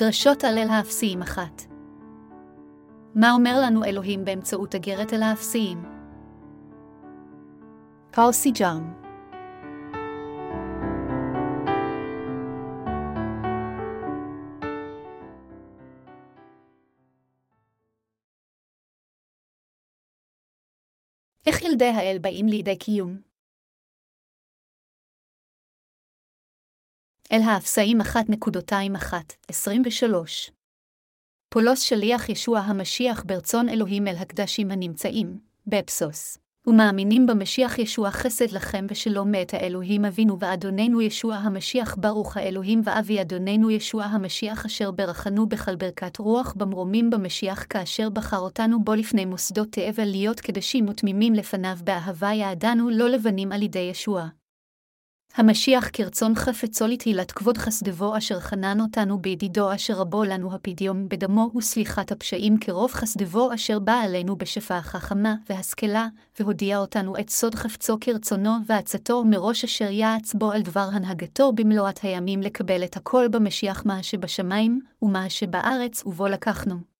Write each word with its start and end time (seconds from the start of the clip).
דרשות 0.00 0.44
על 0.44 0.58
אל 0.58 0.68
האפסיים 0.68 1.22
אחת. 1.22 1.62
מה 3.14 3.32
אומר 3.32 3.60
לנו 3.64 3.84
אלוהים 3.84 4.24
באמצעות 4.24 4.74
אגרת 4.74 5.12
אל 5.12 5.22
האפסיים? 5.22 5.84
קאו 8.10 8.32
סיג'אם 8.32 8.82
איך 21.46 21.62
ילדי 21.62 21.84
האל 21.84 22.18
באים 22.20 22.46
לידי 22.46 22.76
קיום? 22.76 23.29
אל 27.32 27.42
האפסאים 27.42 28.00
1.21-23 28.00 28.04
פולוס 31.48 31.80
שליח 31.80 32.28
ישוע 32.28 32.58
המשיח 32.58 33.22
ברצון 33.26 33.68
אלוהים 33.68 34.08
אל 34.08 34.16
הקדשים 34.16 34.70
הנמצאים, 34.70 35.38
בפסוס. 35.66 36.38
ומאמינים 36.66 37.26
במשיח 37.26 37.78
ישוע 37.78 38.10
חסד 38.10 38.50
לכם 38.52 38.86
ושלום 38.90 39.30
מאת 39.30 39.54
האלוהים 39.54 40.04
אבינו 40.04 40.38
ואדוננו 40.38 41.00
ישוע 41.00 41.34
המשיח 41.34 41.96
ברוך 41.98 42.36
האלוהים 42.36 42.80
ואבי 42.84 43.20
אדוננו 43.20 43.70
ישוע 43.70 44.04
המשיח 44.04 44.66
אשר 44.66 44.90
ברכנו 44.90 45.48
בכל 45.48 45.76
ברכת 45.76 46.18
רוח 46.18 46.54
במרומים 46.56 47.10
במשיח 47.10 47.66
כאשר 47.70 48.10
בחר 48.10 48.38
אותנו 48.38 48.84
בו 48.84 48.94
לפני 48.94 49.24
מוסדות 49.24 49.68
תאבל 49.72 50.04
להיות 50.04 50.40
קדשים 50.40 50.88
ותמימים 50.88 51.34
לפניו 51.34 51.76
באהבה 51.84 52.32
יעדנו 52.32 52.90
לא 52.90 53.08
לבנים 53.08 53.52
על 53.52 53.62
ידי 53.62 53.78
ישוע. 53.78 54.39
המשיח 55.34 55.88
כרצון 55.92 56.34
חפצו 56.34 56.86
לתהילת 56.86 57.32
כבוד 57.32 57.58
חסדבו 57.58 58.16
אשר 58.16 58.40
חנן 58.40 58.80
אותנו 58.80 59.18
בידידו 59.18 59.74
אשר 59.74 59.94
רבו 59.94 60.24
לנו 60.24 60.54
הפדיום 60.54 61.08
בדמו 61.08 61.50
וסליחת 61.56 62.12
הפשעים 62.12 62.58
כרוב 62.58 62.92
חסדבו 62.92 63.54
אשר 63.54 63.78
בא 63.78 63.92
עלינו 63.92 64.36
בשפעה 64.36 64.82
חכמה 64.82 65.34
והשכלה, 65.50 66.08
והודיע 66.40 66.78
אותנו 66.78 67.18
את 67.18 67.30
סוד 67.30 67.54
חפצו 67.54 67.96
כרצונו 68.00 68.50
ועצתו 68.66 69.24
מראש 69.24 69.64
אשר 69.64 69.90
יעץ 69.90 70.34
בו 70.34 70.52
על 70.52 70.62
דבר 70.62 70.88
הנהגתו 70.92 71.52
במלואת 71.52 71.98
הימים 72.02 72.40
לקבל 72.40 72.84
את 72.84 72.96
הכל 72.96 73.28
במשיח 73.28 73.82
מה 73.86 74.02
שבשמיים, 74.02 74.80
ומה 75.02 75.30
שבארץ 75.30 76.02
ובו 76.06 76.26
לקחנו. 76.26 76.99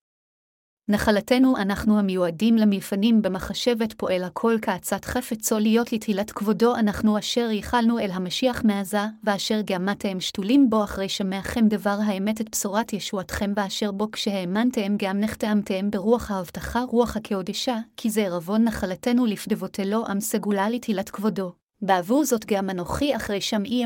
נחלתנו 0.90 1.56
אנחנו 1.56 1.98
המיועדים 1.98 2.56
למלפנים 2.56 3.22
במחשבת 3.22 3.92
פועל 3.92 4.24
הכל 4.24 4.56
כעצת 4.62 5.04
חפצו 5.04 5.58
להיות 5.58 5.92
לתהילת 5.92 6.30
כבודו 6.30 6.74
אנחנו 6.74 7.18
אשר 7.18 7.50
ייחלנו 7.50 7.98
אל 7.98 8.10
המשיח 8.10 8.64
מעזה, 8.64 8.98
ואשר 9.24 9.60
גאמתם 9.60 10.20
שתולים 10.20 10.70
בו 10.70 10.84
אחרי 10.84 11.08
שמעכם 11.08 11.68
דבר 11.68 11.96
האמת 12.06 12.40
את 12.40 12.50
בשורת 12.52 12.92
ישועתכם 12.92 13.52
ואשר 13.56 13.92
בו 13.92 14.10
כשהאמנתם 14.10 14.96
גם 14.96 15.20
נחתאמתם 15.20 15.90
ברוח 15.90 16.30
ההבטחה 16.30 16.82
רוח 16.82 17.16
הקהודשה, 17.16 17.78
כי 17.96 18.10
זה 18.10 18.20
ערבון 18.20 18.64
נחלתנו 18.64 19.26
לפדבותלו 19.26 20.06
עם 20.06 20.20
סגולה 20.20 20.70
לתהילת 20.70 21.10
כבודו. 21.10 21.52
בעבור 21.82 22.24
זאת 22.24 22.46
גם 22.46 22.70
אנוכי 22.70 23.16
אחרי 23.16 23.40
שם 23.40 23.64
אי 23.64 23.84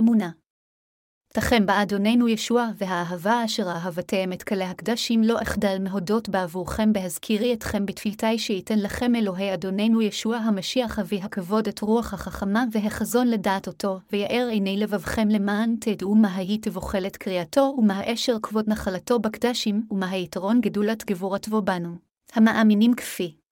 אמונה. 1.36 1.46
תכם 1.46 1.66
באדוננו 1.66 2.28
ישוע, 2.28 2.68
והאהבה 2.78 3.44
אשר 3.44 3.68
אהבתם 3.68 4.32
את 4.32 4.42
כלי 4.42 4.64
הקדשים 4.64 5.22
לא 5.22 5.42
אחדל 5.42 5.77
מהודות 5.80 6.28
בעבורכם 6.28 6.92
בהזכירי 6.92 7.52
אתכם 7.52 7.86
בתפילתי 7.86 8.38
שייתן 8.38 8.78
לכם 8.78 9.16
אלוהי 9.16 9.55
אדוננו 9.55 10.02
ישוע 10.02 10.36
המשיח 10.36 10.98
אבי 10.98 11.20
הכבוד 11.22 11.68
את 11.68 11.80
רוח 11.80 12.14
החכמה 12.14 12.64
והחזון 12.72 13.28
לדעת 13.28 13.66
אותו, 13.66 13.98
ויאר 14.12 14.48
עיני 14.50 14.77
לבבכם 14.77 15.28
למען 15.28 15.77
תדעו 15.80 16.14
מה 16.14 16.34
היא 16.36 16.58
תבוכלת 16.62 17.17
קריאתו, 17.17 17.74
ומה 17.78 18.01
אשר 18.12 18.36
כבוד 18.42 18.68
נחלתו 18.68 19.18
בקדשים, 19.18 19.83
ומה 19.90 20.11
היתרון 20.11 20.61
גדולת 20.61 21.05
גבורתו 21.05 21.62
בנו. 21.62 21.95
המאמינים 22.34 22.95
כפי 22.95 23.43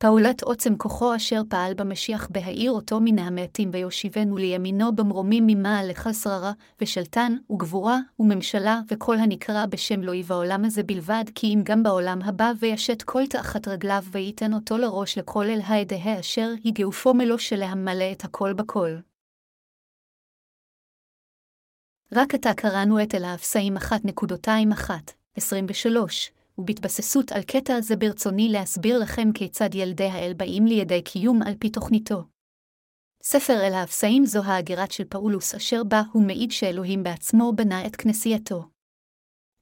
פעולת 0.00 0.42
עוצם 0.42 0.76
כוחו 0.76 1.16
אשר 1.16 1.40
פעל 1.48 1.74
במשיח 1.74 2.28
בהעיר 2.30 2.72
אותו 2.72 3.00
מן 3.00 3.18
המעטים 3.18 3.70
ויושיבנו 3.72 4.36
לימינו 4.36 4.96
במרומים 4.96 5.44
ממעל 5.46 5.90
לכל 5.90 6.12
שררה, 6.12 6.52
ושלטן, 6.80 7.36
וגבורה, 7.50 7.98
וממשלה, 8.18 8.80
וכל 8.88 9.16
הנקרא 9.16 9.66
בשם 9.66 10.00
לואי 10.00 10.22
בעולם 10.22 10.64
הזה 10.64 10.82
בלבד, 10.82 11.24
כי 11.34 11.46
אם 11.46 11.60
גם 11.64 11.82
בעולם 11.82 12.22
הבא 12.22 12.52
וישת 12.60 13.02
כל 13.02 13.26
תחת 13.26 13.68
רגליו, 13.68 14.02
וייתן 14.10 14.54
אותו 14.54 14.78
לראש 14.78 15.18
לכל 15.18 15.44
אל 15.44 15.60
העדה 15.64 16.20
אשר 16.20 16.50
יגעופו 16.64 17.14
מלוא 17.14 17.38
שלהמלא 17.38 18.12
את 18.12 18.24
הכל 18.24 18.52
בכל. 18.52 18.90
רק 22.12 22.34
עתה 22.34 22.54
קראנו 22.54 23.02
את 23.02 23.14
אל 23.14 23.24
האפסאים 23.24 23.76
1.21, 23.76 24.90
23, 25.36 26.32
ובהתבססות 26.58 27.32
על 27.32 27.42
קטע 27.42 27.80
זה 27.80 27.96
ברצוני 27.96 28.48
להסביר 28.48 28.98
לכם 28.98 29.32
כיצד 29.34 29.74
ילדי 29.74 30.04
האל 30.04 30.32
באים 30.36 30.66
לידי 30.66 31.02
קיום 31.02 31.42
על 31.42 31.54
פי 31.58 31.70
תוכניתו. 31.70 32.24
ספר 33.22 33.66
אל 33.66 33.72
האפסאים 33.72 34.26
זו 34.26 34.42
האגירת 34.44 34.92
של 34.92 35.04
פאולוס 35.04 35.54
אשר 35.54 35.84
בה 35.84 36.02
הוא 36.12 36.22
מעיד 36.22 36.50
שאלוהים 36.50 37.02
בעצמו 37.02 37.52
בנה 37.52 37.86
את 37.86 37.96
כנסייתו. 37.96 38.64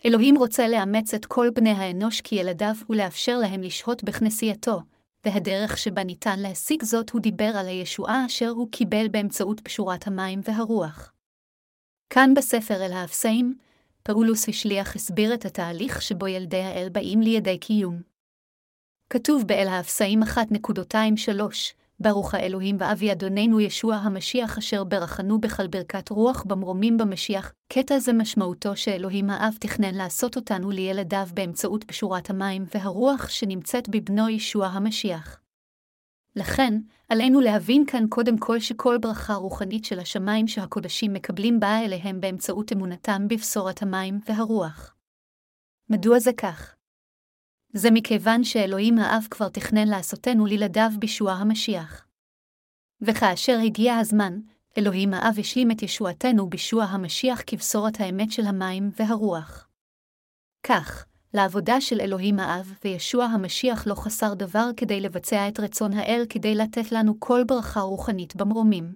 אלוהים 0.04 0.36
רוצה 0.38 0.68
לאמץ 0.68 1.14
את 1.14 1.26
כל 1.26 1.50
בני 1.54 1.70
האנוש 1.70 2.20
כילדיו 2.20 2.74
ולאפשר 2.90 3.38
להם 3.38 3.62
לשהות 3.62 4.04
בכנסייתו, 4.04 4.80
והדרך 5.24 5.78
שבה 5.78 6.04
ניתן 6.04 6.38
להשיג 6.38 6.82
זאת 6.82 7.10
הוא 7.10 7.20
דיבר 7.20 7.52
על 7.56 7.66
הישועה 7.66 8.26
אשר 8.26 8.48
הוא 8.48 8.68
קיבל 8.70 9.08
באמצעות 9.08 9.60
פשורת 9.60 10.06
המים 10.06 10.40
והרוח. 10.44 11.12
כאן 12.10 12.34
בספר 12.34 12.86
אל 12.86 12.92
האפסאים, 12.92 13.54
פאולוס 14.06 14.48
השליח 14.48 14.96
הסביר 14.96 15.34
את 15.34 15.44
התהליך 15.44 16.02
שבו 16.02 16.26
ילדי 16.26 16.62
האל 16.62 16.88
באים 16.92 17.20
לידי 17.20 17.58
קיום. 17.58 18.00
כתוב 19.10 19.44
באל 19.46 19.68
האפסאים 19.68 20.22
1.23, 20.22 20.28
ברוך 22.00 22.34
האלוהים 22.34 22.76
ואבי 22.80 23.12
אדוננו 23.12 23.60
ישוע 23.60 23.94
המשיח 23.94 24.58
אשר 24.58 24.84
ברכנו 24.84 25.40
בכל 25.40 25.66
ברכת 25.66 26.08
רוח 26.08 26.44
במרומים 26.46 26.96
במשיח, 26.98 27.52
קטע 27.72 27.98
זה 27.98 28.12
משמעותו 28.12 28.76
שאלוהים 28.76 29.30
האב 29.30 29.54
תכנן 29.60 29.94
לעשות 29.94 30.36
אותנו 30.36 30.70
לילדיו 30.70 31.26
באמצעות 31.34 31.84
פשורת 31.84 32.30
המים 32.30 32.64
והרוח 32.74 33.28
שנמצאת 33.28 33.88
בבנו 33.88 34.28
ישוע 34.28 34.66
המשיח. 34.66 35.40
לכן, 36.36 36.74
עלינו 37.08 37.40
להבין 37.40 37.84
כאן 37.86 38.04
קודם 38.08 38.38
כל 38.38 38.60
שכל 38.60 38.98
ברכה 38.98 39.34
רוחנית 39.34 39.84
של 39.84 39.98
השמיים 39.98 40.48
שהקודשים 40.48 41.12
מקבלים 41.12 41.60
באה 41.60 41.84
אליהם 41.84 42.20
באמצעות 42.20 42.72
אמונתם 42.72 43.28
בבשורת 43.28 43.82
המים 43.82 44.20
והרוח. 44.26 44.94
מדוע 45.90 46.18
זה 46.18 46.30
כך? 46.32 46.76
זה 47.72 47.90
מכיוון 47.90 48.44
שאלוהים 48.44 48.98
האב 48.98 49.26
כבר 49.30 49.48
תכנן 49.48 49.88
לעשותנו 49.88 50.46
לילדיו 50.46 50.90
בישוע 50.98 51.32
המשיח. 51.32 52.06
וכאשר 53.00 53.58
הגיע 53.64 53.96
הזמן, 53.96 54.40
אלוהים 54.78 55.14
האב 55.14 55.34
השלים 55.38 55.70
את 55.70 55.82
ישועתנו 55.82 56.50
בישוע 56.50 56.84
המשיח 56.84 57.42
כבשורת 57.46 58.00
האמת 58.00 58.32
של 58.32 58.42
המים 58.46 58.90
והרוח. 58.96 59.68
כך, 60.66 61.06
לעבודה 61.36 61.80
של 61.80 62.00
אלוהים 62.00 62.38
האב, 62.38 62.72
וישוע 62.84 63.24
המשיח 63.24 63.86
לא 63.86 63.94
חסר 63.94 64.34
דבר 64.34 64.70
כדי 64.76 65.00
לבצע 65.00 65.48
את 65.48 65.60
רצון 65.60 65.92
האל 65.92 66.24
כדי 66.28 66.54
לתת 66.54 66.92
לנו 66.92 67.20
כל 67.20 67.44
ברכה 67.46 67.80
רוחנית 67.80 68.36
במרומים. 68.36 68.94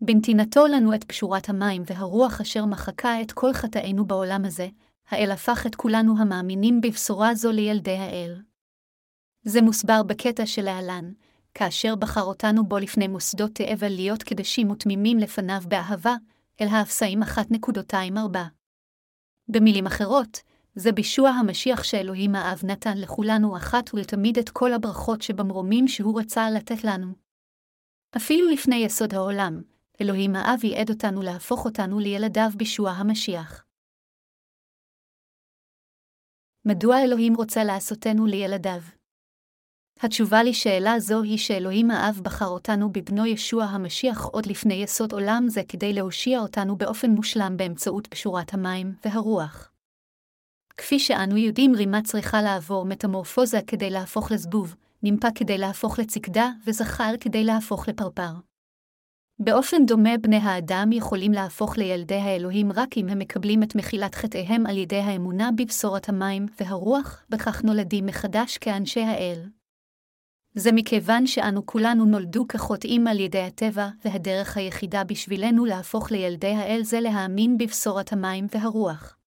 בנתינתו 0.00 0.66
לנו 0.66 0.94
את 0.94 1.04
פשורת 1.04 1.48
המים 1.48 1.82
והרוח 1.86 2.40
אשר 2.40 2.64
מחקה 2.64 3.22
את 3.22 3.32
כל 3.32 3.52
חטאינו 3.52 4.06
בעולם 4.06 4.44
הזה, 4.44 4.68
האל 5.08 5.30
הפך 5.30 5.66
את 5.66 5.74
כולנו 5.74 6.14
המאמינים 6.18 6.80
בבשורה 6.80 7.34
זו 7.34 7.52
לילדי 7.52 7.96
האל. 7.96 8.42
זה 9.42 9.62
מוסבר 9.62 10.02
בקטע 10.02 10.46
שלהלן, 10.46 11.12
כאשר 11.54 11.94
בחר 11.96 12.22
אותנו 12.22 12.66
בו 12.66 12.78
לפני 12.78 13.08
מוסדות 13.08 13.54
תאבל 13.54 13.92
להיות 13.92 14.22
קדשים 14.22 14.70
ותמימים 14.70 15.18
לפניו 15.18 15.62
באהבה, 15.68 16.16
אל 16.60 16.66
האפסאים 16.68 17.22
1.24. 17.22 18.16
במילים 19.48 19.86
אחרות, 19.86 20.49
זה 20.80 20.92
בישוע 20.92 21.28
המשיח 21.30 21.82
שאלוהים 21.82 22.34
האב 22.34 22.60
נתן 22.64 22.98
לכולנו 22.98 23.56
אחת 23.56 23.94
ולתמיד 23.94 24.38
את 24.38 24.48
כל 24.48 24.72
הברכות 24.72 25.22
שבמרומים 25.22 25.88
שהוא 25.88 26.20
רצה 26.20 26.50
לתת 26.50 26.84
לנו. 26.84 27.14
אפילו 28.16 28.50
לפני 28.50 28.76
יסוד 28.76 29.14
העולם, 29.14 29.62
אלוהים 30.00 30.36
האב 30.36 30.64
ייעד 30.64 30.90
אותנו 30.90 31.22
להפוך 31.22 31.64
אותנו 31.64 31.98
לילדיו 31.98 32.50
בישוע 32.56 32.90
המשיח. 32.90 33.64
מדוע 36.64 37.02
אלוהים 37.04 37.34
רוצה 37.34 37.64
לעשותנו 37.64 38.26
לילדיו? 38.26 38.80
התשובה 40.00 40.42
לשאלה 40.42 41.00
זו 41.00 41.22
היא 41.22 41.38
שאלוהים 41.38 41.90
האב 41.90 42.20
בחר 42.22 42.48
אותנו 42.48 42.92
בבנו 42.92 43.26
ישוע 43.26 43.64
המשיח 43.64 44.24
עוד 44.24 44.46
לפני 44.46 44.74
יסוד 44.74 45.12
עולם 45.12 45.44
זה 45.48 45.60
כדי 45.68 45.92
להושיע 45.92 46.40
אותנו 46.40 46.76
באופן 46.76 47.10
מושלם 47.10 47.56
באמצעות 47.56 48.06
פשורת 48.06 48.54
המים 48.54 48.94
והרוח. 49.04 49.69
כפי 50.80 50.98
שאנו 50.98 51.36
יודעים, 51.36 51.74
רימה 51.74 52.02
צריכה 52.02 52.42
לעבור 52.42 52.84
מטמורפוזה 52.84 53.60
כדי 53.66 53.90
להפוך 53.90 54.32
לזבוב, 54.32 54.74
נמפה 55.02 55.28
כדי 55.34 55.58
להפוך 55.58 55.98
לצקדה, 55.98 56.50
וזכר 56.66 57.14
כדי 57.20 57.44
להפוך 57.44 57.88
לפרפר. 57.88 58.32
באופן 59.38 59.86
דומה 59.86 60.18
בני 60.20 60.36
האדם 60.36 60.92
יכולים 60.92 61.32
להפוך 61.32 61.78
לילדי 61.78 62.14
האלוהים 62.14 62.72
רק 62.72 62.96
אם 62.96 63.08
הם 63.08 63.18
מקבלים 63.18 63.62
את 63.62 63.74
מחילת 63.74 64.14
חטאיהם 64.14 64.66
על 64.66 64.78
ידי 64.78 64.96
האמונה 65.00 65.50
בבשורת 65.56 66.08
המים 66.08 66.46
והרוח, 66.60 67.24
בכך 67.30 67.62
נולדים 67.64 68.06
מחדש 68.06 68.58
כאנשי 68.58 69.02
האל. 69.02 69.48
זה 70.54 70.72
מכיוון 70.72 71.26
שאנו 71.26 71.66
כולנו 71.66 72.04
נולדו 72.04 72.48
כחוטאים 72.48 73.06
על 73.06 73.20
ידי 73.20 73.42
הטבע, 73.42 73.88
והדרך 74.04 74.56
היחידה 74.56 75.04
בשבילנו 75.04 75.64
להפוך 75.64 76.10
לילדי 76.12 76.54
האל 76.54 76.80
זה 76.82 77.00
להאמין 77.00 77.58
בבשורת 77.58 78.12
המים 78.12 78.46
והרוח. 78.54 79.19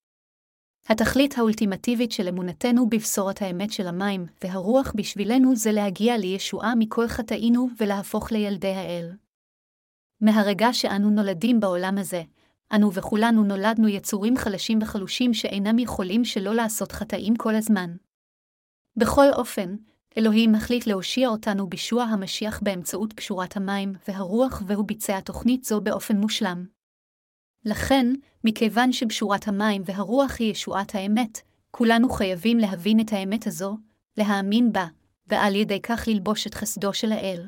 התכלית 0.89 1.37
האולטימטיבית 1.37 2.11
של 2.11 2.27
אמונתנו 2.27 2.89
בבשורת 2.89 3.41
האמת 3.41 3.71
של 3.71 3.87
המים 3.87 4.25
והרוח 4.43 4.93
בשבילנו 4.95 5.55
זה 5.55 5.71
להגיע 5.71 6.17
לישועה 6.17 6.75
מכל 6.75 7.07
חטאינו 7.07 7.67
ולהפוך 7.79 8.31
לילדי 8.31 8.73
האל. 8.73 9.11
מהרגע 10.21 10.73
שאנו 10.73 11.09
נולדים 11.09 11.59
בעולם 11.59 11.97
הזה, 11.97 12.23
אנו 12.75 12.93
וכולנו 12.93 13.43
נולדנו 13.43 13.87
יצורים 13.87 14.37
חלשים 14.37 14.79
וחלושים 14.81 15.33
שאינם 15.33 15.79
יכולים 15.79 16.25
שלא 16.25 16.55
לעשות 16.55 16.91
חטאים 16.91 17.35
כל 17.35 17.55
הזמן. 17.55 17.95
בכל 18.95 19.25
אופן, 19.33 19.75
אלוהים 20.17 20.55
החליט 20.55 20.87
להושיע 20.87 21.29
אותנו 21.29 21.69
בישוע 21.69 22.03
המשיח 22.03 22.59
באמצעות 22.63 23.13
פשורת 23.13 23.57
המים 23.57 23.93
והרוח, 24.07 24.61
והוא 24.67 24.85
ביצע 24.85 25.19
תוכנית 25.19 25.63
זו 25.63 25.81
באופן 25.81 26.17
מושלם. 26.17 26.65
לכן, 27.65 28.13
מכיוון 28.43 28.91
שבשורת 28.91 29.47
המים 29.47 29.81
והרוח 29.85 30.35
היא 30.39 30.51
ישועת 30.51 30.95
האמת, 30.95 31.41
כולנו 31.71 32.09
חייבים 32.09 32.57
להבין 32.57 32.99
את 32.99 33.13
האמת 33.13 33.47
הזו, 33.47 33.77
להאמין 34.17 34.71
בה, 34.71 34.87
ועל 35.27 35.55
ידי 35.55 35.81
כך 35.81 36.07
ללבוש 36.07 36.47
את 36.47 36.53
חסדו 36.53 36.93
של 36.93 37.11
האל. 37.11 37.47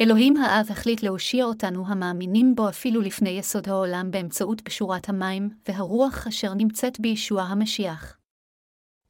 אלוהים 0.00 0.36
האב 0.36 0.66
החליט 0.70 1.02
להושיע 1.02 1.44
אותנו 1.44 1.86
המאמינים 1.86 2.54
בו 2.54 2.68
אפילו 2.68 3.00
לפני 3.00 3.30
יסוד 3.30 3.68
העולם 3.68 4.10
באמצעות 4.10 4.60
פשורת 4.60 5.08
המים 5.08 5.50
והרוח 5.68 6.26
אשר 6.26 6.54
נמצאת 6.54 7.00
בישוע 7.00 7.42
המשיח. 7.42 8.18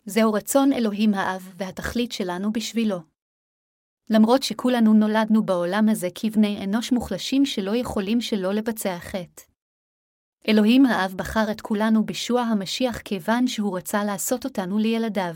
זהו 0.06 0.32
רצון 0.32 0.72
אלוהים 0.72 1.14
האב 1.14 1.52
והתכלית 1.56 2.12
שלנו 2.12 2.52
בשבילו. 2.52 2.98
למרות 4.10 4.42
שכולנו 4.42 4.94
נולדנו 4.94 5.42
בעולם 5.42 5.88
הזה 5.88 6.08
כבני 6.14 6.64
אנוש 6.64 6.92
מוחלשים 6.92 7.46
שלא 7.46 7.76
יכולים 7.76 8.20
שלא 8.20 8.52
לבצע 8.54 8.98
חטא. 8.98 9.42
אלוהים 10.48 10.86
האב 10.86 11.14
בחר 11.16 11.50
את 11.50 11.60
כולנו 11.60 12.04
בישוע 12.04 12.40
המשיח 12.40 12.98
כיוון 12.98 13.46
שהוא 13.46 13.76
רצה 13.76 14.04
לעשות 14.04 14.44
אותנו 14.44 14.78
לילדיו. 14.78 15.34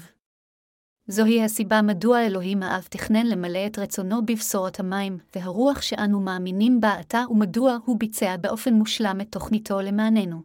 זוהי 1.06 1.44
הסיבה 1.44 1.82
מדוע 1.82 2.26
אלוהים 2.26 2.62
האב 2.62 2.86
תכנן 2.90 3.26
למלא 3.26 3.66
את 3.66 3.78
רצונו 3.78 4.26
בבשורת 4.26 4.80
המים, 4.80 5.18
והרוח 5.36 5.82
שאנו 5.82 6.20
מאמינים 6.20 6.80
בה 6.80 6.92
עתה 6.92 7.24
ומדוע 7.30 7.78
הוא 7.84 7.98
ביצע 7.98 8.36
באופן 8.36 8.74
מושלם 8.74 9.20
את 9.20 9.32
תוכניתו 9.32 9.80
למעננו. 9.80 10.42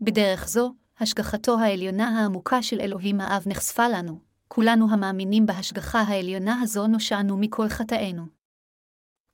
בדרך 0.00 0.48
זו, 0.48 0.74
השגחתו 0.98 1.58
העליונה 1.58 2.08
העמוקה 2.08 2.62
של 2.62 2.80
אלוהים 2.80 3.20
האב 3.20 3.42
נחשפה 3.46 3.88
לנו, 3.88 4.18
כולנו 4.48 4.90
המאמינים 4.90 5.46
בהשגחה 5.46 6.00
העליונה 6.00 6.60
הזו 6.60 6.86
נושענו 6.86 7.36
מכל 7.36 7.68
חטאינו. 7.68 8.26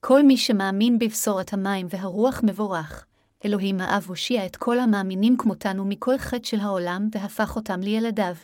כל 0.01 0.23
מי 0.23 0.37
שמאמין 0.37 0.99
בבשורת 0.99 1.53
המים 1.53 1.87
והרוח 1.91 2.41
מבורך, 2.45 3.07
אלוהים 3.45 3.81
האב 3.81 4.05
הושיע 4.09 4.47
את 4.47 4.57
כל 4.57 4.79
המאמינים 4.79 5.37
כמותנו 5.37 5.85
מכל 5.85 6.19
חטא 6.19 6.45
של 6.47 6.61
העולם 6.61 7.09
והפך 7.13 7.57
אותם 7.57 7.81
לילדיו. 7.81 8.35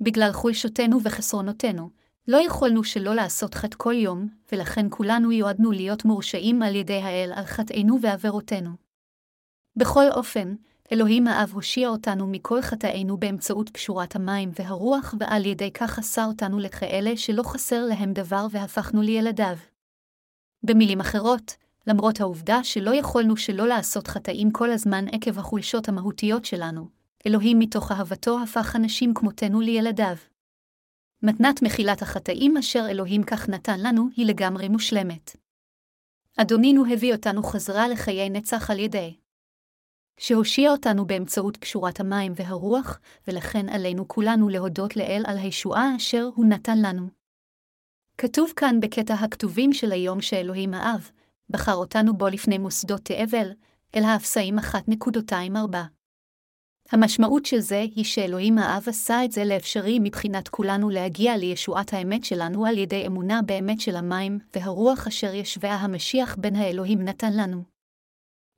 בגלל 0.00 0.32
חולשותנו 0.32 1.02
וחסרונותינו, 1.02 1.90
לא 2.28 2.36
יכולנו 2.46 2.84
שלא 2.84 3.14
לעשות 3.14 3.54
חטא 3.54 3.76
כל 3.78 3.94
יום, 3.94 4.28
ולכן 4.52 4.86
כולנו 4.90 5.32
יועדנו 5.32 5.72
להיות 5.72 6.04
מורשעים 6.04 6.62
על 6.62 6.74
ידי 6.74 7.00
האל 7.00 7.32
על 7.34 7.44
חטאינו 7.44 7.98
ועבירותינו. 8.00 8.70
בכל 9.76 10.04
אופן, 10.10 10.54
אלוהים 10.92 11.26
האב 11.26 11.50
הושיע 11.52 11.88
אותנו 11.88 12.26
מכל 12.26 12.62
חטאינו 12.62 13.16
באמצעות 13.16 13.70
פשורת 13.70 14.16
המים 14.16 14.50
והרוח, 14.58 15.14
ועל 15.20 15.46
ידי 15.46 15.70
כך 15.70 15.98
עשה 15.98 16.24
אותנו 16.24 16.58
לכאלה 16.58 17.16
שלא 17.16 17.42
חסר 17.42 17.84
להם 17.84 18.12
דבר 18.12 18.46
והפכנו 18.50 19.02
לילדיו. 19.02 19.56
במילים 20.62 21.00
אחרות, 21.00 21.56
למרות 21.86 22.20
העובדה 22.20 22.64
שלא 22.64 22.94
יכולנו 22.94 23.36
שלא 23.36 23.68
לעשות 23.68 24.06
חטאים 24.06 24.50
כל 24.50 24.70
הזמן 24.70 25.04
עקב 25.12 25.38
החולשות 25.38 25.88
המהותיות 25.88 26.44
שלנו, 26.44 26.88
אלוהים 27.26 27.58
מתוך 27.58 27.92
אהבתו 27.92 28.42
הפך 28.42 28.76
אנשים 28.76 29.14
כמותנו 29.14 29.60
לילדיו. 29.60 30.16
מתנת 31.22 31.62
מחילת 31.62 32.02
החטאים 32.02 32.56
אשר 32.56 32.86
אלוהים 32.90 33.22
כך 33.22 33.48
נתן 33.48 33.80
לנו 33.80 34.08
היא 34.16 34.26
לגמרי 34.26 34.68
מושלמת. 34.68 35.36
אדונינו 36.36 36.92
הביא 36.92 37.12
אותנו 37.12 37.42
חזרה 37.42 37.88
לחיי 37.88 38.30
נצח 38.30 38.70
על 38.70 38.78
ידי. 38.78 39.16
שהושיע 40.18 40.70
אותנו 40.70 41.06
באמצעות 41.06 41.56
קשורת 41.56 42.00
המים 42.00 42.32
והרוח, 42.36 43.00
ולכן 43.28 43.68
עלינו 43.68 44.08
כולנו 44.08 44.48
להודות 44.48 44.96
לאל 44.96 45.22
על 45.26 45.38
הישועה 45.38 45.96
אשר 45.96 46.28
הוא 46.34 46.46
נתן 46.46 46.78
לנו. 46.78 47.08
כתוב 48.18 48.52
כאן 48.56 48.80
בקטע 48.80 49.14
הכתובים 49.14 49.72
של 49.72 49.92
היום 49.92 50.20
שאלוהים 50.20 50.74
האב, 50.74 51.10
בחר 51.54 51.74
אותנו 51.74 52.16
בו 52.16 52.28
לפני 52.28 52.58
מוסדות 52.58 53.00
תאבל, 53.00 53.50
אל 53.96 54.04
האפסאים 54.04 54.58
1.24. 54.58 55.76
המשמעות 56.92 57.46
של 57.46 57.60
זה 57.60 57.80
היא 57.80 58.04
שאלוהים 58.04 58.58
האב 58.58 58.84
עשה 58.86 59.24
את 59.24 59.32
זה 59.32 59.44
לאפשרי 59.44 59.98
מבחינת 59.98 60.48
כולנו 60.48 60.90
להגיע 60.90 61.36
לישועת 61.36 61.92
האמת 61.92 62.24
שלנו 62.24 62.66
על 62.66 62.78
ידי 62.78 63.06
אמונה 63.06 63.42
באמת 63.42 63.80
של 63.80 63.96
המים 63.96 64.38
והרוח 64.54 65.06
אשר 65.06 65.34
ישבה 65.34 65.74
המשיח 65.74 66.36
בין 66.36 66.56
האלוהים 66.56 67.02
נתן 67.02 67.32
לנו. 67.32 67.62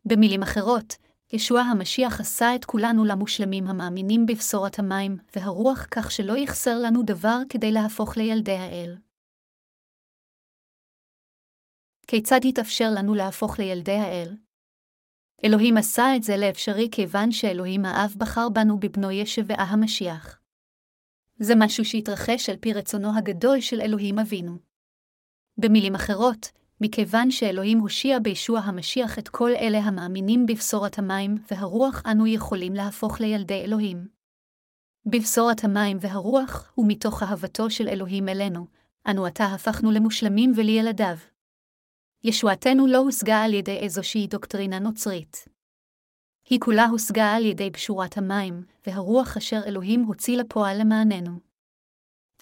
במילים 0.05 0.43
אחרות, 0.43 0.97
ישוע 1.33 1.61
המשיח 1.61 2.21
עשה 2.21 2.55
את 2.55 2.65
כולנו 2.65 3.05
למושלמים 3.05 3.67
המאמינים 3.67 4.27
בבשורת 4.27 4.79
המים 4.79 5.17
והרוח 5.37 5.87
כך 5.91 6.11
שלא 6.11 6.37
יחסר 6.37 6.79
לנו 6.79 7.03
דבר 7.03 7.39
כדי 7.49 7.73
להפוך 7.73 8.17
לילדי 8.17 8.57
האל. 8.57 8.97
כיצד 12.07 12.45
יתאפשר 12.45 12.91
לנו 12.97 13.15
להפוך 13.15 13.59
לילדי 13.59 13.93
האל? 13.93 14.37
אלוהים 15.45 15.77
עשה 15.77 16.17
את 16.17 16.23
זה 16.23 16.37
לאפשרי 16.37 16.89
כיוון 16.93 17.33
שאלוהים 17.33 17.85
האב 17.85 18.15
בחר 18.17 18.49
בנו 18.49 18.81
בבנו 18.81 19.11
ישבעה 19.11 19.65
המשיח. 19.65 20.41
זה 21.39 21.55
משהו 21.57 21.85
שהתרחש 21.85 22.51
על 22.51 22.57
פי 22.57 22.73
רצונו 22.73 23.19
הגדול 23.19 23.61
של 23.61 23.81
אלוהים 23.81 24.19
אבינו. 24.19 24.59
במילים 25.59 25.95
אחרות, 25.95 26.53
מכיוון 26.81 27.31
שאלוהים 27.31 27.79
הושיע 27.79 28.19
בישוע 28.19 28.59
המשיח 28.61 29.19
את 29.19 29.29
כל 29.29 29.51
אלה 29.51 29.79
המאמינים 29.79 30.47
בבשורת 30.47 30.99
המים 30.99 31.35
והרוח, 31.51 32.03
אנו 32.11 32.27
יכולים 32.27 32.75
להפוך 32.75 33.21
לילדי 33.21 33.61
אלוהים. 33.65 34.09
בבשורת 35.07 35.65
המים 35.65 35.99
והרוח, 36.01 36.73
ומתוך 36.79 37.23
אהבתו 37.23 37.71
של 37.71 37.89
אלוהים 37.89 38.29
אלינו, 38.29 38.67
אנו 39.11 39.27
עתה 39.27 39.45
הפכנו 39.45 39.91
למושלמים 39.91 40.53
ולילדיו. 40.57 41.17
ישועתנו 42.25 42.87
לא 42.87 42.99
הושגה 42.99 43.43
על 43.43 43.55
ידי 43.55 43.77
איזושהי 43.77 44.27
דוקטרינה 44.27 44.79
נוצרית. 44.79 45.49
היא 46.49 46.61
כולה 46.61 46.85
הושגה 46.85 47.35
על 47.35 47.45
ידי 47.45 47.71
פשורת 47.71 48.19
המים, 48.19 48.65
והרוח 48.87 49.37
אשר 49.37 49.61
אלוהים 49.67 50.03
הוציא 50.03 50.37
לפועל 50.37 50.81
למעננו. 50.81 51.33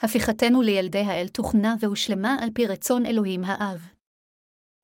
הפיכתנו 0.01 0.63
לילדי 0.63 0.99
האל 0.99 1.29
תוכנה 1.29 1.75
והושלמה 1.81 2.37
על 2.41 2.49
פי 2.55 2.67
רצון 2.67 3.07
אלוהים 3.07 3.45
האב. 3.45 3.89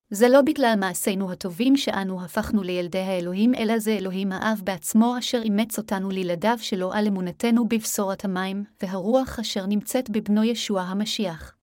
זה 0.09 0.29
לא 0.29 0.41
בגלל 0.41 0.73
מעשינו 0.79 1.31
הטובים 1.31 1.77
שאנו 1.77 2.23
הפכנו 2.23 2.63
לילדי 2.63 2.99
האלוהים, 2.99 3.55
אלא 3.55 3.79
זה 3.79 3.91
אלוהים 3.91 4.31
האב 4.31 4.61
בעצמו 4.63 5.17
אשר 5.19 5.41
אימץ 5.43 5.77
אותנו 5.77 6.09
לילדיו 6.09 6.57
שלו 6.61 6.93
על 6.93 7.07
אמונתנו 7.07 7.67
בבשורת 7.67 8.25
המים, 8.25 8.63
והרוח 8.81 9.39
אשר 9.39 9.65
נמצאת 9.65 10.09
בבנו 10.09 10.43
ישוע 10.43 10.81
המשיח. 10.81 11.57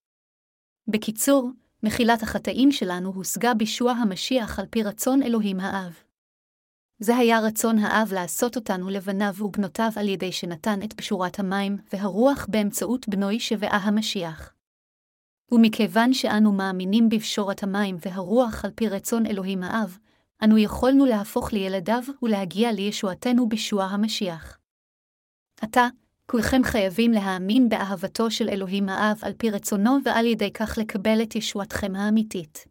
בקיצור, 0.88 1.50
מחילת 1.82 2.22
החטאים 2.22 2.72
שלנו 2.72 3.12
הושגה 3.12 3.54
בישוע 3.54 3.92
המשיח 3.92 4.58
על 4.58 4.66
פי 4.70 4.82
רצון 4.82 5.22
אלוהים 5.22 5.60
האב. 5.60 5.98
זה 6.98 7.16
היה 7.16 7.40
רצון 7.40 7.78
האב 7.78 8.12
לעשות 8.12 8.56
אותנו 8.56 8.90
לבניו 8.90 9.34
ובנותיו 9.38 9.90
על 9.96 10.08
ידי 10.08 10.32
שנתן 10.32 10.82
את 10.84 10.92
פשורת 10.92 11.38
המים 11.38 11.76
והרוח 11.92 12.46
באמצעות 12.48 13.08
בנוי 13.08 13.40
שבעה 13.40 13.76
המשיח. 13.76 14.54
ומכיוון 15.52 16.12
שאנו 16.12 16.52
מאמינים 16.52 17.08
בפשורת 17.08 17.62
המים 17.62 17.96
והרוח 18.00 18.64
על 18.64 18.70
פי 18.74 18.88
רצון 18.88 19.26
אלוהים 19.26 19.62
האב, 19.62 19.98
אנו 20.44 20.58
יכולנו 20.58 21.06
להפוך 21.06 21.52
לילדיו 21.52 22.02
ולהגיע 22.22 22.72
לישועתנו 22.72 23.48
בישוע 23.48 23.84
המשיח. 23.84 24.58
עתה, 25.60 25.86
כולכם 26.30 26.60
חייבים 26.64 27.12
להאמין 27.12 27.68
באהבתו 27.68 28.30
של 28.30 28.48
אלוהים 28.48 28.88
האב 28.88 29.18
על 29.22 29.32
פי 29.32 29.50
רצונו 29.50 29.98
ועל 30.04 30.26
ידי 30.26 30.52
כך 30.52 30.78
לקבל 30.78 31.22
את 31.22 31.36
ישועתכם 31.36 31.96
האמיתית. 31.96 32.66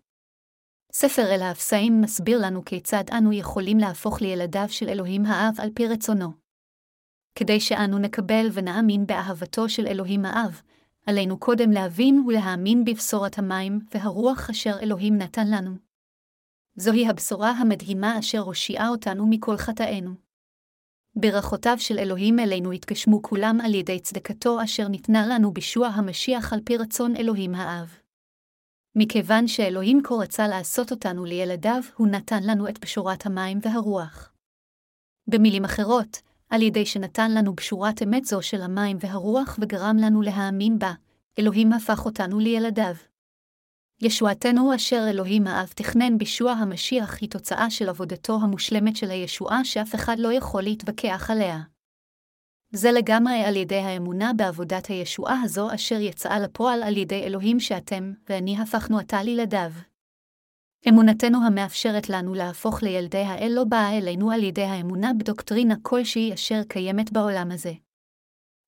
ספר 0.92 1.22
אל 1.22 1.42
האפסאים 1.42 2.02
מסביר 2.02 2.40
לנו 2.42 2.66
כיצד 2.66 3.04
אנו 3.18 3.34
יכולים 3.34 3.78
להפוך 3.78 4.22
לילדיו 4.22 4.66
של 4.70 4.90
אלוהים 4.90 5.26
האב 5.26 5.54
על 5.60 5.70
פי 5.76 5.88
רצונו. 5.88 6.32
כדי 7.36 7.60
שאנו 7.60 7.98
נקבל 7.98 8.48
ונאמין 8.54 9.06
באהבתו 9.08 9.70
של 9.70 9.88
אלוהים 9.88 10.26
האב, 10.26 10.62
עלינו 11.08 11.40
קודם 11.40 11.72
להבין 11.72 12.24
ולהאמין 12.28 12.86
בבשורת 12.86 13.38
המים 13.38 13.80
והרוח 13.94 14.50
אשר 14.50 14.80
אלוהים 14.82 15.18
נתן 15.18 15.48
לנו. 15.48 15.72
זוהי 16.76 17.08
הבשורה 17.10 17.52
המדהימה 17.52 18.20
אשר 18.20 18.40
הושיעה 18.40 18.90
אותנו 18.90 19.28
מכל 19.28 19.58
חטאינו. 19.58 20.27
ברכותיו 21.20 21.76
של 21.80 22.00
אלוהים 22.00 22.40
אלינו 22.40 22.72
התגשמו 22.72 23.22
כולם 23.22 23.62
על 23.64 23.74
ידי 23.74 24.00
צדקתו 24.00 24.64
אשר 24.64 24.88
ניתנה 24.88 25.28
לנו 25.28 25.52
בישוע 25.52 25.88
המשיח 25.88 26.54
על 26.54 26.60
פי 26.66 26.78
רצון 26.78 27.16
אלוהים 27.16 27.56
האב. 27.56 27.98
מכיוון 28.96 29.48
שאלוהים 29.48 30.02
כה 30.04 30.16
רצה 30.16 30.48
לעשות 30.48 30.92
אותנו 30.92 31.26
לילדיו, 31.26 31.82
הוא 31.96 32.08
נתן 32.08 32.44
לנו 32.44 32.68
את 32.70 32.80
בשורת 32.80 33.26
המים 33.26 33.60
והרוח. 33.62 34.34
במילים 35.28 35.66
אחרות, 35.66 36.18
על 36.50 36.62
ידי 36.62 36.86
שנתן 36.86 37.32
לנו 37.32 37.54
בשורת 37.54 38.04
אמת 38.04 38.26
זו 38.26 38.42
של 38.42 38.62
המים 38.62 38.98
והרוח 39.00 39.60
וגרם 39.62 39.98
לנו 40.00 40.22
להאמין 40.22 40.80
בה, 40.80 40.94
אלוהים 41.40 41.74
הפך 41.74 42.06
אותנו 42.06 42.40
לילדיו. 42.40 42.96
ישועתנו 44.02 44.76
אשר 44.76 45.06
אלוהים 45.10 45.48
האב 45.48 45.68
תכנן 45.76 46.18
בישוע 46.18 46.52
המשיח 46.52 47.18
היא 47.22 47.30
תוצאה 47.30 47.70
של 47.70 47.90
עבודתו 47.90 48.40
המושלמת 48.42 48.96
של 48.96 49.10
הישועה 49.10 49.66
שאף 49.66 49.96
אחד 49.96 50.16
לא 50.20 50.34
יכול 50.34 50.64
להתווכח 50.64 51.30
עליה. 51.32 51.60
זה 52.72 52.92
לגמרי 52.92 53.44
על 53.44 53.56
ידי 53.56 53.80
האמונה 53.80 54.32
בעבודת 54.34 54.86
הישועה 54.86 55.42
הזו 55.44 55.76
אשר 55.76 55.96
יצאה 55.96 56.40
לפועל 56.40 56.84
על 56.84 56.98
ידי 56.98 57.24
אלוהים 57.24 57.60
שאתם 57.60 58.14
ואני 58.30 58.62
הפכנו 58.62 59.00
עתה 59.00 59.24
לילדיו. 59.24 59.72
אמונתנו 60.90 61.46
המאפשרת 61.46 62.10
לנו 62.10 62.34
להפוך 62.34 62.84
לילדי 62.84 63.24
האל 63.24 63.52
לא 63.56 63.64
באה 63.64 63.98
אלינו 63.98 64.32
על 64.32 64.44
ידי 64.44 64.64
האמונה 64.64 65.12
בדוקטרינה 65.14 65.76
כלשהי 65.82 66.34
אשר 66.34 66.62
קיימת 66.70 67.12
בעולם 67.12 67.52
הזה. 67.52 67.74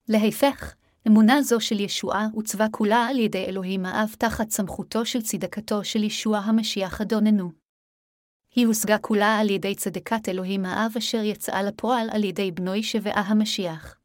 להפך, 0.07 0.75
אמונה 1.07 1.41
זו 1.41 1.59
של 1.59 1.79
ישועה 1.79 2.27
עוצבה 2.35 2.65
כולה 2.71 3.05
על 3.09 3.19
ידי 3.19 3.45
אלוהים 3.45 3.85
האב 3.85 4.15
תחת 4.17 4.49
סמכותו 4.49 5.05
של 5.05 5.21
צדקתו 5.21 5.83
של 5.83 6.03
ישוע 6.03 6.37
המשיח 6.37 7.01
אדוננו. 7.01 7.51
היא 8.55 8.67
הושגה 8.67 8.97
כולה 8.97 9.37
על 9.39 9.49
ידי 9.49 9.75
צדקת 9.75 10.29
אלוהים 10.29 10.65
האב 10.65 10.91
אשר 10.97 11.23
יצאה 11.23 11.63
לפועל 11.63 12.09
על 12.11 12.23
ידי 12.23 12.51
בנוי 12.51 12.83
שבעה 12.83 13.21
המשיח. 13.21 13.99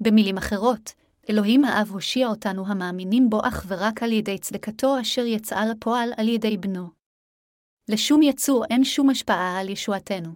במילים 0.00 0.36
אחרות, 0.38 0.92
אלוהים 1.30 1.64
האב 1.64 1.88
הושיע 1.90 2.28
אותנו 2.28 2.66
המאמינים 2.66 3.30
בו 3.30 3.40
אך 3.48 3.64
ורק 3.68 4.02
על 4.02 4.12
ידי 4.12 4.38
צדקתו 4.38 5.00
אשר 5.00 5.26
יצאה 5.26 5.66
לפועל 5.66 6.12
על 6.16 6.28
ידי 6.28 6.56
בנו. 6.56 6.90
לשום 7.88 8.22
יצור 8.22 8.64
אין 8.70 8.84
שום 8.84 9.10
השפעה 9.10 9.60
על 9.60 9.68
ישועתנו. 9.68 10.30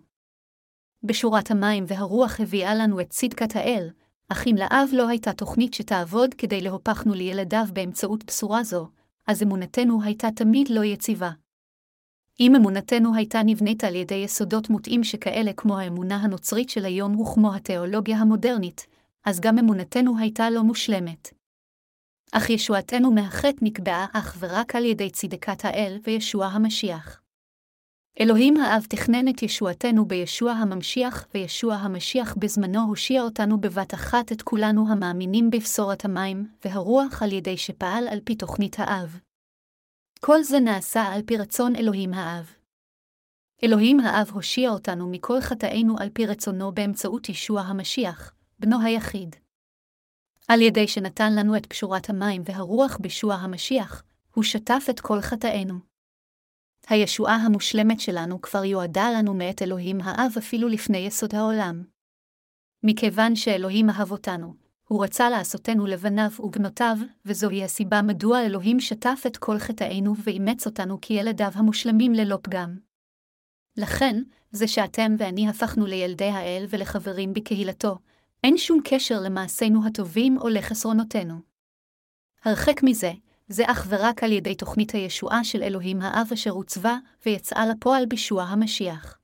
בשורת 1.03 1.51
המים 1.51 1.85
והרוח 1.87 2.41
הביאה 2.41 2.75
לנו 2.75 3.01
את 3.01 3.11
צדקת 3.11 3.57
האל, 3.57 3.91
אך 4.33 4.47
אם 4.47 4.55
לאב 4.59 4.89
לא 4.93 5.09
הייתה 5.09 5.33
תוכנית 5.33 5.75
שתעבוד 5.75 6.35
כדי 6.35 6.61
להופכנו 6.61 7.15
לילדיו 7.15 7.65
באמצעות 7.73 8.25
בשורה 8.25 8.65
זו, 8.65 8.89
אז 9.27 9.43
אמונתנו 9.43 10.03
הייתה 10.03 10.29
תמיד 10.37 10.69
לא 10.69 10.85
יציבה. 10.85 11.31
אם 12.41 12.55
אמונתנו 12.57 13.15
הייתה 13.15 13.43
נבנית 13.45 13.85
על 13.85 13.95
ידי 13.95 14.15
יסודות 14.15 14.71
מוטעים 14.71 15.05
שכאלה 15.05 15.53
כמו 15.53 15.79
האמונה 15.79 16.17
הנוצרית 16.17 16.71
של 16.71 16.85
היום 16.85 17.21
וכמו 17.21 17.55
התיאולוגיה 17.55 18.17
המודרנית, 18.19 18.87
אז 19.25 19.41
גם 19.41 19.59
אמונתנו 19.59 20.19
הייתה 20.19 20.51
לא 20.51 20.63
מושלמת. 20.63 21.29
אך 22.33 22.51
ישועתנו 22.51 23.11
מהחטא 23.11 23.59
נקבעה 23.63 24.07
אך 24.13 24.37
ורק 24.39 24.77
על 24.77 24.85
ידי 24.85 25.11
צדקת 25.11 25.65
האל 25.65 25.99
וישוע 26.05 26.47
המשיח. 26.47 27.21
אלוהים 28.21 28.57
האב 28.57 28.87
תכנן 28.89 29.29
את 29.29 29.43
ישועתנו 29.43 30.05
בישוע 30.05 30.53
הממשיח, 30.53 31.27
וישוע 31.35 31.75
המשיח 31.75 32.35
בזמנו 32.39 32.81
הושיע 32.81 33.23
אותנו 33.23 33.61
בבת 33.61 33.95
אחת 33.95 34.33
את 34.33 34.43
כולנו 34.43 34.93
המאמינים 34.93 35.51
בבשורת 35.51 36.05
המים 36.05 36.49
והרוח 36.65 37.23
על 37.23 37.33
ידי 37.33 37.57
שפעל 37.57 38.09
על 38.09 38.21
פי 38.25 38.35
תוכנית 38.35 38.77
האב. 38.79 39.21
כל 40.21 40.43
זה 40.43 40.61
נעשה 40.61 41.03
על 41.03 41.23
פי 41.23 41.37
רצון 41.37 41.77
אלוהים 41.77 42.15
האב. 42.15 42.51
אלוהים 43.65 44.01
האב 44.01 44.31
הושיע 44.33 44.71
אותנו 44.71 45.11
מכל 45.11 45.41
חטאינו 45.41 45.99
על 45.99 46.11
פי 46.13 46.27
רצונו 46.27 46.73
באמצעות 46.73 47.29
ישוע 47.29 47.61
המשיח, 47.61 48.35
בנו 48.59 48.83
היחיד. 48.83 49.37
על 50.49 50.61
ידי 50.61 50.89
שנתן 50.89 51.35
לנו 51.35 51.57
את 51.57 51.67
פשורת 51.67 52.11
המים 52.11 52.43
והרוח 52.45 52.99
בישוע 53.01 53.35
המשיח, 53.35 54.03
הוא 54.35 54.45
שטף 54.45 54.87
את 54.91 55.01
כל 55.01 55.21
חטאינו. 55.21 55.90
הישועה 56.91 57.37
המושלמת 57.37 58.01
שלנו 58.01 58.41
כבר 58.41 58.65
יועדה 58.65 59.11
לנו 59.19 59.35
מאת 59.35 59.63
אלוהים 59.63 60.01
האב 60.01 60.33
אפילו 60.39 60.69
לפני 60.69 60.99
יסוד 60.99 61.35
העולם. 61.35 61.85
מכיוון 62.83 63.37
שאלוהים 63.37 63.91
אהב 63.91 64.11
אותנו, 64.11 64.55
הוא 64.89 65.05
רצה 65.05 65.31
לעשותנו 65.31 65.87
לבניו 65.87 66.31
ובנותיו, 66.41 66.97
וזוהי 67.25 67.65
הסיבה 67.65 68.03
מדוע 68.03 68.41
אלוהים 68.43 68.81
שטף 68.81 69.23
את 69.27 69.37
כל 69.37 69.59
חטאינו 69.59 70.15
ואימץ 70.25 70.67
אותנו 70.67 70.99
כילדיו 71.03 71.51
המושלמים 71.55 72.13
ללא 72.13 72.39
פגם. 72.43 72.79
לכן, 73.77 74.23
זה 74.51 74.69
שאתם 74.69 75.15
ואני 75.19 75.49
הפכנו 75.49 75.87
לילדי 75.87 76.29
האל 76.29 76.67
ולחברים 76.69 77.33
בקהילתו, 77.33 77.99
אין 78.45 78.59
שום 78.59 78.81
קשר 78.85 79.21
למעשינו 79.21 79.87
הטובים 79.87 80.39
או 80.39 80.49
לחסרונותינו. 80.49 81.35
הרחק 82.45 82.83
מזה, 82.83 83.13
זה 83.53 83.65
אך 83.67 83.87
ורק 83.89 84.25
על 84.25 84.33
ידי 84.33 84.55
תוכנית 84.55 84.95
הישועה 84.95 85.45
של 85.45 85.63
אלוהים 85.63 86.03
האב 86.03 86.29
אשר 86.33 86.51
עוצבה 86.51 86.97
ויצאה 87.27 87.67
לפועל 87.67 88.07
בישוע 88.07 88.43
המשיח. 88.43 89.19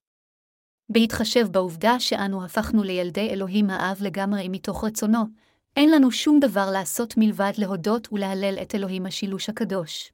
בהתחשב 0.88 1.46
בעובדה 1.50 2.00
שאנו 2.00 2.44
הפכנו 2.44 2.82
לילדי 2.82 3.30
אלוהים 3.30 3.70
האב 3.70 3.98
לגמרי 4.00 4.48
מתוך 4.48 4.84
רצונו, 4.84 5.24
אין 5.76 5.90
לנו 5.90 6.10
שום 6.10 6.40
דבר 6.40 6.70
לעשות 6.70 7.14
מלבד 7.16 7.52
להודות 7.58 8.08
ולהלל 8.12 8.58
את 8.62 8.74
אלוהים 8.74 9.06
השילוש 9.06 9.48
הקדוש. 9.48 10.12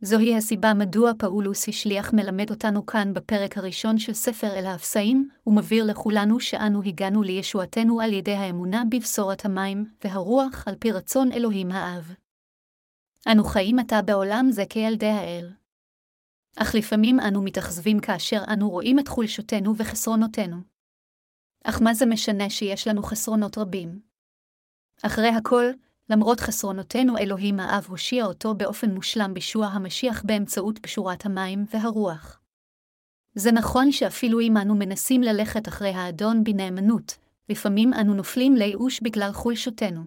זוהי 0.00 0.36
הסיבה 0.36 0.74
מדוע 0.74 1.12
פאולוס 1.18 1.68
השליח 1.68 2.12
מלמד 2.12 2.50
אותנו 2.50 2.86
כאן 2.86 3.14
בפרק 3.14 3.58
הראשון 3.58 3.98
של 3.98 4.12
ספר 4.12 4.58
אל 4.58 4.66
האפסאים, 4.66 5.28
ומבהיר 5.46 5.84
לכולנו 5.84 6.40
שאנו 6.40 6.82
הגענו 6.82 7.22
לישועתנו 7.22 8.00
על 8.00 8.12
ידי 8.12 8.34
האמונה 8.34 8.82
בבשורת 8.90 9.44
המים 9.44 9.84
והרוח 10.04 10.64
על 10.66 10.74
פי 10.78 10.92
רצון 10.92 11.32
אלוהים 11.32 11.72
האב. 11.72 12.21
אנו 13.28 13.44
חיים 13.44 13.78
עתה 13.78 14.02
בעולם 14.02 14.46
זה 14.50 14.64
כילדי 14.70 15.06
האל. 15.06 15.52
אך 16.56 16.74
לפעמים 16.74 17.20
אנו 17.20 17.42
מתאכזבים 17.42 18.00
כאשר 18.00 18.42
אנו 18.52 18.70
רואים 18.70 18.98
את 18.98 19.08
חולשותנו 19.08 19.76
וחסרונותינו. 19.76 20.56
אך 21.64 21.82
מה 21.82 21.94
זה 21.94 22.06
משנה 22.06 22.50
שיש 22.50 22.88
לנו 22.88 23.02
חסרונות 23.02 23.58
רבים? 23.58 24.00
אחרי 25.02 25.28
הכל, 25.28 25.64
למרות 26.10 26.40
חסרונותינו 26.40 27.18
אלוהים 27.18 27.60
האב 27.60 27.86
הושיע 27.88 28.24
אותו 28.24 28.54
באופן 28.54 28.90
מושלם 28.90 29.34
בישוע 29.34 29.66
המשיח 29.66 30.22
באמצעות 30.24 30.78
פשורת 30.78 31.26
המים 31.26 31.64
והרוח. 31.70 32.40
זה 33.34 33.52
נכון 33.52 33.92
שאפילו 33.92 34.40
אם 34.40 34.56
אנו 34.56 34.74
מנסים 34.74 35.22
ללכת 35.22 35.68
אחרי 35.68 35.90
האדון 35.90 36.44
בנאמנות, 36.44 37.18
לפעמים 37.48 37.94
אנו 37.94 38.14
נופלים 38.14 38.54
לייאוש 38.54 39.00
בגלל 39.00 39.32
חולשותנו. 39.32 40.04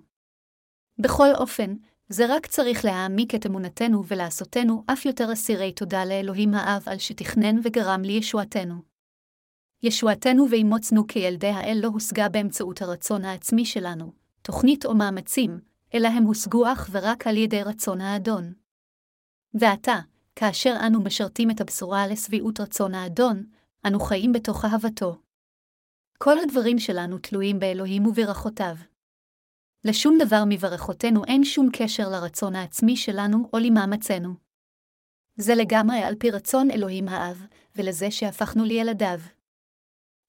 בכל 1.00 1.28
אופן, 1.36 1.76
זה 2.10 2.26
רק 2.30 2.46
צריך 2.46 2.86
להעמיק 2.86 3.36
את 3.36 3.46
אמונתנו 3.46 4.06
ולעשותנו 4.08 4.84
אף 4.88 5.06
יותר 5.06 5.34
אסירי 5.34 5.72
תודה 5.72 6.06
לאלוהים 6.06 6.54
האב 6.54 6.84
על 6.86 6.98
שתכנן 6.98 7.56
וגרם 7.64 8.02
לישועתנו. 8.02 8.76
ישועתנו 9.84 10.50
ואימוצנו 10.50 11.08
כילדי 11.08 11.48
האל 11.48 11.80
לא 11.82 11.88
הושגה 11.88 12.30
באמצעות 12.30 12.82
הרצון 12.82 13.26
העצמי 13.26 13.66
שלנו, 13.66 14.12
תוכנית 14.42 14.86
או 14.86 14.96
מאמצים, 14.96 15.60
אלא 15.94 16.08
הם 16.08 16.24
הושגו 16.24 16.72
אך 16.74 16.90
ורק 16.92 17.28
על 17.28 17.38
ידי 17.38 17.64
רצון 17.64 18.02
האדון. 18.02 18.54
ועתה, 19.54 20.00
כאשר 20.36 20.76
אנו 20.88 21.04
משרתים 21.04 21.52
את 21.52 21.62
הבשורה 21.62 22.08
לשביעות 22.08 22.60
רצון 22.60 22.94
האדון, 22.94 23.44
אנו 23.88 24.00
חיים 24.00 24.34
בתוך 24.34 24.66
אהבתו. 24.66 25.18
כל 26.18 26.40
הדברים 26.40 26.80
שלנו 26.80 27.18
תלויים 27.18 27.60
באלוהים 27.60 28.06
וברכותיו. 28.06 28.76
לשום 29.86 30.18
דבר 30.26 30.44
מברכותינו 30.50 31.26
אין 31.26 31.44
שום 31.44 31.70
קשר 31.74 32.10
לרצון 32.10 32.56
העצמי 32.56 32.96
שלנו 32.96 33.50
או 33.54 33.58
למאמצינו. 33.60 34.34
זה 35.36 35.56
לגמרי 35.56 35.98
על 35.98 36.16
פי 36.16 36.32
רצון 36.32 36.72
אלוהים 36.72 37.08
האב, 37.08 37.46
ולזה 37.76 38.12
שהפכנו 38.12 38.64
לילדיו. 38.64 39.20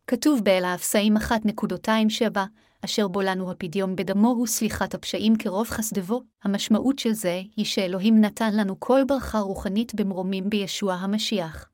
כתוב 0.06 0.40
באל 0.44 0.64
האפסאים 0.64 1.16
1.27, 1.16 2.38
אשר 2.84 3.08
בו 3.08 3.22
לנו 3.22 3.50
הפדיון 3.50 3.96
בדמו 3.96 4.28
הוא 4.28 4.46
סליחת 4.46 4.94
הפשעים 4.94 5.36
כרוב 5.36 5.68
חסדבו, 5.68 6.22
המשמעות 6.42 6.98
של 6.98 7.12
זה 7.12 7.42
היא 7.56 7.64
שאלוהים 7.64 8.20
נתן 8.20 8.56
לנו 8.56 8.80
כל 8.80 9.00
ברכה 9.06 9.38
רוחנית 9.38 9.94
במרומים 9.94 10.50
בישוע 10.50 10.94
המשיח. 10.94 11.70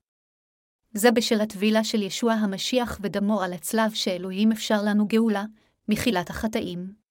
זה 0.94 1.10
בשל 1.10 1.40
הטבילה 1.40 1.84
של 1.84 2.02
ישוע 2.02 2.32
המשיח 2.32 2.98
ודמו 3.02 3.42
על 3.42 3.52
הצלב 3.52 3.94
שאלוהים 3.94 4.52
אפשר 4.52 4.82
לנו 4.82 5.08
גאולה, 5.08 5.44
מחילת 5.88 6.30
החטאים. 6.30 7.01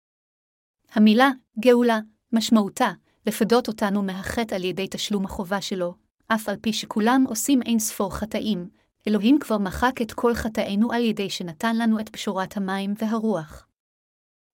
המילה 0.93 1.29
גאולה 1.59 1.99
משמעותה 2.33 2.91
לפדות 3.27 3.67
אותנו 3.67 4.03
מהחטא 4.03 4.55
על 4.55 4.63
ידי 4.63 4.87
תשלום 4.91 5.25
החובה 5.25 5.61
שלו, 5.61 5.93
אף 6.27 6.49
על 6.49 6.55
פי 6.61 6.73
שכולם 6.73 7.25
עושים 7.27 7.61
אין 7.61 7.79
ספור 7.79 8.15
חטאים, 8.15 8.69
אלוהים 9.07 9.39
כבר 9.39 9.57
מחק 9.57 10.01
את 10.01 10.11
כל 10.11 10.33
חטאינו 10.33 10.91
על 10.91 11.03
ידי 11.03 11.29
שנתן 11.29 11.77
לנו 11.77 11.99
את 11.99 12.09
פשורת 12.09 12.57
המים 12.57 12.93
והרוח. 12.97 13.67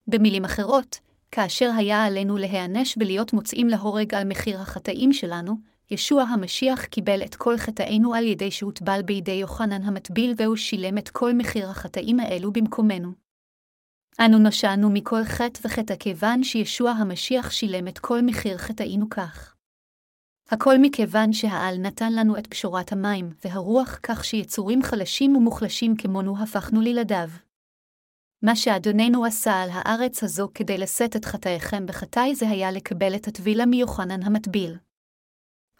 במילים 0.08 0.46
אחרות, 0.46 1.00
כאשר 1.32 1.72
היה 1.78 2.06
עלינו 2.06 2.38
להיענש 2.38 2.98
ולהיות 2.98 3.34
מוצאים 3.34 3.68
להורג 3.68 4.16
על 4.16 4.28
מחיר 4.28 4.62
החטאים 4.62 5.14
שלנו, 5.14 5.56
ישוע 5.92 6.24
המשיח 6.24 6.86
קיבל 6.86 7.22
את 7.24 7.36
כל 7.36 7.58
חטאינו 7.58 8.14
על 8.14 8.24
ידי 8.24 8.52
שהוטבל 8.52 9.02
בידי 9.02 9.32
יוחנן 9.32 9.84
המטביל 9.84 10.34
והוא 10.38 10.56
שילם 10.56 10.98
את 10.98 11.10
כל 11.10 11.34
מחיר 11.34 11.70
החטאים 11.70 12.20
האלו 12.20 12.52
במקומנו. 12.52 13.27
אנו 14.26 14.40
נושענו 14.40 14.90
מכל 14.90 15.24
חטא 15.24 15.60
וחטא 15.64 15.96
כיוון 15.96 16.44
שישוע 16.44 16.92
המשיח 16.92 17.52
שילם 17.52 17.88
את 17.88 18.00
כל 18.00 18.22
מחיר 18.22 18.58
חטאינו 18.58 19.10
כך. 19.10 19.56
הכל 20.50 20.76
מכיוון 20.82 21.34
שהעל 21.34 21.78
נתן 21.78 22.14
לנו 22.14 22.38
את 22.38 22.48
פשורת 22.48 22.92
המים 22.92 23.34
והרוח 23.46 24.00
כך 24.04 24.26
שיצורים 24.26 24.84
חלשים 24.84 25.36
ומוחלשים 25.36 25.96
כמונו 25.98 26.44
הפכנו 26.44 26.82
לילדיו. 26.82 27.30
מה 28.42 28.56
שאדוננו 28.56 29.26
עשה 29.26 29.52
על 29.52 29.70
הארץ 29.74 30.24
הזו 30.24 30.50
כדי 30.54 30.78
לשאת 30.78 31.16
את 31.16 31.26
חטאיכם 31.26 31.86
בחטאי 31.86 32.36
זה 32.36 32.50
היה 32.50 32.72
לקבל 32.72 33.16
את 33.16 33.28
הטבילה 33.28 33.66
מיוחנן 33.66 34.24
המטביל. 34.24 34.78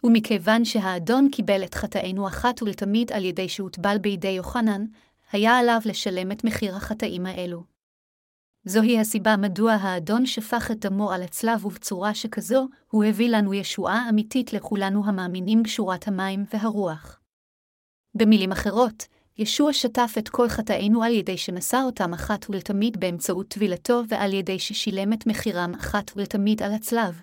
ומכיוון 0.04 0.64
שהאדון 0.64 1.28
קיבל 1.32 1.64
את 1.64 1.74
חטאינו 1.74 2.28
אחת 2.28 2.62
ולתמיד 2.62 3.12
על 3.12 3.24
ידי 3.24 3.48
שהוטבל 3.48 3.98
בידי 3.98 4.28
יוחנן, 4.28 4.84
היה 5.32 5.58
עליו 5.58 5.80
לשלם 5.84 6.32
את 6.32 6.44
מחיר 6.44 6.76
החטאים 6.76 7.26
האלו. 7.26 7.77
זוהי 8.68 9.00
הסיבה 9.00 9.36
מדוע 9.36 9.72
האדון 9.72 10.26
שפך 10.26 10.70
את 10.70 10.86
דמו 10.86 11.12
על 11.12 11.22
הצלב 11.22 11.64
ובצורה 11.64 12.14
שכזו, 12.14 12.68
הוא 12.90 13.04
הביא 13.04 13.28
לנו 13.30 13.54
ישועה 13.54 14.08
אמיתית 14.08 14.52
לכולנו 14.52 15.02
המאמינים 15.06 15.62
בשורת 15.62 16.08
המים 16.08 16.44
והרוח. 16.52 17.20
במילים 18.14 18.52
אחרות, 18.52 19.06
ישוע 19.38 19.72
שטף 19.72 20.14
את 20.18 20.28
כל 20.28 20.48
חטאינו 20.48 21.02
על 21.02 21.12
ידי 21.12 21.36
שנשא 21.38 21.80
אותם 21.84 22.12
אחת 22.12 22.50
ולתמיד 22.50 23.00
באמצעות 23.00 23.48
טבילתו 23.48 24.02
ועל 24.08 24.32
ידי 24.32 24.58
ששילם 24.58 25.12
את 25.12 25.26
מחירם 25.26 25.74
אחת 25.74 26.10
ולתמיד 26.16 26.62
על 26.62 26.72
הצלב. 26.72 27.20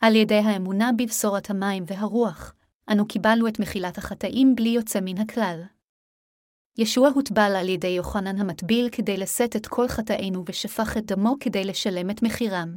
על 0.00 0.16
ידי 0.16 0.38
האמונה 0.38 0.90
בבשורת 0.98 1.50
המים 1.50 1.84
והרוח, 1.86 2.54
אנו 2.90 3.08
קיבלנו 3.08 3.48
את 3.48 3.60
מחילת 3.60 3.98
החטאים 3.98 4.56
בלי 4.56 4.68
יוצא 4.68 4.98
מן 5.02 5.18
הכלל. 5.18 5.62
ישוע 6.80 7.08
הוטבל 7.08 7.52
על 7.56 7.68
ידי 7.68 7.88
יוחנן 7.88 8.40
המטביל 8.40 8.88
כדי 8.92 9.16
לשאת 9.16 9.56
את 9.56 9.66
כל 9.66 9.88
חטאינו 9.88 10.44
ושפך 10.48 10.96
את 10.96 11.06
דמו 11.06 11.34
כדי 11.40 11.64
לשלם 11.64 12.10
את 12.10 12.22
מחירם. 12.22 12.76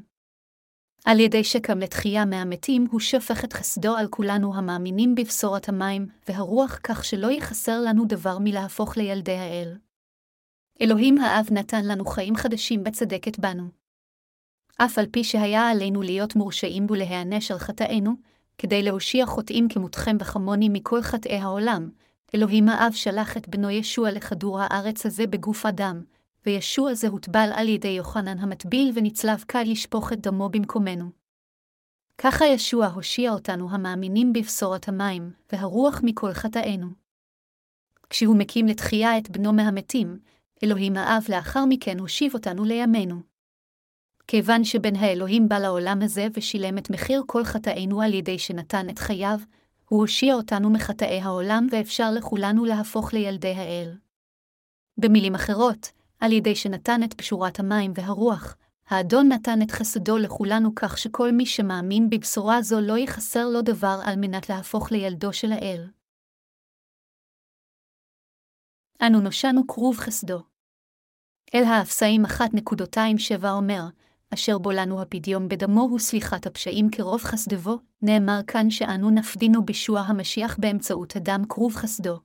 על 1.06 1.20
ידי 1.20 1.44
שקם 1.44 1.80
לתחייה 1.80 2.26
מהמתים, 2.26 2.88
הוא 2.92 3.00
שפך 3.00 3.44
את 3.44 3.54
חסדו 3.54 3.96
על 3.96 4.08
כולנו 4.08 4.56
המאמינים 4.56 5.16
בבשורת 5.16 5.70
המים 5.70 6.08
והרוח 6.28 6.80
כך 6.84 7.06
שלא 7.06 7.32
יחסר 7.32 7.82
לנו 7.82 8.06
דבר 8.06 8.38
מלהפוך 8.40 8.98
לילדי 8.98 9.38
האל. 9.38 9.78
אלוהים 10.82 11.18
האב 11.18 11.48
נתן 11.52 11.86
לנו 11.86 12.06
חיים 12.06 12.36
חדשים 12.36 12.84
בצדקת 12.84 13.40
בנו. 13.40 13.64
אף 14.78 14.98
על 14.98 15.06
פי 15.12 15.24
שהיה 15.24 15.70
עלינו 15.70 16.02
להיות 16.02 16.36
מורשעים 16.36 16.86
ולהיענש 16.90 17.52
על 17.52 17.58
חטאינו, 17.58 18.12
כדי 18.58 18.84
להושיע 18.84 19.26
חוטאים 19.26 19.68
כמותכם 19.70 20.18
וכמוני 20.20 20.70
מכל 20.70 21.02
חטאי 21.02 21.38
העולם, 21.38 21.90
אלוהים 22.36 22.70
האב 22.70 22.92
שלח 22.94 23.38
את 23.38 23.50
בנו 23.50 23.70
ישוע 23.70 24.12
לכדור 24.12 24.60
הארץ 24.62 25.06
הזה 25.06 25.28
בגוף 25.28 25.66
אדם, 25.66 26.04
וישוע 26.46 26.94
זה 26.94 27.08
הוטבל 27.08 27.50
על 27.56 27.68
ידי 27.68 27.88
יוחנן 27.88 28.40
המטביל 28.40 28.92
ונצלב 28.96 29.44
קל 29.48 29.64
לשפוך 29.66 30.14
את 30.14 30.22
דמו 30.22 30.50
במקומנו. 30.50 31.10
ככה 32.18 32.46
ישוע 32.46 32.88
הושיע 32.88 33.32
אותנו 33.32 33.72
המאמינים 33.72 34.34
בבשורת 34.34 34.88
המים, 34.88 35.32
והרוח 35.52 36.02
מכל 36.04 36.34
חטאינו. 36.34 36.88
כשהוא 38.10 38.38
מקים 38.38 38.68
לתחייה 38.68 39.18
את 39.18 39.30
בנו 39.30 39.54
מהמתים, 39.54 40.20
אלוהים 40.64 40.98
האב 40.98 41.24
לאחר 41.30 41.66
מכן 41.70 42.00
הושיב 42.00 42.34
אותנו 42.34 42.64
לימינו. 42.64 43.22
כיוון 44.28 44.64
שבן 44.64 44.96
האלוהים 44.96 45.50
בא 45.50 45.60
לעולם 45.60 46.02
הזה 46.02 46.28
ושילם 46.34 46.78
את 46.78 46.90
מחיר 46.90 47.24
כל 47.28 47.44
חטאינו 47.44 48.02
על 48.02 48.14
ידי 48.14 48.40
שנתן 48.40 48.90
את 48.90 49.00
חייו, 49.00 49.40
הוא 49.92 50.02
הושיע 50.02 50.34
אותנו 50.34 50.70
מחטאי 50.70 51.22
העולם 51.22 51.68
ואפשר 51.72 52.12
לכולנו 52.12 52.66
להפוך 52.66 53.14
לילדי 53.14 53.54
האל. 53.56 53.98
במילים 54.98 55.36
אחרות, 55.36 55.92
על 56.20 56.32
ידי 56.32 56.56
שנתן 56.56 57.04
את 57.04 57.14
פשורת 57.14 57.60
המים 57.60 57.92
והרוח, 57.96 58.58
האדון 58.88 59.32
נתן 59.32 59.62
את 59.62 59.72
חסדו 59.72 60.18
לכולנו 60.18 60.76
כך 60.76 60.98
שכל 60.98 61.32
מי 61.32 61.46
שמאמין 61.46 62.10
בבשורה 62.10 62.62
זו 62.62 62.82
לא 62.82 62.98
יחסר 62.98 63.50
לו 63.50 63.62
דבר 63.62 64.00
על 64.06 64.16
מנת 64.18 64.50
להפוך 64.50 64.92
לילדו 64.92 65.34
של 65.34 65.52
האל. 65.52 65.90
אנו 69.08 69.22
נושענו 69.22 69.68
כרוב 69.68 69.98
חסדו. 69.98 70.44
אל 71.56 71.64
האפסאים 71.64 72.26
1.27 72.26 73.48
אומר, 73.50 73.82
אשר 74.34 74.58
בו 74.58 74.72
לנו 74.72 75.02
הפדיון 75.02 75.48
בדמו 75.48 75.82
הוא 75.82 76.00
סליחת 76.00 76.46
הפשעים 76.46 76.90
כרוב 76.92 77.22
חסדבו, 77.22 77.80
נאמר 78.02 78.40
כאן 78.48 78.70
שאנו 78.70 79.10
נפדינו 79.10 79.66
בישוע 79.66 80.00
המשיח 80.00 80.58
באמצעות 80.60 81.16
הדם 81.16 81.44
כרוב 81.50 81.76
חסדו. 81.76 82.20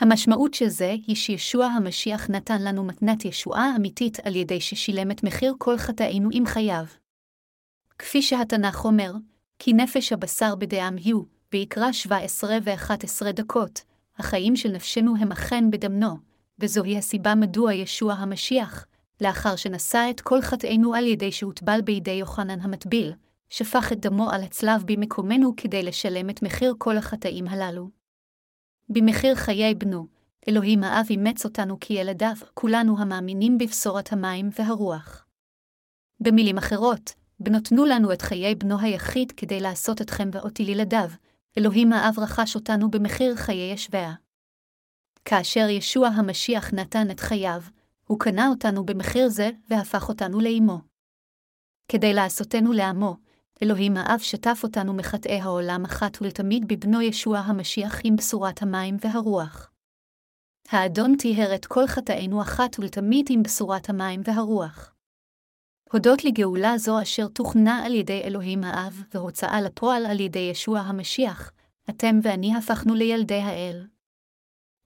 המשמעות 0.00 0.54
של 0.54 0.68
זה 0.68 0.90
היא 1.06 1.16
שישוע 1.16 1.66
המשיח 1.66 2.30
נתן 2.30 2.62
לנו 2.62 2.84
מתנת 2.84 3.24
ישועה 3.24 3.76
אמיתית 3.76 4.20
על 4.20 4.36
ידי 4.36 4.60
ששילם 4.60 5.10
את 5.10 5.24
מחיר 5.24 5.54
כל 5.58 5.78
חטאינו 5.78 6.28
עם 6.32 6.46
חייו. 6.46 6.84
כפי 7.98 8.22
שהתנ"ך 8.22 8.84
אומר, 8.84 9.12
כי 9.58 9.72
נפש 9.72 10.12
הבשר 10.12 10.54
בדעם 10.54 10.96
היו, 10.96 11.22
ויקרא 11.52 11.92
17 11.92 12.58
ו-11 12.64 13.32
דקות, 13.32 13.80
החיים 14.18 14.56
של 14.56 14.68
נפשנו 14.68 15.16
הם 15.16 15.32
אכן 15.32 15.70
בדמנו, 15.70 16.16
וזוהי 16.58 16.98
הסיבה 16.98 17.34
מדוע 17.34 17.74
ישוע 17.74 18.12
המשיח, 18.12 18.86
לאחר 19.20 19.56
שנשא 19.56 20.06
את 20.10 20.20
כל 20.20 20.42
חטאינו 20.42 20.94
על 20.94 21.06
ידי 21.06 21.32
שהוטבל 21.32 21.80
בידי 21.80 22.10
יוחנן 22.10 22.60
המטביל, 22.60 23.12
שפך 23.48 23.92
את 23.92 24.00
דמו 24.00 24.30
על 24.30 24.42
הצלב 24.42 24.82
במקומנו 24.84 25.52
כדי 25.56 25.82
לשלם 25.82 26.30
את 26.30 26.42
מחיר 26.42 26.74
כל 26.78 26.96
החטאים 26.96 27.48
הללו. 27.48 27.90
במחיר 28.88 29.34
חיי 29.34 29.74
בנו, 29.74 30.06
אלוהים 30.48 30.84
האב 30.84 31.06
אימץ 31.10 31.44
אותנו 31.44 31.80
כילדיו, 31.80 32.34
כולנו 32.54 32.98
המאמינים 32.98 33.58
בבשורת 33.58 34.12
המים 34.12 34.50
והרוח. 34.58 35.26
במילים 36.20 36.58
אחרות, 36.58 37.14
בנותנו 37.40 37.84
לנו 37.84 38.12
את 38.12 38.22
חיי 38.22 38.54
בנו 38.54 38.80
היחיד 38.80 39.32
כדי 39.32 39.60
לעשות 39.60 40.02
אתכם 40.02 40.28
ואותי 40.32 40.64
לילדיו, 40.64 41.10
אלוהים 41.58 41.92
האב 41.92 42.18
רכש 42.18 42.54
אותנו 42.54 42.90
במחיר 42.90 43.36
חיי 43.36 43.72
ישביה. 43.72 44.12
כאשר 45.24 45.68
ישוע 45.68 46.08
המשיח 46.08 46.74
נתן 46.74 47.10
את 47.10 47.20
חייו, 47.20 47.62
הוא 48.10 48.18
קנה 48.18 48.48
אותנו 48.48 48.86
במחיר 48.86 49.28
זה 49.28 49.50
והפך 49.68 50.08
אותנו 50.08 50.40
לאמו. 50.40 50.78
כדי 51.88 52.14
לעשותנו 52.14 52.72
לעמו, 52.72 53.16
אלוהים 53.62 53.96
האב 53.96 54.18
שטף 54.18 54.60
אותנו 54.62 54.94
מחטאי 54.94 55.40
העולם 55.40 55.84
אחת 55.84 56.22
ולתמיד 56.22 56.68
בבנו 56.68 57.02
ישוע 57.02 57.38
המשיח 57.38 58.00
עם 58.04 58.16
בשורת 58.16 58.62
המים 58.62 58.96
והרוח. 59.00 59.70
האדון 60.68 61.16
טיהר 61.16 61.54
את 61.54 61.66
כל 61.66 61.86
חטאינו 61.86 62.42
אחת 62.42 62.78
ולתמיד 62.78 63.26
עם 63.30 63.42
בשורת 63.42 63.90
המים 63.90 64.20
והרוח. 64.24 64.94
הודות 65.92 66.24
לגאולה 66.24 66.78
זו 66.78 67.02
אשר 67.02 67.28
תוכנה 67.28 67.86
על 67.86 67.94
ידי 67.94 68.20
אלוהים 68.24 68.64
האב 68.64 69.02
והוצאה 69.14 69.60
לפועל 69.60 70.06
על 70.06 70.20
ידי 70.20 70.48
ישוע 70.50 70.80
המשיח, 70.80 71.52
אתם 71.90 72.18
ואני 72.22 72.56
הפכנו 72.56 72.94
לילדי 72.94 73.40
האל. 73.40 73.86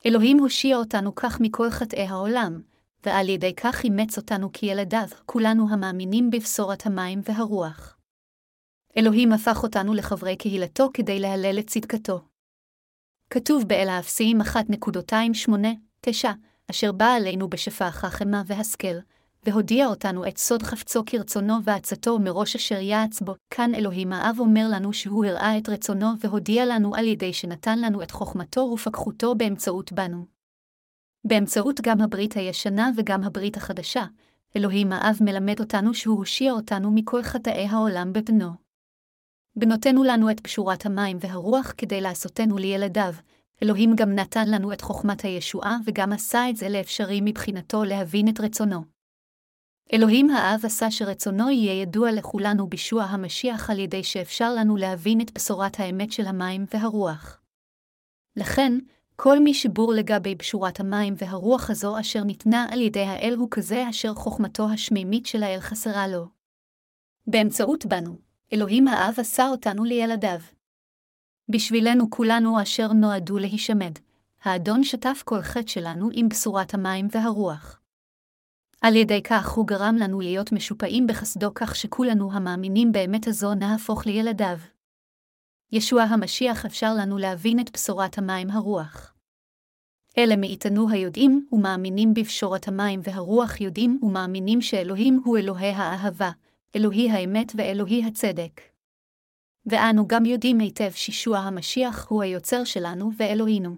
אלוהים 0.07 0.39
הושיע 0.39 0.77
אותנו 0.77 1.15
כך 1.15 1.41
מכל 1.41 1.71
חטאי 1.71 2.07
העולם, 2.07 2.74
ועל 3.07 3.29
ידי 3.29 3.55
כך 3.55 3.85
אימץ 3.85 4.17
אותנו 4.17 4.53
כילדיו, 4.53 5.09
כולנו 5.27 5.67
המאמינים 5.71 6.31
בבשורת 6.31 6.87
המים 6.87 7.21
והרוח. 7.25 7.97
אלוהים 8.97 9.33
הפך 9.33 9.63
אותנו 9.63 9.95
לחברי 9.95 10.37
קהילתו 10.37 10.91
כדי 10.95 11.21
להלל 11.21 11.59
את 11.59 11.67
צדקתו. 11.67 12.21
כתוב 13.31 13.65
באל 13.67 13.89
האפסיים 13.89 14.41
1.28-9, 14.41 16.09
אשר 16.71 16.93
בא 16.93 17.07
עלינו 17.07 17.49
בשפח 17.49 18.05
החמה 18.05 18.43
והשכל, 18.47 18.99
והודיע 19.47 19.87
אותנו 19.87 20.29
את 20.29 20.39
סוד 20.39 20.63
חפצו 20.63 21.03
כרצונו 21.07 21.55
ועצתו 21.65 22.19
מראש 22.19 22.57
אשר 22.57 22.81
יעץ 22.81 23.21
בו. 23.21 23.35
כאן 23.51 23.75
אלוהים 23.75 24.13
האב 24.13 24.37
אומר 24.41 24.67
לנו 24.71 24.93
שהוא 24.93 25.25
הראה 25.25 25.59
את 25.59 25.69
רצונו 25.69 26.07
והודיע 26.21 26.67
לנו 26.67 26.95
על 26.95 27.07
ידי 27.07 27.33
שנתן 27.33 27.79
לנו 27.79 28.03
את 28.03 28.11
חוכמתו 28.11 28.61
ופקחותו 28.61 29.35
באמצעות 29.35 29.93
בנו. 29.93 30.34
באמצעות 31.25 31.81
גם 31.81 32.01
הברית 32.01 32.37
הישנה 32.37 32.91
וגם 32.97 33.25
הברית 33.25 33.57
החדשה, 33.57 34.05
אלוהים 34.57 34.93
האב 34.93 35.19
מלמד 35.21 35.61
אותנו 35.61 35.95
שהוא 35.95 36.19
הושיע 36.19 36.53
אותנו 36.53 36.91
מכל 36.91 37.23
חטאי 37.23 37.67
העולם 37.67 38.13
בבנו. 38.13 38.51
בנותנו 39.57 40.05
לנו 40.05 40.31
את 40.31 40.41
פשורת 40.41 40.87
המים 40.87 41.17
והרוח 41.21 41.73
כדי 41.77 42.01
לעשותנו 42.01 42.59
לילדיו, 42.59 43.15
אלוהים 43.63 43.97
גם 43.97 44.15
נתן 44.15 44.51
לנו 44.51 44.73
את 44.73 44.81
חוכמת 44.81 45.21
הישועה 45.21 45.77
וגם 45.85 46.13
עשה 46.13 46.51
את 46.51 46.57
זה 46.57 46.69
לאפשרי 46.69 47.21
מבחינתו 47.23 47.85
להבין 47.85 48.29
את 48.29 48.41
רצונו. 48.41 48.85
אלוהים 49.93 50.31
האב 50.31 50.61
עשה 50.65 50.91
שרצונו 50.91 51.51
יהיה 51.51 51.83
ידוע 51.83 52.13
לכולנו 52.13 52.67
בישוע 52.67 53.03
המשיח 53.03 53.71
על 53.71 53.79
ידי 53.79 54.05
שאפשר 54.05 54.55
לנו 54.55 54.77
להבין 54.77 55.21
את 55.21 55.33
בשורת 55.35 55.81
האמת 55.81 56.13
של 56.13 56.27
המים 56.27 56.65
והרוח. 56.75 57.41
לכן, 58.37 58.73
כל 59.17 59.39
מי 59.39 59.55
שבור 59.55 59.93
לגבי 59.93 60.35
בשורת 60.35 60.81
המים 60.81 61.15
והרוח 61.19 61.71
הזו 61.71 62.01
אשר 62.01 62.25
ניתנה 62.25 62.67
על 62.71 62.81
ידי 62.81 63.03
האל 63.05 63.35
הוא 63.39 63.49
כזה 63.51 63.91
אשר 63.91 64.15
חוכמתו 64.15 64.71
השמימית 64.71 65.27
של 65.27 65.43
האל 65.43 65.61
חסרה 65.61 66.09
לו. 66.09 66.29
באמצעות 67.27 67.87
בנו, 67.87 68.17
אלוהים 68.53 68.89
האב 68.89 69.15
עשה 69.19 69.49
אותנו 69.49 69.85
לילדיו. 69.85 70.39
בשבילנו 71.49 72.11
כולנו 72.11 72.63
אשר 72.63 72.93
נועדו 72.93 73.39
להישמד, 73.39 73.93
האדון 74.43 74.85
שטף 74.85 75.23
כל 75.25 75.43
חטא 75.43 75.67
שלנו 75.67 76.09
עם 76.13 76.29
בשורת 76.29 76.75
המים 76.75 77.09
והרוח. 77.11 77.81
על 78.81 78.97
ידי 78.97 79.23
כך 79.23 79.49
הוא 79.49 79.67
גרם 79.67 79.97
לנו 79.99 80.21
להיות 80.21 80.53
משופעים 80.53 81.07
בחסדו 81.07 81.55
כך 81.55 81.77
שכולנו 81.77 82.33
המאמינים 82.33 82.93
באמת 82.93 83.27
הזו 83.27 83.55
נהפוך 83.55 84.07
לילדיו. 84.07 84.74
ישוע 85.73 86.03
המשיח 86.03 86.67
אפשר 86.67 86.95
לנו 86.99 87.19
להבין 87.19 87.61
את 87.61 87.71
בשורת 87.73 88.19
המים 88.19 88.51
הרוח. 88.51 89.15
אלה 90.19 90.37
מאיתנו 90.37 90.91
היודעים 90.91 91.47
ומאמינים 91.53 92.15
בפשורת 92.15 92.69
המים 92.69 93.01
והרוח 93.03 93.61
יודעים 93.61 93.99
ומאמינים 94.03 94.61
שאלוהים 94.61 95.21
הוא 95.25 95.39
אלוהי 95.39 95.71
האהבה, 95.71 96.31
אלוהי 96.77 97.11
האמת 97.11 97.53
ואלוהי 97.57 98.05
הצדק. 98.05 98.61
ואנו 99.67 100.09
גם 100.09 100.25
יודעים 100.25 100.59
היטב 100.59 100.91
שישוע 100.91 101.39
המשיח 101.39 102.07
הוא 102.09 102.23
היוצר 102.23 102.65
שלנו 102.65 103.11
ואלוהינו. 103.17 103.77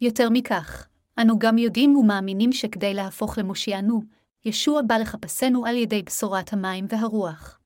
יותר 0.00 0.28
מכך, 0.30 0.88
אנו 1.20 1.38
גם 1.38 1.58
יודעים 1.58 1.96
ומאמינים 1.96 2.52
שכדי 2.52 2.94
להפוך 2.94 3.38
למושיענו, 3.38 4.02
ישוע 4.44 4.82
בא 4.86 4.96
לחפשנו 4.96 5.66
על 5.66 5.76
ידי 5.76 6.02
בשורת 6.02 6.52
המים 6.52 6.86
והרוח. 6.88 7.57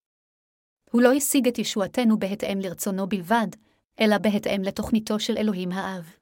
הוא 0.92 1.02
לא 1.02 1.12
השיג 1.12 1.48
את 1.48 1.58
ישועתנו 1.58 2.18
בהתאם 2.18 2.58
לרצונו 2.60 3.06
בלבד, 3.06 3.46
אלא 4.00 4.18
בהתאם 4.18 4.62
לתוכניתו 4.62 5.20
של 5.20 5.36
אלוהים 5.36 5.72
האב. 5.72 6.14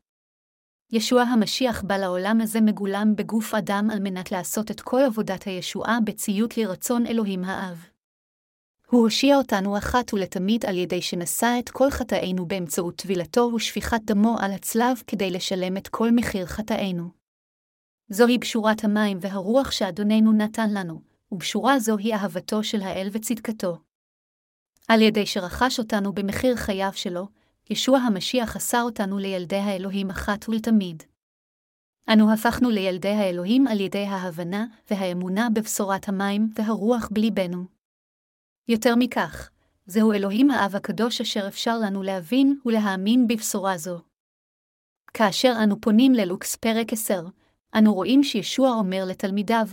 ישוע 0.92 1.22
המשיח 1.22 1.82
בא 1.82 1.96
לעולם 1.96 2.40
הזה 2.40 2.60
מגולם 2.60 3.16
בגוף 3.16 3.54
אדם 3.54 3.88
על 3.92 3.98
מנת 4.00 4.32
לעשות 4.32 4.70
את 4.70 4.80
כל 4.80 5.00
עבודת 5.06 5.42
הישועה 5.44 5.98
בציות 6.04 6.56
לרצון 6.56 7.06
אלוהים 7.06 7.44
האב. 7.44 7.86
הוא 8.86 9.02
הושיע 9.02 9.36
אותנו 9.36 9.78
אחת 9.78 10.14
ולתמיד 10.14 10.66
על 10.66 10.76
ידי 10.76 11.02
שנשא 11.02 11.56
את 11.58 11.68
כל 11.68 11.90
חטאינו 11.90 12.46
באמצעות 12.46 12.96
טבילתו 12.96 13.50
ושפיכת 13.54 14.00
דמו 14.04 14.36
על 14.40 14.52
הצלב 14.52 15.02
כדי 15.06 15.30
לשלם 15.30 15.76
את 15.76 15.88
כל 15.88 16.10
מחיר 16.10 16.46
חטאינו. 16.46 17.10
זוהי 18.08 18.38
בשורת 18.38 18.84
המים 18.84 19.18
והרוח 19.20 19.70
שאדוננו 19.70 20.32
נתן 20.32 20.70
לנו, 20.74 21.00
ובשורה 21.32 21.78
זו 21.78 21.96
היא 21.96 22.14
אהבתו 22.14 22.64
של 22.64 22.82
האל 22.82 23.08
וצדקתו. 23.12 23.89
על 24.92 25.02
ידי 25.02 25.26
שרכש 25.26 25.78
אותנו 25.78 26.12
במחיר 26.12 26.56
חייו 26.56 26.90
שלו, 26.94 27.28
ישוע 27.70 27.98
המשיח 27.98 28.56
עשה 28.56 28.82
אותנו 28.82 29.18
לילדי 29.18 29.56
האלוהים 29.56 30.10
אחת 30.10 30.48
ולתמיד. 30.48 31.02
אנו 32.12 32.32
הפכנו 32.32 32.70
לילדי 32.70 33.08
האלוהים 33.08 33.66
על 33.66 33.80
ידי 33.80 34.04
ההבנה 34.04 34.66
והאמונה 34.90 35.48
בבשורת 35.54 36.08
המים 36.08 36.50
והרוח 36.54 37.08
בליבנו. 37.12 37.64
יותר 38.68 38.94
מכך, 38.98 39.50
זהו 39.86 40.12
אלוהים 40.12 40.50
האב 40.50 40.76
הקדוש 40.76 41.20
אשר 41.20 41.48
אפשר 41.48 41.78
לנו 41.78 42.02
להבין 42.02 42.60
ולהאמין 42.66 43.26
בבשורה 43.26 43.78
זו. 43.78 44.00
כאשר 45.14 45.52
אנו 45.64 45.80
פונים 45.80 46.12
ללוקס 46.12 46.56
פרק 46.56 46.92
10, 46.92 47.26
אנו 47.74 47.94
רואים 47.94 48.22
שישוע 48.22 48.70
אומר 48.70 49.04
לתלמידיו, 49.06 49.66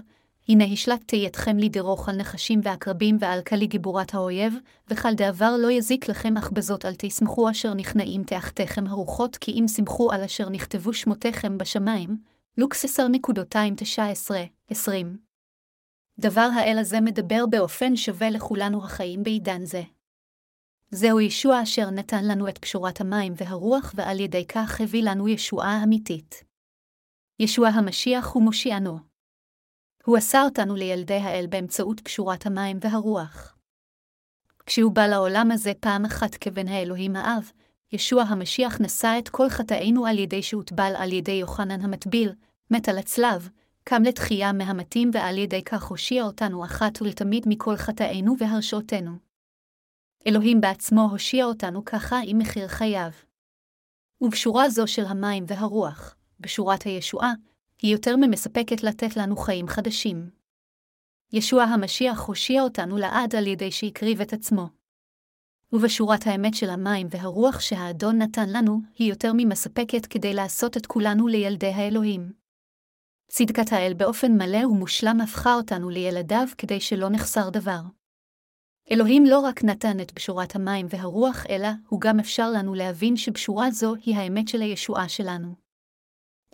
הנה 0.49 0.63
השלטתי 0.63 1.27
אתכם 1.27 1.57
לדרוך 1.57 2.09
על 2.09 2.15
נחשים 2.15 2.59
ועקרבים 2.63 3.17
ועל 3.19 3.41
כלי 3.41 3.67
גיבורת 3.67 4.13
האויב, 4.13 4.53
וכל 4.87 5.13
דבר 5.13 5.55
לא 5.59 5.71
יזיק 5.71 6.09
לכם 6.09 6.37
אך 6.37 6.51
בזאת 6.51 6.85
אל 6.85 6.93
תשמחו 6.97 7.51
אשר 7.51 7.73
נכנעים 7.73 8.23
תאחתיכם 8.23 8.87
הרוחות 8.87 9.37
כי 9.37 9.51
אם 9.51 9.67
שמחו 9.67 10.11
על 10.11 10.23
אשר 10.23 10.49
נכתבו 10.49 10.93
שמותיכם 10.93 11.57
בשמיים, 11.57 12.17
לוקס 12.57 12.99
10.19-20. 12.99 14.73
דבר 16.19 16.49
האל 16.55 16.77
הזה 16.79 17.01
מדבר 17.01 17.45
באופן 17.45 17.95
שווה 17.95 18.29
לכולנו 18.29 18.83
החיים 18.83 19.23
בעידן 19.23 19.65
זה. 19.65 19.83
זהו 20.91 21.19
ישוע 21.19 21.63
אשר 21.63 21.89
נתן 21.89 22.25
לנו 22.25 22.47
את 22.47 22.57
קשורת 22.57 23.01
המים 23.01 23.33
והרוח, 23.35 23.93
ועל 23.95 24.19
ידי 24.19 24.45
כך 24.47 24.81
הביא 24.81 25.03
לנו 25.03 25.27
ישועה 25.27 25.83
אמיתית. 25.83 26.43
ישוע 27.39 27.67
המשיח 27.67 28.27
הוא 28.27 28.43
מושיענו. 28.43 29.16
הוא 30.07 30.17
עשה 30.17 30.41
אותנו 30.41 30.75
לילדי 30.75 31.13
האל 31.13 31.45
באמצעות 31.49 32.01
קשורת 32.01 32.45
המים 32.45 32.77
והרוח. 32.81 33.57
כשהוא 34.65 34.91
בא 34.91 35.07
לעולם 35.07 35.51
הזה 35.51 35.71
פעם 35.79 36.05
אחת 36.05 36.35
כבן 36.35 36.67
האלוהים 36.67 37.15
האב, 37.15 37.51
ישוע 37.91 38.23
המשיח 38.23 38.81
נשא 38.81 39.15
את 39.19 39.29
כל 39.29 39.49
חטאינו 39.49 40.05
על 40.05 40.19
ידי 40.19 40.43
שהוטבל 40.43 40.93
על 40.97 41.13
ידי 41.13 41.31
יוחנן 41.31 41.81
המטביל, 41.81 42.31
מת 42.71 42.89
על 42.89 42.97
הצלב, 42.97 43.49
קם 43.83 44.03
לתחייה 44.03 44.53
מהמתים 44.53 45.11
ועל 45.13 45.37
ידי 45.37 45.63
כך 45.63 45.83
הושיע 45.83 46.23
אותנו 46.23 46.65
אחת 46.65 47.01
ולתמיד 47.01 47.43
מכל 47.47 47.75
חטאינו 47.75 48.35
והרשעותינו. 48.39 49.11
אלוהים 50.27 50.61
בעצמו 50.61 51.01
הושיע 51.01 51.45
אותנו 51.45 51.85
ככה 51.85 52.19
עם 52.25 52.37
מחיר 52.37 52.67
חייו. 52.67 53.11
ובשורה 54.21 54.69
זו 54.69 54.87
של 54.87 55.05
המים 55.05 55.43
והרוח, 55.47 56.15
בשורת 56.39 56.83
הישועה, 56.83 57.33
היא 57.81 57.91
יותר 57.91 58.15
ממספקת 58.15 58.83
לתת 58.83 59.17
לנו 59.17 59.37
חיים 59.37 59.67
חדשים. 59.67 60.29
ישוע 61.33 61.63
המשיח 61.63 62.21
הושיע 62.21 62.61
אותנו 62.61 62.97
לעד 62.97 63.35
על 63.35 63.47
ידי 63.47 63.71
שהקריב 63.71 64.21
את 64.21 64.33
עצמו. 64.33 64.69
ובשורת 65.73 66.27
האמת 66.27 66.53
של 66.53 66.69
המים 66.69 67.07
והרוח 67.11 67.59
שהאדון 67.59 68.21
נתן 68.21 68.49
לנו, 68.49 68.79
היא 68.95 69.09
יותר 69.09 69.31
ממספקת 69.33 70.05
כדי 70.05 70.33
לעשות 70.33 70.77
את 70.77 70.85
כולנו 70.85 71.27
לילדי 71.27 71.67
האלוהים. 71.67 72.31
צדקת 73.27 73.71
האל 73.73 73.93
באופן 73.93 74.31
מלא 74.31 74.67
ומושלם 74.67 75.21
הפכה 75.21 75.53
אותנו 75.53 75.89
לילדיו 75.89 76.47
כדי 76.57 76.79
שלא 76.79 77.09
נחסר 77.09 77.49
דבר. 77.49 77.81
אלוהים 78.91 79.25
לא 79.25 79.39
רק 79.39 79.63
נתן 79.63 79.99
את 79.99 80.13
בשורת 80.13 80.55
המים 80.55 80.85
והרוח, 80.89 81.45
אלא 81.49 81.67
הוא 81.87 82.01
גם 82.01 82.19
אפשר 82.19 82.49
לנו 82.51 82.73
להבין 82.73 83.17
שבשורה 83.17 83.71
זו 83.71 83.95
היא 83.95 84.15
האמת 84.15 84.47
של 84.47 84.61
הישועה 84.61 85.09
שלנו. 85.09 85.66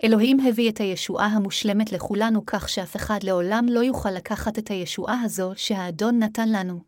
אלוהים 0.06 0.38
הביא 0.40 0.70
את 0.70 0.78
הישועה 0.78 1.26
המושלמת 1.26 1.92
לכולנו 1.92 2.46
כך 2.46 2.70
שאף 2.70 2.96
אחד 2.96 3.20
לעולם 3.24 3.66
לא 3.70 3.80
יוכל 3.80 4.12
לקחת 4.12 4.60
את 4.60 4.68
הישועה 4.68 5.22
הזו 5.22 5.52
שהאדון 5.56 6.24
נתן 6.24 6.50
לנו. 6.50 6.84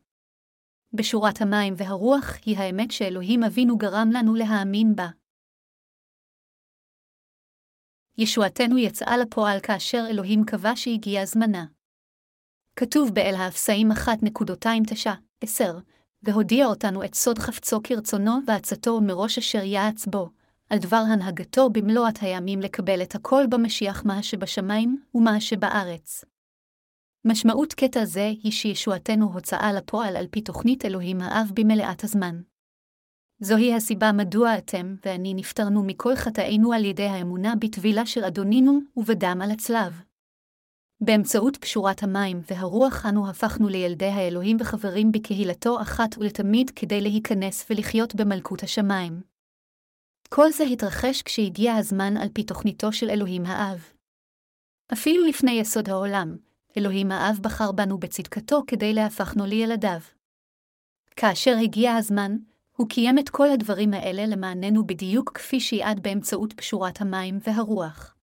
בשורת 0.93 1.41
המים 1.41 1.73
והרוח 1.78 2.36
היא 2.45 2.58
האמת 2.58 2.91
שאלוהים 2.91 3.43
אבינו 3.43 3.78
גרם 3.78 4.10
לנו 4.13 4.36
להאמין 4.36 4.95
בה. 4.95 5.08
ישועתנו 8.17 8.78
יצאה 8.78 9.17
לפועל 9.17 9.60
כאשר 9.63 10.04
אלוהים 10.10 10.43
קבע 10.45 10.71
שהגיע 10.75 11.25
זמנה. 11.25 11.65
כתוב 12.75 13.10
באל 13.13 13.36
האפסאים 13.38 13.91
1.29-10, 13.91 15.63
והודיע 16.23 16.65
אותנו 16.65 17.04
את 17.04 17.15
סוד 17.15 17.39
חפצו 17.39 17.80
כרצונו 17.84 18.32
ועצתו 18.47 19.01
מראש 19.01 19.38
אשר 19.38 19.63
יעץ 19.63 20.06
בו, 20.06 20.30
על 20.69 20.80
דבר 20.80 21.04
הנהגתו 21.13 21.69
במלואת 21.69 22.17
הימים 22.21 22.60
לקבל 22.60 23.01
את 23.01 23.15
הכל 23.15 23.43
במשיח 23.49 24.06
מה 24.06 24.23
שבשמיים 24.23 25.04
ומה 25.15 25.41
שבארץ. 25.41 26.25
משמעות 27.25 27.73
קטע 27.73 28.06
זה 28.06 28.32
היא 28.43 28.51
שישועתנו 28.51 29.34
הוצאה 29.34 29.73
לפועל 29.73 30.15
על 30.17 30.28
פי 30.28 30.41
תוכנית 30.41 30.86
אלוהים 30.86 31.21
האב 31.21 31.51
במלאת 31.54 32.04
הזמן. 32.04 32.41
זוהי 33.39 33.73
הסיבה 33.73 34.12
מדוע 34.12 34.58
אתם 34.58 34.95
ואני 35.06 35.34
נפטרנו 35.34 35.84
מכל 35.84 36.15
חטאינו 36.15 36.73
על 36.73 36.86
ידי 36.86 37.08
האמונה 37.08 37.54
בטבילה 37.60 38.06
של 38.06 38.23
אדונינו 38.23 38.80
ובדם 38.97 39.39
על 39.43 39.51
הצלב. 39.51 40.01
באמצעות 41.01 41.58
קשורת 41.58 42.04
המים 42.04 42.41
והרוח 42.49 43.06
אנו 43.06 43.30
הפכנו 43.30 43.69
לילדי 43.69 44.06
האלוהים 44.06 44.58
וחברים 44.60 45.12
בקהילתו 45.12 45.82
אחת 45.82 46.17
ולתמיד 46.17 46.69
כדי 46.75 47.01
להיכנס 47.01 47.65
ולחיות 47.69 48.15
במלכות 48.15 48.63
השמיים. 48.63 49.35
כל 50.30 50.52
זה 50.52 50.64
התרחש 50.64 51.22
כשהגיע 51.22 51.76
הזמן 51.76 52.18
על 52.18 52.30
פי 52.34 52.44
תוכניתו 52.44 52.92
של 52.92 53.10
אלוהים 53.10 53.46
האב. 53.46 53.90
אפילו 54.94 55.26
לפני 55.26 55.52
יסוד 55.52 55.90
העולם, 55.90 56.38
אלוהים 56.78 57.12
האב 57.12 57.38
בחר 57.42 57.72
בנו 57.72 57.98
בצדקתו 57.98 58.64
כדי 58.68 58.94
להפכנו 58.94 59.46
לילדיו. 59.46 60.00
כאשר 61.16 61.56
הגיע 61.64 61.96
הזמן, 61.96 62.38
הוא 62.78 62.90
קיים 62.90 63.20
את 63.20 63.30
כל 63.30 63.50
הדברים 63.50 63.94
האלה 63.94 64.26
למעננו 64.26 64.88
בדיוק 64.88 65.32
כפי 65.34 65.60
שיעד 65.60 66.00
באמצעות 66.04 66.54
פשורת 66.54 67.02
המים 67.02 67.40
והרוח. 67.48 68.16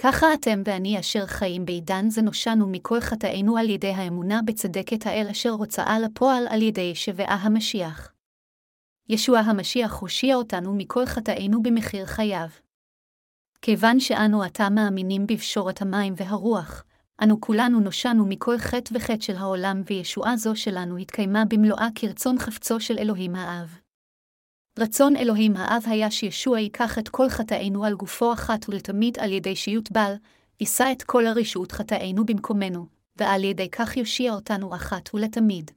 ככה 0.00 0.26
אתם 0.34 0.62
ואני 0.64 1.00
אשר 1.00 1.26
חיים 1.26 1.64
בעידן 1.64 2.10
זה 2.10 2.22
נושענו 2.22 2.68
מכל 2.68 3.00
חטאינו 3.00 3.56
על 3.56 3.70
ידי 3.70 3.90
האמונה 3.90 4.40
בצדקת 4.44 5.06
האל 5.06 5.26
אשר 5.30 5.50
הוצאה 5.50 5.98
לפועל 5.98 6.46
על 6.48 6.62
ידי 6.62 6.94
שבעה 6.94 7.34
המשיח. 7.34 8.12
ישוע 9.08 9.38
המשיח 9.38 9.94
הושיע 9.94 10.34
אותנו 10.36 10.74
מכל 10.74 11.06
חטאינו 11.06 11.62
במחיר 11.62 12.06
חייו. 12.06 12.48
כיוון 13.62 14.00
שאנו 14.00 14.42
עתה 14.42 14.70
מאמינים 14.70 15.26
בפשורת 15.26 15.82
המים 15.82 16.14
והרוח, 16.16 16.84
אנו 17.22 17.40
כולנו 17.40 17.80
נושענו 17.80 18.26
מכל 18.26 18.58
חטא 18.58 18.94
וחטא 18.94 19.20
של 19.20 19.36
העולם, 19.36 19.82
וישועה 19.86 20.36
זו 20.36 20.56
שלנו 20.56 20.96
התקיימה 20.96 21.44
במלואה 21.44 21.88
כרצון 21.94 22.38
חפצו 22.38 22.80
של 22.80 22.98
אלוהים 22.98 23.34
האב. 23.34 23.78
רצון 24.78 25.16
אלוהים 25.16 25.56
האב 25.56 25.82
היה 25.86 26.10
שישוע 26.10 26.58
ייקח 26.58 26.98
את 26.98 27.08
כל 27.08 27.28
חטאינו 27.28 27.84
על 27.84 27.94
גופו 27.94 28.32
אחת 28.32 28.68
ולתמיד 28.68 29.18
על 29.18 29.32
ידי 29.32 29.56
שיוטבל, 29.56 30.14
יישא 30.60 30.92
את 30.92 31.02
כל 31.02 31.26
הרשעות 31.26 31.72
חטאינו 31.72 32.26
במקומנו, 32.26 32.86
ועל 33.16 33.44
ידי 33.44 33.70
כך 33.70 33.96
יושיע 33.96 34.32
אותנו 34.32 34.74
אחת 34.74 35.14
ולתמיד. 35.14 35.70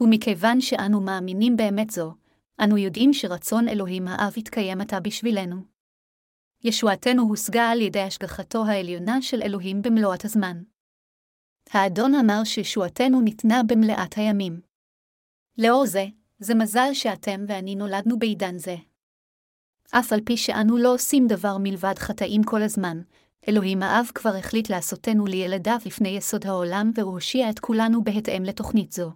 ומכיוון 0.00 0.60
שאנו 0.60 1.00
מאמינים 1.00 1.56
באמת 1.56 1.90
זו, 1.90 2.14
אנו 2.60 2.78
יודעים 2.78 3.12
שרצון 3.12 3.68
אלוהים 3.68 4.08
האב 4.08 4.38
יתקיים 4.38 4.80
עתה 4.80 5.00
בשבילנו. 5.00 5.56
ישועתנו 6.64 7.22
הושגה 7.22 7.70
על 7.70 7.80
ידי 7.80 8.00
השגחתו 8.00 8.64
העליונה 8.64 9.22
של 9.22 9.42
אלוהים 9.42 9.82
במלואת 9.82 10.24
הזמן. 10.24 10.62
האדון 11.70 12.14
אמר 12.14 12.44
שישועתנו 12.44 13.20
ניתנה 13.20 13.60
במלאת 13.66 14.14
הימים. 14.16 14.60
לאור 15.58 15.86
זה, 15.86 16.04
זה 16.38 16.54
מזל 16.54 16.88
שאתם 16.92 17.44
ואני 17.48 17.74
נולדנו 17.74 18.18
בעידן 18.18 18.58
זה. 18.58 18.76
אף 19.90 20.12
על 20.12 20.20
פי 20.24 20.36
שאנו 20.36 20.76
לא 20.76 20.94
עושים 20.94 21.26
דבר 21.26 21.56
מלבד 21.60 21.94
חטאים 21.98 22.42
כל 22.42 22.62
הזמן, 22.62 23.00
אלוהים 23.48 23.82
האב 23.82 24.06
כבר 24.14 24.36
החליט 24.36 24.70
לעשותנו 24.70 25.26
לילדיו 25.26 25.78
לפני 25.86 26.08
יסוד 26.08 26.46
העולם 26.46 26.90
והושיע 26.94 27.50
את 27.50 27.58
כולנו 27.58 28.04
בהתאם 28.04 28.42
לתוכנית 28.42 28.92
זו. 28.92 29.12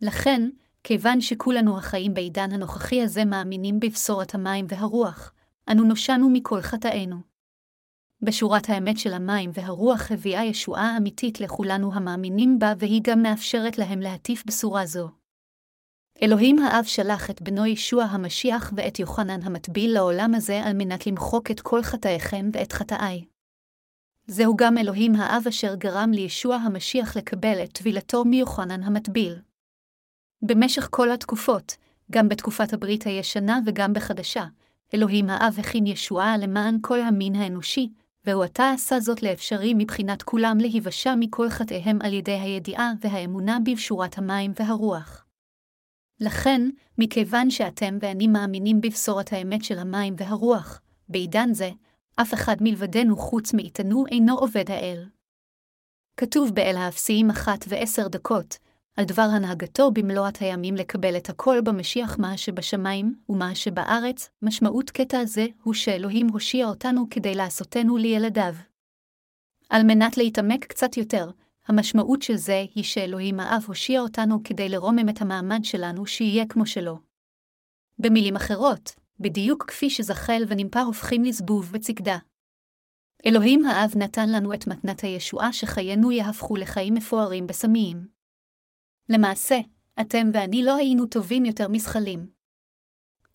לכן, 0.00 0.48
כיוון 0.84 1.20
שכולנו 1.20 1.78
החיים 1.78 2.14
בעידן 2.14 2.52
הנוכחי 2.52 3.02
הזה 3.02 3.24
מאמינים 3.24 3.80
בבשורת 3.80 4.34
המים 4.34 4.66
והרוח, 4.68 5.32
אנו 5.70 5.84
נושענו 5.84 6.30
מכל 6.30 6.60
חטאינו. 6.60 7.16
בשורת 8.22 8.68
האמת 8.68 8.98
של 8.98 9.12
המים 9.12 9.50
והרוח 9.54 10.12
הביאה 10.12 10.44
ישועה 10.44 10.96
אמיתית 10.96 11.40
לכולנו 11.40 11.94
המאמינים 11.94 12.58
בה, 12.58 12.72
והיא 12.78 13.00
גם 13.04 13.22
מאפשרת 13.22 13.78
להם 13.78 14.00
להטיף 14.00 14.44
בשורה 14.46 14.86
זו. 14.86 15.08
אלוהים 16.22 16.58
האב 16.58 16.84
שלח 16.84 17.30
את 17.30 17.42
בנו 17.42 17.66
ישוע 17.66 18.04
המשיח 18.04 18.72
ואת 18.76 18.98
יוחנן 18.98 19.42
המטביל 19.42 19.94
לעולם 19.94 20.34
הזה 20.34 20.62
על 20.64 20.72
מנת 20.72 21.06
למחוק 21.06 21.50
את 21.50 21.60
כל 21.60 21.82
חטאיכם 21.82 22.50
ואת 22.52 22.72
חטאיי. 22.72 23.24
זהו 24.26 24.56
גם 24.56 24.78
אלוהים 24.78 25.14
האב 25.14 25.42
אשר 25.48 25.74
גרם 25.74 26.10
לישוע 26.10 26.56
המשיח 26.56 27.16
לקבל 27.16 27.64
את 27.64 27.72
טבילתו 27.72 28.24
מיוחנן 28.24 28.82
המטביל. 28.82 29.38
במשך 30.42 30.88
כל 30.90 31.10
התקופות, 31.10 31.76
גם 32.10 32.28
בתקופת 32.28 32.72
הברית 32.72 33.06
הישנה 33.06 33.60
וגם 33.66 33.92
בחדשה, 33.92 34.44
אלוהים 34.94 35.30
האב 35.30 35.56
הכין 35.58 35.86
ישועה 35.86 36.38
למען 36.38 36.78
כל 36.80 37.00
המין 37.00 37.34
האנושי, 37.34 37.88
והוא 38.24 38.44
עתה 38.44 38.70
עשה 38.70 39.00
זאת 39.00 39.22
לאפשרי 39.22 39.74
מבחינת 39.74 40.22
כולם 40.22 40.58
להיוושע 40.60 41.14
מכל 41.18 41.50
חטאיהם 41.50 41.98
על 42.02 42.12
ידי 42.12 42.32
הידיעה 42.38 42.92
והאמונה 43.00 43.58
בבשורת 43.64 44.18
המים 44.18 44.52
והרוח. 44.56 45.24
לכן, 46.20 46.68
מכיוון 46.98 47.50
שאתם 47.50 47.98
ואני 48.00 48.26
מאמינים 48.26 48.80
בבשורת 48.80 49.32
האמת 49.32 49.64
של 49.64 49.78
המים 49.78 50.14
והרוח, 50.18 50.80
בעידן 51.08 51.54
זה, 51.54 51.70
אף 52.16 52.34
אחד 52.34 52.56
מלבדנו 52.60 53.16
חוץ 53.16 53.54
מאיתנו 53.54 54.06
אינו 54.06 54.38
עובד 54.38 54.70
האל. 54.70 55.08
כתוב 56.16 56.54
באל 56.54 56.76
האפסיים 56.76 57.30
אחת 57.30 57.64
ועשר 57.68 58.08
דקות, 58.08 58.58
על 58.96 59.04
דבר 59.04 59.22
הנהגתו 59.22 59.90
במלואת 59.90 60.36
הימים 60.36 60.74
לקבל 60.74 61.16
את 61.16 61.28
הכל 61.28 61.60
במשיח 61.64 62.18
מה 62.18 62.36
שבשמיים 62.36 63.14
ומה 63.28 63.54
שבארץ, 63.54 64.30
משמעות 64.42 64.90
קטע 64.90 65.24
זה 65.24 65.46
הוא 65.62 65.74
שאלוהים 65.74 66.28
הושיע 66.28 66.66
אותנו 66.66 67.06
כדי 67.10 67.34
לעשותנו 67.34 67.96
לילדיו. 67.96 68.54
על 69.70 69.82
מנת 69.82 70.16
להתעמק 70.16 70.64
קצת 70.64 70.96
יותר, 70.96 71.30
המשמעות 71.66 72.22
של 72.22 72.36
זה 72.36 72.64
היא 72.74 72.84
שאלוהים 72.84 73.40
האב 73.40 73.64
הושיע 73.66 74.00
אותנו 74.00 74.42
כדי 74.44 74.68
לרומם 74.68 75.08
את 75.08 75.22
המעמד 75.22 75.60
שלנו 75.64 76.06
שיהיה 76.06 76.46
כמו 76.48 76.66
שלו. 76.66 76.98
במילים 77.98 78.36
אחרות, 78.36 78.94
בדיוק 79.20 79.64
כפי 79.68 79.90
שזחל 79.90 80.42
ונמפה 80.48 80.80
הופכים 80.80 81.24
לזבוב 81.24 81.70
וצקדה. 81.72 82.18
אלוהים 83.26 83.64
האב 83.64 83.92
נתן 83.96 84.28
לנו 84.28 84.54
את 84.54 84.66
מתנת 84.66 85.00
הישועה 85.00 85.52
שחיינו 85.52 86.12
יהפכו 86.12 86.56
לחיים 86.56 86.94
מפוארים 86.94 87.46
בסמיים. 87.46 88.21
למעשה, 89.12 89.58
אתם 90.00 90.30
ואני 90.34 90.62
לא 90.64 90.76
היינו 90.76 91.06
טובים 91.06 91.44
יותר 91.44 91.68
מזחלים. 91.68 92.26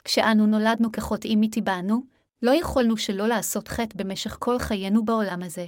כשאנו 0.04 0.46
נולדנו 0.46 0.92
כחוטאים 0.92 1.42
מטבענו, 1.42 2.04
לא 2.42 2.52
יכולנו 2.52 2.98
שלא 2.98 3.28
לעשות 3.28 3.68
חטא 3.68 3.98
במשך 3.98 4.38
כל 4.40 4.60
חיינו 4.60 5.06
בעולם 5.06 5.44
הזה. 5.44 5.66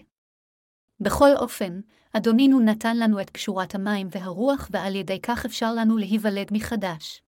בכל 1.00 1.30
אופן, 1.36 1.80
אדונינו 2.14 2.60
נתן 2.60 2.98
לנו 2.98 3.22
את 3.22 3.30
קשורת 3.30 3.76
המים 3.76 4.08
והרוח, 4.12 4.70
ועל 4.72 4.96
ידי 4.96 5.20
כך 5.22 5.46
אפשר 5.46 5.74
לנו 5.74 5.98
להיוולד 5.98 6.48
מחדש. 6.52 7.22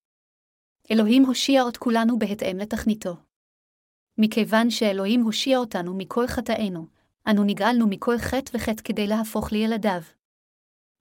אלוהים 0.91 1.25
הושיע 1.25 1.63
את 1.69 1.77
כולנו 1.77 2.19
בהתאם 2.19 2.57
לתכניתו. 2.57 3.15
מכיוון 4.17 4.69
שאלוהים 4.69 5.21
הושיע 5.21 5.57
אותנו 5.57 5.93
מכל 5.97 6.27
חטאינו, 6.27 6.87
אנו 7.29 7.43
נגאלנו 7.43 7.87
מכל 7.87 8.17
חטא 8.17 8.57
וחטא 8.57 8.83
כדי 8.83 9.07
להפוך 9.07 9.51
לילדיו. 9.51 10.01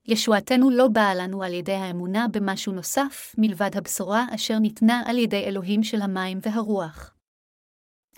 ישועתנו 0.06 0.70
לא 0.70 0.88
באה 0.88 1.14
לנו 1.14 1.42
על 1.42 1.54
ידי 1.54 1.72
האמונה 1.72 2.26
במשהו 2.28 2.72
נוסף, 2.72 3.34
מלבד 3.38 3.70
הבשורה 3.74 4.26
אשר 4.34 4.58
ניתנה 4.58 5.02
על 5.06 5.18
ידי 5.18 5.44
אלוהים 5.44 5.82
של 5.82 6.02
המים 6.02 6.38
והרוח. 6.42 7.14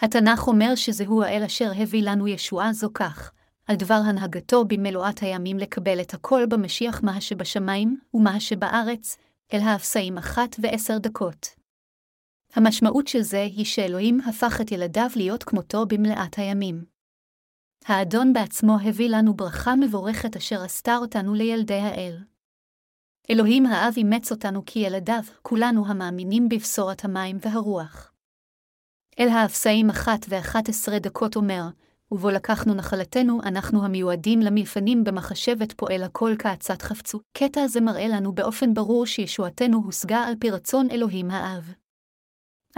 התנ"ך 0.01 0.49
אומר 0.49 0.75
שזהו 0.75 1.23
האל 1.23 1.43
אשר 1.43 1.71
הביא 1.77 2.03
לנו 2.03 2.29
ישועה 2.29 2.73
זו 2.73 2.89
כך, 2.95 3.33
על 3.67 3.77
דבר 3.77 4.01
הנהגתו 4.05 4.65
במלואת 4.65 5.23
הימים 5.23 5.59
לקבל 5.59 6.01
את 6.01 6.15
הכל 6.15 6.47
במשיח 6.47 7.03
מה 7.03 7.21
שבשמיים 7.21 7.99
ומה 8.15 8.41
שבארץ, 8.41 9.17
אל 9.53 9.61
האפסאים 9.61 10.19
אחת 10.19 10.57
ועשר 10.63 10.99
דקות. 10.99 11.47
המשמעות 12.55 13.09
של 13.09 13.21
זה 13.21 13.43
היא 13.43 13.65
שאלוהים 13.65 14.21
הפך 14.21 14.61
את 14.61 14.73
ילדיו 14.73 15.09
להיות 15.17 15.45
כמותו 15.45 15.87
במלאת 15.87 16.39
הימים. 16.39 16.92
האדון 17.87 18.33
בעצמו 18.33 18.77
הביא 18.85 19.09
לנו 19.11 19.35
ברכה 19.35 19.75
מבורכת 19.77 20.37
אשר 20.37 20.63
עשתה 20.63 20.97
אותנו 20.97 21.35
לילדי 21.35 21.75
האל. 21.79 22.19
אלוהים 23.31 23.67
האב 23.67 23.95
אימץ 23.97 24.33
אותנו 24.33 24.63
כילדיו, 24.67 25.23
כולנו 25.43 25.87
המאמינים 25.87 26.49
בבשורת 26.49 27.05
המים 27.05 27.39
והרוח. 27.41 28.13
אל 29.19 29.29
האפסאים 29.29 29.91
אחת 29.91 30.27
ואחת 30.29 30.69
עשרה 30.69 30.99
דקות 30.99 31.37
אומר, 31.37 31.63
ובו 32.13 32.31
לקחנו 32.31 32.75
נחלתנו, 32.75 33.41
אנחנו 33.43 33.85
המיועדים 33.85 34.41
למלפנים 34.41 35.05
במחשבת 35.05 35.73
פועל 35.73 36.03
הכל 36.03 36.35
כעצת 36.39 36.83
חפצו. 36.83 37.21
קטע 37.33 37.67
זה 37.67 37.81
מראה 37.81 38.09
לנו 38.09 38.33
באופן 38.33 38.75
ברור 38.75 39.07
שישועתנו 39.07 39.83
הושגה 39.85 40.19
על 40.19 40.35
פי 40.41 40.51
רצון 40.51 40.91
אלוהים 40.91 41.31
האב. 41.31 41.73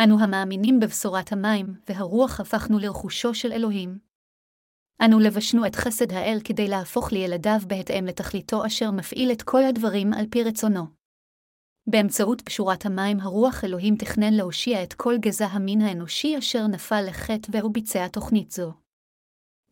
אנו 0.04 0.20
המאמינים 0.20 0.80
בבשורת 0.80 1.32
המים, 1.32 1.66
והרוח 1.88 2.40
הפכנו 2.40 2.78
לרכושו 2.78 3.34
של 3.34 3.52
אלוהים. 3.52 4.13
אנו 5.00 5.20
לבשנו 5.20 5.66
את 5.66 5.76
חסד 5.76 6.12
האל 6.12 6.38
כדי 6.44 6.68
להפוך 6.68 7.12
לילדיו 7.12 7.60
בהתאם 7.66 8.06
לתכליתו 8.06 8.66
אשר 8.66 8.90
מפעיל 8.90 9.32
את 9.32 9.42
כל 9.42 9.64
הדברים 9.64 10.12
על 10.12 10.26
פי 10.30 10.42
רצונו. 10.42 10.86
באמצעות 11.86 12.40
פשורת 12.40 12.86
המים 12.86 13.20
הרוח 13.20 13.64
אלוהים 13.64 13.96
תכנן 13.96 14.32
להושיע 14.32 14.82
את 14.82 14.92
כל 14.92 15.18
גזע 15.18 15.46
המין 15.46 15.80
האנושי 15.80 16.38
אשר 16.38 16.66
נפל 16.66 17.04
לחטא 17.08 17.48
והוא 17.52 17.72
ביצע 17.72 18.08
תוכנית 18.08 18.50
זו. 18.50 18.72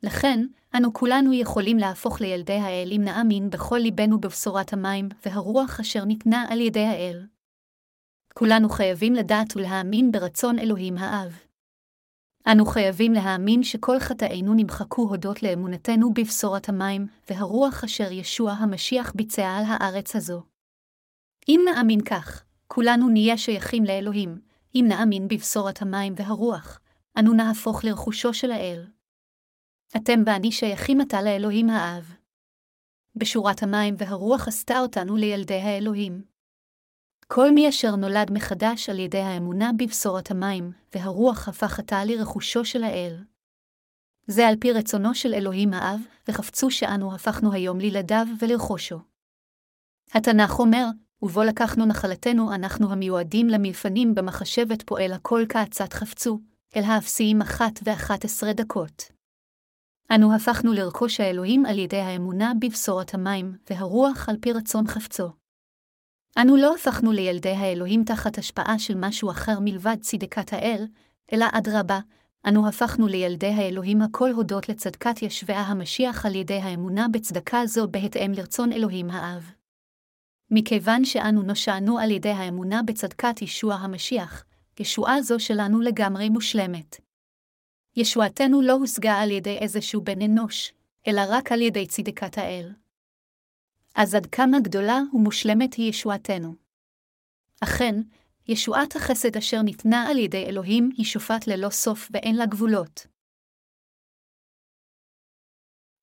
לכן, 0.03 0.47
אנו 0.77 0.93
כולנו 0.93 1.33
יכולים 1.33 1.79
להפוך 1.79 2.21
לילדי 2.21 2.53
האל 2.53 2.89
אם 2.97 3.01
נאמין 3.05 3.51
בכל 3.51 3.79
ליבנו 3.79 4.21
בבשורת 4.21 4.73
המים 4.73 5.09
והרוח 5.27 5.81
אשר 5.81 6.05
ניתנה 6.05 6.45
על 6.49 6.61
ידי 6.61 6.85
האל. 6.85 7.27
כולנו 8.35 8.69
חייבים 8.69 9.15
לדעת 9.15 9.57
ולהאמין 9.57 10.13
ברצון 10.13 10.59
אלוהים 10.59 10.99
האב. 10.99 11.52
אנו 12.47 12.67
חייבים 12.67 13.13
להאמין 13.13 13.63
שכל 13.63 13.99
חטאינו 13.99 14.55
נמחקו 14.55 15.03
הודות 15.03 15.43
לאמונתנו 15.43 16.15
בבשורת 16.15 16.69
המים 16.69 17.07
והרוח 17.31 17.85
אשר 17.85 18.13
ישוע 18.13 18.53
המשיח 18.53 19.13
ביצע 19.15 19.49
על 19.49 19.65
הארץ 19.67 20.17
הזו. 20.17 20.43
אם 21.49 21.61
נאמין 21.65 22.01
כך, 22.01 22.45
כולנו 22.67 23.09
נהיה 23.09 23.39
שייכים 23.39 23.85
לאלוהים, 23.85 24.41
אם 24.75 24.85
נאמין 24.89 25.29
בבשורת 25.29 25.83
המים 25.83 26.15
והרוח, 26.17 26.81
אנו 27.19 27.33
נהפוך 27.33 27.85
לרכושו 27.85 28.35
של 28.35 28.51
האל. 28.51 28.87
אתם 29.97 30.21
ואני 30.27 30.53
שייכים 30.53 31.01
עתה 31.01 31.23
לאלוהים 31.23 31.71
האב. 31.71 32.15
בשורת 33.15 33.63
המים 33.63 33.95
והרוח 33.99 34.49
עשתה 34.49 34.81
אותנו 34.81 35.17
לילדי 35.17 35.61
האלוהים. 35.61 36.32
כל 37.35 37.51
מי 37.51 37.68
אשר 37.68 37.97
נולד 37.97 38.31
מחדש 38.31 38.90
על 38.90 38.99
ידי 38.99 39.18
האמונה 39.18 39.71
בבשורת 39.79 40.31
המים, 40.31 40.73
והרוח 40.95 41.49
הפך 41.49 41.79
עתה 41.79 42.05
לרכושו 42.05 42.64
של 42.64 42.85
האל. 42.85 43.25
זה 44.27 44.49
על 44.49 44.57
פי 44.61 44.73
רצונו 44.73 45.14
של 45.14 45.35
אלוהים 45.35 45.75
האב, 45.75 46.01
וחפצו 46.29 46.71
שאנו 46.71 47.14
הפכנו 47.14 47.53
היום 47.53 47.79
לילדיו 47.79 48.27
ולרכושו. 48.40 48.99
התנ"ך 50.14 50.59
אומר, 50.59 50.87
ובו 51.23 51.42
לקחנו 51.42 51.87
נחלתנו 51.87 52.55
אנחנו 52.55 52.92
המיועדים 52.92 53.49
למלפנים 53.49 54.14
במחשבת 54.14 54.83
פועל 54.83 55.12
הכל 55.12 55.42
כעצת 55.49 55.92
חפצו, 55.92 56.40
אל 56.77 56.83
האפסיים 56.83 57.42
אחת 57.42 57.81
ואחת 57.85 58.25
עשרה 58.25 58.53
דקות. 58.53 59.03
אנו 60.14 60.35
הפכנו 60.35 60.73
לרכוש 60.73 61.21
האלוהים 61.21 61.66
על 61.66 61.79
ידי 61.79 62.01
האמונה 62.01 62.53
בבשורת 62.61 63.14
המים, 63.14 63.57
והרוח 63.71 64.29
על 64.29 64.37
פי 64.40 64.53
רצון 64.53 64.87
חפצו. 64.87 65.42
אנו 66.38 66.57
לא 66.57 66.75
הפכנו 66.75 67.12
לילדי 67.12 67.51
האלוהים 67.51 68.05
תחת 68.05 68.38
השפעה 68.38 68.79
של 68.79 68.95
משהו 68.97 69.31
אחר 69.31 69.61
מלבד 69.61 69.97
צדקת 70.01 70.53
האל, 70.53 70.87
אלא 71.33 71.47
אדרבה, 71.53 72.01
אנו 72.49 72.68
הפכנו 72.68 73.07
לילדי 73.07 73.47
האלוהים 73.47 74.03
הכל 74.03 74.31
הודות 74.31 74.68
לצדקת 74.68 75.23
ישביה 75.23 75.61
המשיח 75.61 76.27
על 76.27 76.35
ידי 76.35 76.59
האמונה 76.59 77.07
בצדקה 77.09 77.66
זו 77.66 77.88
בהתאם 77.88 78.33
לרצון 78.33 78.73
אלוהים 78.73 79.11
האב. 79.11 79.51
מכיוון 80.51 81.05
שאנו 81.05 81.42
נושענו 81.42 81.99
על 81.99 82.11
ידי 82.11 82.31
האמונה 82.31 82.83
בצדקת 82.83 83.42
ישוע 83.42 83.75
המשיח, 83.75 84.45
ישועה 84.81 85.23
זו 85.23 85.40
שלנו 85.40 85.81
לגמרי 85.81 86.29
מושלמת. 86.29 87.01
ישועתנו 87.97 88.62
לא 88.62 88.73
הושגה 88.73 89.14
על 89.14 89.31
ידי 89.31 89.59
איזשהו 89.59 90.01
בן 90.01 90.23
אנוש, 90.23 90.73
אלא 91.07 91.23
רק 91.29 91.53
על 91.53 91.61
ידי 91.61 91.87
צדקת 91.87 92.38
האל. 92.38 92.73
אז 93.95 94.15
עד 94.15 94.27
כמה 94.27 94.61
גדולה 94.61 94.99
ומושלמת 95.13 95.75
היא 95.75 95.91
ישועתנו. 95.91 96.55
אכן, 97.61 97.95
ישועת 98.49 98.97
החסד 98.97 99.37
אשר 99.37 99.63
ניתנה 99.63 100.09
על 100.11 100.19
ידי 100.19 100.47
אלוהים 100.47 100.91
היא 100.97 101.07
שופט 101.07 101.47
ללא 101.47 101.71
סוף 101.71 102.09
ואין 102.13 102.37
לה 102.37 102.47
גבולות. 102.47 103.07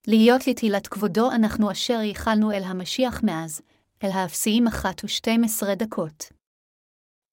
להיות 0.08 0.48
לתהילת 0.48 0.88
כבודו 0.88 1.32
אנחנו 1.32 1.72
אשר 1.72 2.02
ייחלנו 2.02 2.52
אל 2.52 2.64
המשיח 2.64 3.24
מאז, 3.24 3.62
אל 4.04 4.10
האפסיים 4.14 4.68
אחת 4.68 5.04
ושתים 5.04 5.44
עשרה 5.44 5.76
דקות. 5.76 6.24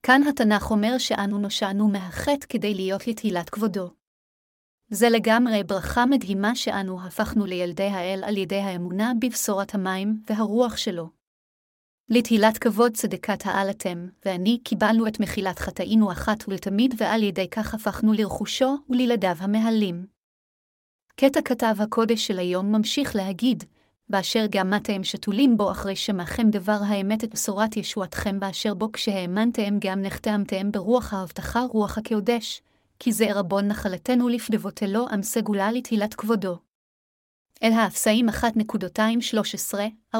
כאן 0.02 0.20
התנ"ך 0.28 0.70
אומר 0.70 0.98
שאנו 0.98 1.38
נושענו 1.38 1.88
מהחטא 1.88 2.46
כדי 2.48 2.74
להיות 2.74 3.06
לתהילת 3.06 3.50
כבודו. 3.50 3.95
זה 4.90 5.08
לגמרי 5.08 5.64
ברכה 5.64 6.06
מדהימה 6.06 6.56
שאנו 6.56 7.02
הפכנו 7.02 7.46
לילדי 7.46 7.82
האל 7.86 8.24
על 8.24 8.36
ידי 8.36 8.60
האמונה 8.60 9.12
בבשורת 9.20 9.74
המים 9.74 10.20
והרוח 10.30 10.76
שלו. 10.76 11.08
לתהילת 12.08 12.58
כבוד 12.58 12.92
צדקת 12.92 13.46
העל 13.46 13.70
אתם, 13.70 14.08
ואני 14.24 14.58
קיבלנו 14.64 15.06
את 15.06 15.20
מחילת 15.20 15.58
חטאינו 15.58 16.12
אחת 16.12 16.48
ולתמיד, 16.48 16.94
ועל 16.98 17.22
ידי 17.22 17.48
כך 17.50 17.74
הפכנו 17.74 18.12
לרכושו 18.12 18.76
ולילדיו 18.90 19.36
המהלים. 19.38 20.06
קטע 21.16 21.40
כתב 21.44 21.74
הקודש 21.78 22.26
של 22.26 22.38
היום 22.38 22.72
ממשיך 22.72 23.16
להגיד, 23.16 23.64
באשר 24.08 24.46
גם 24.50 24.74
אתם 24.74 25.04
שתולים 25.04 25.56
בו 25.56 25.70
אחרי 25.70 25.96
שמעכם 25.96 26.50
דבר 26.50 26.78
האמת 26.86 27.24
את 27.24 27.34
בשורת 27.34 27.76
ישועתכם 27.76 28.40
באשר 28.40 28.74
בו 28.74 28.92
כשהאמנתם 28.92 29.78
גם 29.78 30.02
נחתמתם 30.02 30.72
ברוח 30.72 31.14
ההבטחה 31.14 31.60
רוח 31.60 31.98
הקודש, 31.98 32.62
כי 32.98 33.12
זה 33.12 33.24
ערבון 33.24 33.68
נחלתנו 33.68 34.28
לפדבותלו 34.28 35.06
עם 35.08 35.22
סגולה 35.22 35.72
לתהילת 35.72 36.14
כבודו. 36.14 36.58
אל 37.62 37.72
האפסאים 37.72 38.28
1.213-14 38.28 40.18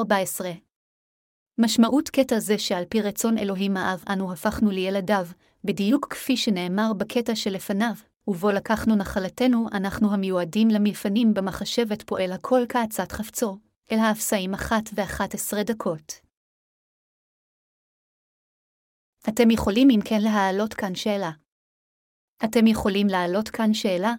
משמעות 1.57 2.09
קטע 2.09 2.39
זה 2.39 2.57
שעל 2.57 2.85
פי 2.85 3.01
רצון 3.01 3.37
אלוהים 3.37 3.77
האב 3.77 4.03
אנו 4.09 4.33
הפכנו 4.33 4.71
לילדיו, 4.71 5.25
בדיוק 5.63 6.07
כפי 6.13 6.37
שנאמר 6.37 6.93
בקטע 6.97 7.35
שלפניו, 7.35 7.93
ובו 8.27 8.51
לקחנו 8.51 8.95
נחלתנו, 8.95 9.67
אנחנו 9.73 10.13
המיועדים 10.13 10.67
למלפנים 10.67 11.33
במחשבת 11.33 12.01
פועל 12.01 12.31
הכל 12.31 12.61
כעצת 12.69 13.11
חפצו, 13.11 13.57
אל 13.91 13.99
האפסאים 13.99 14.53
אחת 14.53 14.89
ואחת 14.93 15.33
עשרה 15.33 15.63
דקות. 15.63 16.13
אתם 19.29 19.51
יכולים 19.51 19.87
אם 19.89 19.99
כן 20.05 20.21
להעלות 20.21 20.73
כאן 20.73 20.95
שאלה. 20.95 21.31
אתם 22.43 22.67
יכולים 22.67 23.07
להעלות 23.07 23.49
כאן 23.49 23.73
שאלה, 23.73 24.13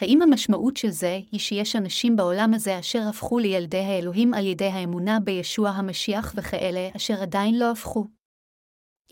האם 0.00 0.22
המשמעות 0.22 0.76
של 0.76 0.90
זה 0.90 1.18
היא 1.32 1.40
שיש 1.40 1.76
אנשים 1.76 2.16
בעולם 2.16 2.54
הזה 2.54 2.78
אשר 2.78 3.02
הפכו 3.08 3.38
לילדי 3.38 3.78
האלוהים 3.78 4.34
על 4.34 4.46
ידי 4.46 4.68
האמונה 4.68 5.20
בישוע 5.20 5.70
המשיח 5.70 6.32
וכאלה 6.36 6.88
אשר 6.96 7.22
עדיין 7.22 7.58
לא 7.58 7.70
הפכו? 7.70 8.06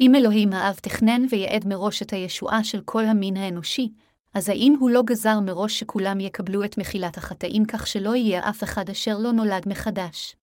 אם 0.00 0.14
אלוהים 0.14 0.52
האב 0.52 0.74
תכנן 0.74 1.22
ויעד 1.30 1.66
מראש 1.66 2.02
את 2.02 2.12
הישועה 2.12 2.64
של 2.64 2.80
כל 2.84 3.04
המין 3.04 3.36
האנושי, 3.36 3.92
אז 4.34 4.48
האם 4.48 4.76
הוא 4.80 4.90
לא 4.90 5.02
גזר 5.02 5.40
מראש 5.40 5.78
שכולם 5.78 6.20
יקבלו 6.20 6.64
את 6.64 6.78
מחילת 6.78 7.18
החטאים 7.18 7.64
כך 7.64 7.86
שלא 7.86 8.16
יהיה 8.16 8.48
אף 8.48 8.64
אחד 8.64 8.90
אשר 8.90 9.18
לא 9.18 9.32
נולד 9.32 9.68
מחדש? 9.68 10.36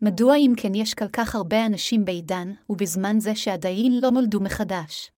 מדוע 0.00 0.36
אם 0.36 0.52
כן 0.56 0.74
יש 0.74 0.94
כל 0.94 1.08
כך 1.08 1.34
הרבה 1.34 1.66
אנשים 1.66 2.04
בעידן, 2.04 2.52
ובזמן 2.70 3.20
זה 3.20 3.34
שעדיין 3.34 4.00
לא 4.02 4.10
נולדו 4.10 4.40
מחדש? 4.40 5.13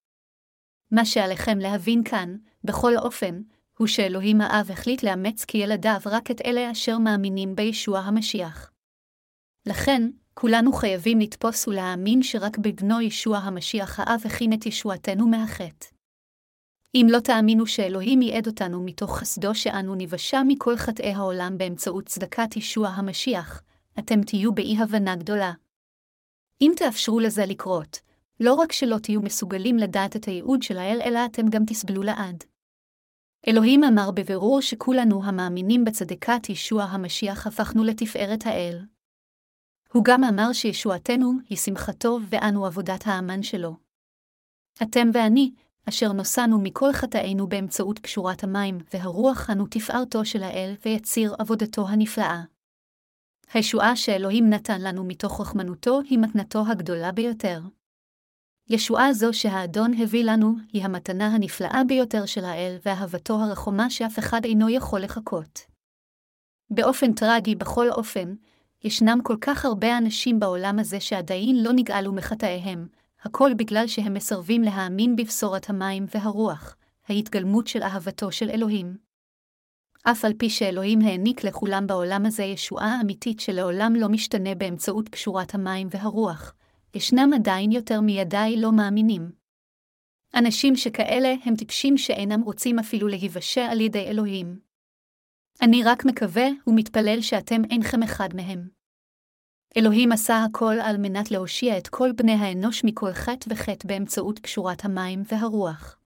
מה 0.90 1.04
שעליכם 1.04 1.58
להבין 1.58 2.02
כאן, 2.04 2.36
בכל 2.64 2.96
אופן, 2.96 3.42
הוא 3.78 3.86
שאלוהים 3.86 4.40
האב 4.40 4.70
החליט 4.70 5.02
לאמץ 5.02 5.44
כילדיו 5.44 6.00
רק 6.06 6.30
את 6.30 6.40
אלה 6.44 6.70
אשר 6.70 6.98
מאמינים 6.98 7.56
בישוע 7.56 7.98
המשיח. 7.98 8.70
לכן, 9.66 10.10
כולנו 10.34 10.72
חייבים 10.72 11.20
לתפוס 11.20 11.68
ולהאמין 11.68 12.22
שרק 12.22 12.58
בבנו 12.58 13.00
ישוע 13.00 13.38
המשיח 13.38 14.00
האב 14.00 14.20
הכין 14.24 14.52
את 14.52 14.66
ישועתנו 14.66 15.28
מהחטא. 15.28 15.86
אם 16.94 17.06
לא 17.10 17.20
תאמינו 17.20 17.66
שאלוהים 17.66 18.22
ייעד 18.22 18.46
אותנו 18.46 18.84
מתוך 18.84 19.18
חסדו 19.18 19.54
שאנו 19.54 19.94
ניוושע 19.94 20.42
מכל 20.46 20.76
חטאי 20.76 21.12
העולם 21.12 21.58
באמצעות 21.58 22.06
צדקת 22.06 22.56
ישוע 22.56 22.88
המשיח, 22.88 23.62
אתם 23.98 24.22
תהיו 24.22 24.54
באי-הבנה 24.54 25.16
גדולה. 25.16 25.52
אם 26.60 26.72
תאפשרו 26.76 27.20
לזה 27.20 27.46
לקרות, 27.46 27.98
לא 28.40 28.54
רק 28.54 28.72
שלא 28.72 28.96
תהיו 29.02 29.22
מסוגלים 29.22 29.76
לדעת 29.76 30.16
את 30.16 30.24
הייעוד 30.24 30.62
של 30.62 30.78
האל, 30.78 31.00
אלא 31.04 31.24
אתם 31.24 31.42
גם 31.50 31.62
תסבלו 31.66 32.02
לעד. 32.02 32.44
אלוהים 33.48 33.84
אמר 33.84 34.10
בבירור 34.10 34.60
שכולנו 34.60 35.24
המאמינים 35.24 35.84
בצדקת 35.84 36.48
ישוע 36.48 36.82
המשיח 36.82 37.46
הפכנו 37.46 37.84
לתפארת 37.84 38.46
האל. 38.46 38.84
הוא 39.92 40.04
גם 40.04 40.24
אמר 40.24 40.52
שישועתנו 40.52 41.32
היא 41.48 41.58
שמחתו 41.58 42.18
ואנו 42.28 42.66
עבודת 42.66 43.06
האמן 43.06 43.42
שלו. 43.42 43.76
אתם 44.82 45.08
ואני, 45.14 45.52
אשר 45.88 46.12
נוסענו 46.12 46.60
מכל 46.62 46.92
חטאינו 46.92 47.48
באמצעות 47.48 47.98
קשורת 47.98 48.44
המים, 48.44 48.78
והרוח 48.94 49.50
אנו 49.50 49.66
תפארתו 49.70 50.24
של 50.24 50.42
האל 50.42 50.74
ויציר 50.84 51.34
עבודתו 51.38 51.88
הנפלאה. 51.88 52.42
הישועה 53.52 53.96
שאלוהים 53.96 54.50
נתן 54.50 54.80
לנו 54.80 55.04
מתוך 55.04 55.40
רחמנותו 55.40 56.00
היא 56.00 56.18
מתנתו 56.18 56.62
הגדולה 56.66 57.12
ביותר. 57.12 57.60
ישועה 58.68 59.12
זו 59.12 59.32
שהאדון 59.32 59.92
הביא 60.02 60.24
לנו 60.24 60.54
היא 60.72 60.84
המתנה 60.84 61.26
הנפלאה 61.26 61.82
ביותר 61.86 62.26
של 62.26 62.44
האל 62.44 62.76
ואהבתו 62.84 63.34
הרחומה 63.34 63.90
שאף 63.90 64.18
אחד 64.18 64.44
אינו 64.44 64.68
יכול 64.68 65.00
לחכות. 65.00 65.60
באופן 66.70 67.12
טרגי 67.12 67.54
בכל 67.54 67.90
אופן, 67.90 68.34
ישנם 68.84 69.18
כל 69.22 69.36
כך 69.40 69.64
הרבה 69.64 69.98
אנשים 69.98 70.40
בעולם 70.40 70.78
הזה 70.78 71.00
שעדיין 71.00 71.62
לא 71.62 71.72
נגאלו 71.72 72.12
מחטאיהם, 72.12 72.86
הכל 73.22 73.54
בגלל 73.54 73.86
שהם 73.86 74.14
מסרבים 74.14 74.62
להאמין 74.62 75.16
בבשורת 75.16 75.70
המים 75.70 76.06
והרוח, 76.14 76.76
ההתגלמות 77.08 77.66
של 77.66 77.82
אהבתו 77.82 78.32
של 78.32 78.50
אלוהים. 78.50 78.96
אף 80.02 80.24
על 80.24 80.32
פי 80.38 80.50
שאלוהים 80.50 81.00
העניק 81.00 81.44
לכולם 81.44 81.86
בעולם 81.86 82.26
הזה 82.26 82.42
ישועה 82.42 83.00
אמיתית 83.00 83.40
שלעולם 83.40 83.94
לא 83.94 84.08
משתנה 84.08 84.54
באמצעות 84.54 85.08
קשורת 85.08 85.54
המים 85.54 85.88
והרוח, 85.90 86.54
ישנם 86.96 87.30
עדיין 87.34 87.72
יותר 87.72 88.00
מידי 88.00 88.54
לא 88.56 88.72
מאמינים. 88.72 89.32
אנשים 90.34 90.76
שכאלה 90.76 91.34
הם 91.44 91.56
טיפשים 91.56 91.98
שאינם 91.98 92.40
רוצים 92.42 92.78
אפילו 92.78 93.08
להיוושע 93.08 93.66
על 93.70 93.80
ידי 93.80 94.06
אלוהים. 94.08 94.60
אני 95.62 95.82
רק 95.84 96.04
מקווה 96.04 96.46
ומתפלל 96.66 97.20
שאתם 97.20 97.62
אינכם 97.70 98.02
אחד 98.02 98.28
מהם. 98.34 98.68
אלוהים 99.76 100.12
עשה 100.12 100.44
הכל 100.44 100.74
על 100.82 100.96
מנת 100.98 101.30
להושיע 101.30 101.78
את 101.78 101.88
כל 101.88 102.12
בני 102.12 102.32
האנוש 102.32 102.84
מכל 102.84 103.12
חטא 103.12 103.52
וחטא 103.52 103.88
באמצעות 103.88 104.38
קשורת 104.38 104.84
המים 104.84 105.22
והרוח. 105.32 105.98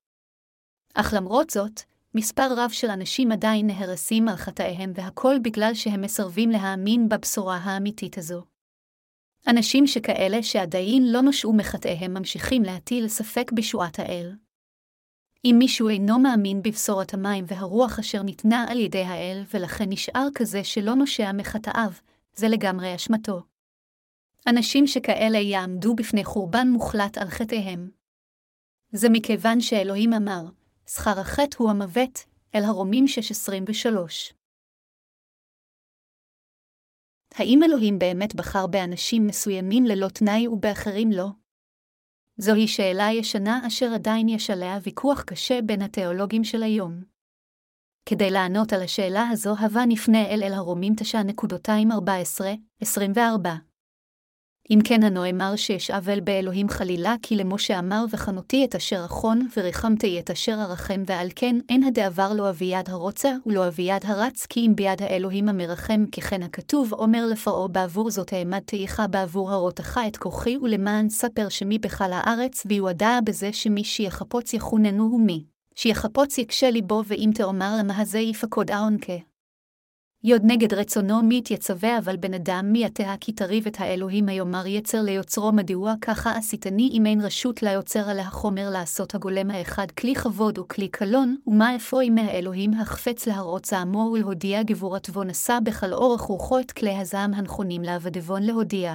אך 0.95 1.15
למרות 1.17 1.51
זאת, 1.51 1.81
מספר 2.15 2.49
רב 2.57 2.71
של 2.71 2.91
אנשים 2.91 3.33
עדיין 3.33 3.67
נהרסים 3.67 4.29
על 4.29 4.37
חטאיהם 4.37 4.93
והכל 4.95 5.37
בגלל 5.43 5.75
שהם 5.75 6.01
מסרבים 6.01 6.51
להאמין 6.51 7.09
בבשורה 7.09 7.57
האמיתית 7.57 8.19
הזו. 8.19 8.50
אנשים 9.47 9.87
שכאלה 9.87 10.43
שעדיין 10.43 11.13
לא 11.13 11.21
נושעו 11.21 11.53
מחטאיהם 11.53 12.15
ממשיכים 12.15 12.63
להטיל 12.63 13.09
ספק 13.09 13.53
בשועת 13.53 13.99
האל. 13.99 14.33
אם 15.45 15.57
מישהו 15.59 15.89
אינו 15.89 16.19
מאמין 16.19 16.63
בבשורת 16.63 17.15
המים 17.15 17.45
והרוח 17.49 17.99
אשר 17.99 18.23
ניתנה 18.23 18.65
על 18.69 18.79
ידי 18.79 19.03
האל 19.03 19.45
ולכן 19.55 19.85
נשאר 19.89 20.29
כזה 20.35 20.65
שלא 20.65 20.95
נושע 20.95 21.33
מחטאיו, 21.33 21.91
זה 22.35 22.49
לגמרי 22.49 22.95
אשמתו. 22.95 23.43
אנשים 24.47 24.87
שכאלה 24.87 25.39
יעמדו 25.39 25.95
בפני 25.95 26.25
חורבן 26.25 26.69
מוחלט 26.69 27.19
על 27.19 27.29
חטאיהם. 27.29 27.91
זה 28.93 29.09
מכיוון 29.09 29.61
שאלוהים 29.61 30.13
אמר, 30.13 30.45
שכר 30.87 31.21
החטא 31.21 31.57
הוא 31.59 31.71
המוות, 31.71 32.25
אל 32.55 32.65
הרומים 32.65 33.05
6.23. 33.05 34.40
האם 37.35 37.63
אלוהים 37.63 37.99
באמת 37.99 38.35
בחר 38.35 38.67
באנשים 38.67 39.27
מסוימים 39.27 39.85
ללא 39.85 40.09
תנאי 40.09 40.49
ובאחרים 40.49 41.13
לא? 41.13 41.27
זוהי 42.37 42.69
שאלה 42.69 43.09
ישנה 43.13 43.67
אשר 43.67 43.93
עדיין 43.95 44.29
יש 44.29 44.51
עליה 44.51 44.79
ויכוח 44.83 45.23
קשה 45.23 45.63
בין 45.63 45.83
התיאולוגים 45.83 46.45
של 46.45 46.63
היום. 46.63 47.03
כדי 48.07 48.31
לענות 48.31 48.73
על 48.73 48.83
השאלה 48.83 49.29
הזו, 49.29 49.55
הבה 49.59 49.85
נפנה 49.89 50.27
אל 50.27 50.43
אל 50.43 50.53
הרומים 50.53 50.95
9.214-24. 52.83 53.70
אם 54.71 54.79
כן 54.85 55.03
הנאמר 55.03 55.57
שאשאבל 55.57 56.21
באלוהים 56.21 56.69
חלילה, 56.69 57.15
כי 57.23 57.37
למשה 57.37 57.79
אמר 57.79 58.05
וחנותי 58.11 58.65
את 58.65 58.75
אשר 58.75 59.05
אחון, 59.05 59.49
וריחמתי 59.57 60.21
את 60.21 60.31
אשר 60.31 60.57
ארחם, 60.61 61.03
ועל 61.07 61.29
כן 61.37 61.57
אין 61.69 61.83
הדעבר 61.83 62.33
לא 62.33 62.51
אביד 62.51 62.89
הרוצה, 62.89 63.33
ולא 63.47 63.69
אביד 63.69 64.03
הרץ, 64.05 64.47
כי 64.47 64.61
אם 64.67 64.77
ביד 64.77 65.03
האלוהים 65.03 65.49
המרחם, 65.49 66.05
ככן 66.13 66.43
הכתוב, 66.43 66.93
אומר 66.93 67.27
לפרעה 67.27 67.69
בעבור 67.69 68.11
זאת 68.11 68.33
העמדתי 68.33 68.77
איכה 68.77 69.07
בעבור 69.07 69.53
הרותך 69.53 70.01
את 70.09 70.17
כוחי, 70.17 70.57
ולמען 70.57 71.09
ספר 71.09 71.49
שמי 71.49 71.79
בכל 71.79 72.13
הארץ, 72.13 72.63
ויועדה 72.67 73.19
בזה 73.25 73.53
שמי 73.53 73.85
שיחפוץ 73.85 74.55
יחוננו 74.55 75.11
ומי. 75.15 75.45
שיחפוץ 75.75 76.39
יקשה 76.39 76.71
ליבו, 76.71 77.03
ואם 77.07 77.31
תאמר 77.35 77.77
למהזה 77.79 78.19
יפקוד 78.19 78.71
אעונקה. 78.71 79.30
יוד 80.25 80.43
נגד 80.45 80.75
רצונו 80.75 81.23
מי 81.23 81.39
יתייצבה, 81.39 81.99
אבל 81.99 82.17
בן 82.17 82.35
אדם 82.35 82.67
מי 82.73 82.85
יתאה 82.85 83.15
כי 83.21 83.33
תריב 83.33 83.67
את 83.67 83.81
האלוהים 83.81 84.29
היאמר 84.29 84.67
יצר 84.67 85.03
ליוצרו 85.03 85.53
מדוע 85.53 85.95
ככה 86.01 86.37
עשיתני 86.37 86.91
אם 86.93 87.07
אין 87.07 87.21
רשות 87.21 87.63
ליוצר 87.63 88.11
על 88.11 88.19
החומר 88.19 88.71
לעשות 88.71 89.15
הגולם 89.15 89.51
האחד 89.51 89.91
כלי 89.91 90.15
כבוד 90.15 90.59
וכלי 90.59 90.89
קלון, 90.89 91.37
ומה 91.47 91.77
אפוא 91.77 92.03
אם 92.03 92.19
האלוהים 92.19 92.75
החפץ 92.75 93.27
להראות 93.27 93.65
זעמו 93.65 94.11
ולהודיע 94.13 94.63
גבורתו 94.63 95.25
נשא 95.25 95.59
בכל 95.65 95.93
אורך 95.93 96.21
רוחו 96.21 96.61
את 96.61 96.73
כלי 96.73 96.97
הזעם 96.97 97.35
הנכונים 97.35 97.83
לעבדבון 97.83 98.43
להודיע. 98.43 98.95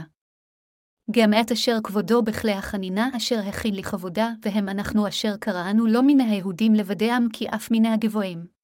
גם 1.11 1.33
את 1.33 1.51
אשר 1.51 1.77
כבודו 1.83 2.21
בכלי 2.21 2.51
החנינה 2.51 3.09
אשר 3.17 3.39
הכין 3.39 3.75
לכבודה, 3.75 4.29
והם 4.45 4.69
אנחנו 4.69 5.07
אשר 5.07 5.37
קראנו 5.37 5.87
לא 5.87 6.01
מן 6.03 6.19
היהודים 6.19 6.73
לבדם 6.73 7.27
כי 7.33 7.47
אף 7.47 7.71
מן 7.71 7.85
הגבוהים. 7.85 8.54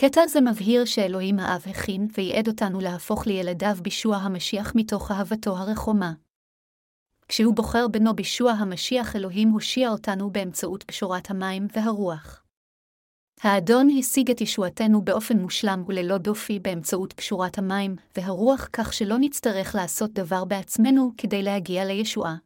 קטע 0.00 0.26
זה 0.26 0.40
מבהיר 0.40 0.84
שאלוהים 0.84 1.38
האב 1.38 1.64
הכין 1.70 2.08
וייעד 2.18 2.48
אותנו 2.48 2.80
להפוך 2.80 3.26
לילדיו 3.26 3.76
בישוע 3.82 4.16
המשיח 4.16 4.72
מתוך 4.74 5.10
אהבתו 5.10 5.56
הרחומה. 5.56 6.12
כשהוא 7.28 7.54
בוחר 7.54 7.88
בנו 7.88 8.16
בישוע 8.16 8.52
המשיח, 8.52 9.16
אלוהים 9.16 9.48
הושיע 9.48 9.90
אותנו 9.90 10.30
באמצעות 10.30 10.82
פשורת 10.82 11.30
המים 11.30 11.66
והרוח. 11.76 12.44
האדון 13.40 13.88
השיג 13.98 14.30
את 14.30 14.40
ישועתנו 14.40 15.02
באופן 15.02 15.38
מושלם 15.38 15.84
וללא 15.86 16.18
דופי 16.18 16.58
באמצעות 16.58 17.12
פשורת 17.12 17.58
המים 17.58 17.96
והרוח, 18.16 18.68
כך 18.72 18.92
שלא 18.92 19.16
נצטרך 19.18 19.74
לעשות 19.74 20.12
דבר 20.12 20.44
בעצמנו 20.44 21.12
כדי 21.16 21.42
להגיע 21.42 21.84
לישועה. 21.84 22.36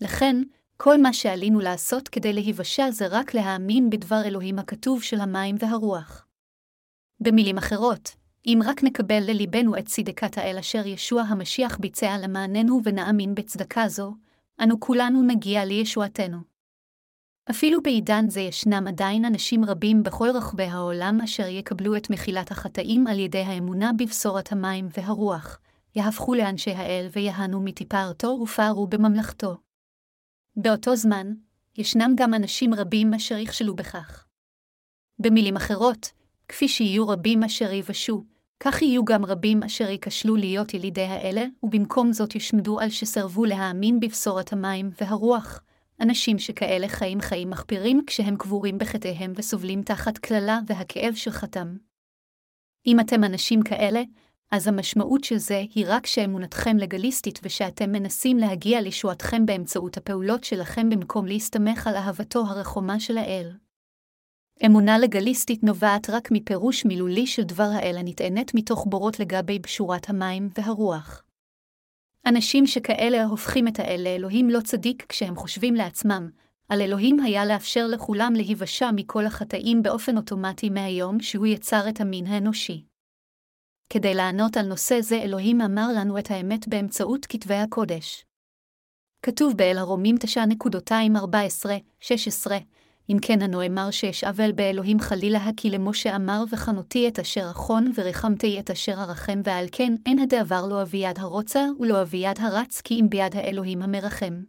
לכן, 0.00 0.36
כל 0.76 1.02
מה 1.02 1.12
שעלינו 1.12 1.60
לעשות 1.60 2.08
כדי 2.08 2.32
להיוושע 2.32 2.90
זה 2.90 3.06
רק 3.06 3.34
להאמין 3.34 3.90
בדבר 3.90 4.22
אלוהים 4.24 4.58
הכתוב 4.58 5.02
של 5.02 5.20
המים 5.20 5.56
והרוח. 5.58 6.29
במילים 7.22 7.58
אחרות, 7.58 8.16
אם 8.46 8.60
רק 8.64 8.84
נקבל 8.84 9.22
לליבנו 9.22 9.78
את 9.78 9.86
צדקת 9.86 10.38
האל 10.38 10.58
אשר 10.58 10.86
ישוע 10.86 11.22
המשיח 11.22 11.78
ביצע 11.78 12.18
למעננו 12.18 12.80
ונאמין 12.84 13.34
בצדקה 13.34 13.88
זו, 13.88 14.14
אנו 14.62 14.80
כולנו 14.80 15.22
נגיע 15.22 15.64
לישועתנו. 15.64 16.38
אפילו 17.50 17.82
בעידן 17.82 18.28
זה 18.28 18.40
ישנם 18.40 18.84
עדיין 18.88 19.24
אנשים 19.24 19.64
רבים 19.64 20.02
בכל 20.02 20.28
רחבי 20.34 20.64
העולם 20.64 21.20
אשר 21.24 21.46
יקבלו 21.46 21.96
את 21.96 22.10
מחילת 22.10 22.50
החטאים 22.50 23.06
על 23.06 23.18
ידי 23.18 23.42
האמונה 23.42 23.90
בבשורת 23.98 24.52
המים 24.52 24.88
והרוח, 24.96 25.58
יהפכו 25.96 26.34
לאנשי 26.34 26.70
האל 26.70 27.08
ויהנו 27.12 27.60
מטיפרתו 27.60 28.38
ופערו 28.42 28.86
בממלכתו. 28.86 29.56
באותו 30.56 30.96
זמן, 30.96 31.32
ישנם 31.78 32.12
גם 32.16 32.34
אנשים 32.34 32.74
רבים 32.74 33.14
אשר 33.14 33.36
יכשלו 33.36 33.76
בכך. 33.76 34.26
במילים 35.18 35.56
אחרות, 35.56 36.10
כפי 36.50 36.68
שיהיו 36.68 37.08
רבים 37.08 37.42
אשר 37.42 37.72
יבשו, 37.72 38.24
כך 38.60 38.82
יהיו 38.82 39.04
גם 39.04 39.24
רבים 39.24 39.62
אשר 39.62 39.90
ייכשלו 39.90 40.36
להיות 40.36 40.74
ילידי 40.74 41.04
האלה, 41.04 41.44
ובמקום 41.62 42.12
זאת 42.12 42.34
יושמדו 42.34 42.80
על 42.80 42.90
שסרבו 42.90 43.44
להאמין 43.44 44.00
בבשורת 44.00 44.52
המים 44.52 44.90
והרוח. 45.00 45.62
אנשים 46.00 46.38
שכאלה 46.38 46.88
חיים 46.88 47.20
חיים 47.20 47.50
מחפירים 47.50 48.02
כשהם 48.06 48.36
קבורים 48.36 48.78
בחטאיהם 48.78 49.32
וסובלים 49.36 49.82
תחת 49.82 50.18
קללה 50.18 50.58
והכאב 50.66 51.14
של 51.14 51.30
חתם. 51.30 51.76
אם 52.86 53.00
אתם 53.00 53.24
אנשים 53.24 53.62
כאלה, 53.62 54.02
אז 54.50 54.68
המשמעות 54.68 55.24
של 55.24 55.36
זה 55.36 55.64
היא 55.74 55.84
רק 55.88 56.06
שאמונתכם 56.06 56.76
לגליסטית 56.76 57.40
ושאתם 57.42 57.92
מנסים 57.92 58.38
להגיע 58.38 58.80
לישועתכם 58.80 59.46
באמצעות 59.46 59.96
הפעולות 59.96 60.44
שלכם 60.44 60.90
במקום 60.90 61.26
להסתמך 61.26 61.86
על 61.86 61.96
אהבתו 61.96 62.40
הרחומה 62.46 63.00
של 63.00 63.18
האל. 63.18 63.50
אמונה 64.66 64.98
לגליסטית 64.98 65.62
נובעת 65.62 66.10
רק 66.10 66.28
מפירוש 66.30 66.84
מילולי 66.84 67.26
של 67.26 67.42
דבר 67.42 67.68
האל 67.74 67.96
הנטענת 67.98 68.54
מתוך 68.54 68.86
בורות 68.88 69.20
לגבי 69.20 69.58
בשורת 69.58 70.10
המים 70.10 70.48
והרוח. 70.58 71.22
אנשים 72.26 72.66
שכאלה 72.66 73.24
הופכים 73.24 73.68
את 73.68 73.78
האל 73.78 74.00
לאלוהים 74.04 74.50
לא 74.50 74.60
צדיק 74.60 75.06
כשהם 75.08 75.36
חושבים 75.36 75.74
לעצמם, 75.74 76.30
על 76.68 76.80
אלוהים 76.80 77.20
היה 77.20 77.46
לאפשר 77.46 77.86
לכולם 77.86 78.32
להיוושע 78.36 78.90
מכל 78.94 79.26
החטאים 79.26 79.82
באופן 79.82 80.16
אוטומטי 80.16 80.70
מהיום 80.70 81.20
שהוא 81.20 81.46
יצר 81.46 81.88
את 81.88 82.00
המין 82.00 82.26
האנושי. 82.26 82.84
כדי 83.92 84.14
לענות 84.14 84.56
על 84.56 84.66
נושא 84.66 85.00
זה, 85.00 85.22
אלוהים 85.22 85.60
אמר 85.60 85.86
לנו 85.96 86.18
את 86.18 86.30
האמת 86.30 86.68
באמצעות 86.68 87.26
כתבי 87.26 87.54
הקודש. 87.54 88.24
כתוב 89.22 89.56
באל 89.56 89.78
הרומים 89.78 90.16
9.214-16, 90.24 92.50
אם 93.10 93.16
כן 93.22 93.42
הנאמר 93.42 93.90
שאשאבל 93.90 94.52
באלוהים 94.52 95.00
חלילה 95.00 95.48
כי 95.56 95.70
למשה 95.70 96.16
אמר 96.16 96.44
וחנותי 96.50 97.08
את 97.08 97.18
אשר 97.18 97.50
אחון 97.50 97.92
וריחמתי 97.94 98.60
את 98.60 98.70
אשר 98.70 98.92
ארחם 98.92 99.40
ועל 99.44 99.66
כן 99.72 99.94
אין 100.06 100.18
הדעבר 100.18 100.66
לא 100.66 100.82
אביד 100.82 101.18
הרוצה 101.18 101.66
ולא 101.80 102.02
אביד 102.02 102.38
הרץ 102.38 102.80
כי 102.80 103.00
אם 103.00 103.06
ביד 103.10 103.36
האלוהים 103.36 103.82
המרחם. 103.82 104.42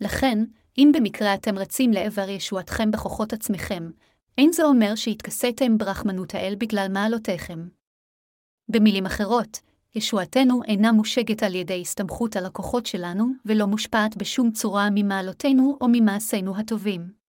לכן, 0.00 0.38
אם 0.78 0.92
במקרה 0.94 1.34
אתם 1.34 1.58
רצים 1.58 1.92
לעבר 1.92 2.28
ישועתכם 2.28 2.90
בכוחות 2.90 3.32
עצמכם, 3.32 3.90
אין 4.38 4.52
זה 4.52 4.64
אומר 4.64 4.94
שהתכסיתם 4.94 5.78
ברחמנות 5.78 6.34
האל 6.34 6.54
בגלל 6.58 6.86
מעלותיכם. 6.90 7.68
במילים 8.68 9.06
אחרות, 9.06 9.60
ישועתנו 9.94 10.62
אינה 10.64 10.92
מושגת 10.92 11.42
על 11.42 11.54
ידי 11.54 11.80
הסתמכות 11.80 12.36
על 12.36 12.46
הכוחות 12.46 12.86
שלנו, 12.86 13.26
ולא 13.46 13.66
מושפעת 13.66 14.16
בשום 14.16 14.50
צורה 14.50 14.88
ממעלותינו 14.94 15.78
או 15.80 15.86
ממעשינו 15.88 16.56
הטובים. 16.56 17.21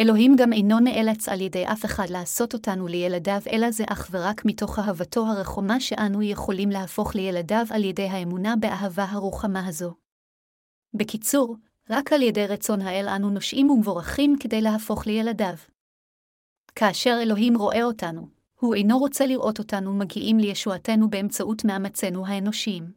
אלוהים 0.00 0.36
גם 0.36 0.52
אינו 0.52 0.80
נאלץ 0.80 1.28
על 1.28 1.40
ידי 1.40 1.64
אף 1.66 1.84
אחד 1.84 2.04
לעשות 2.10 2.54
אותנו 2.54 2.86
לילדיו, 2.86 3.40
אלא 3.52 3.70
זה 3.70 3.84
אך 3.88 4.08
ורק 4.10 4.44
מתוך 4.44 4.78
אהבתו 4.78 5.26
הרחומה 5.26 5.80
שאנו 5.80 6.22
יכולים 6.22 6.70
להפוך 6.70 7.14
לילדיו 7.14 7.64
על 7.70 7.84
ידי 7.84 8.08
האמונה 8.08 8.54
באהבה 8.56 9.04
הרוחמה 9.04 9.66
הזו. 9.66 9.94
בקיצור, 10.94 11.56
רק 11.90 12.12
על 12.12 12.22
ידי 12.22 12.46
רצון 12.46 12.80
האל 12.80 13.08
אנו 13.08 13.30
נושעים 13.30 13.70
ומבורכים 13.70 14.36
כדי 14.40 14.60
להפוך 14.60 15.06
לילדיו. 15.06 15.54
כאשר 16.74 17.18
אלוהים 17.22 17.56
רואה 17.56 17.82
אותנו, 17.82 18.28
הוא 18.60 18.74
אינו 18.74 18.98
רוצה 18.98 19.26
לראות 19.26 19.58
אותנו 19.58 19.94
מגיעים 19.94 20.38
לישועתנו 20.38 21.10
באמצעות 21.10 21.64
מאמצינו 21.64 22.26
האנושיים. 22.26 22.92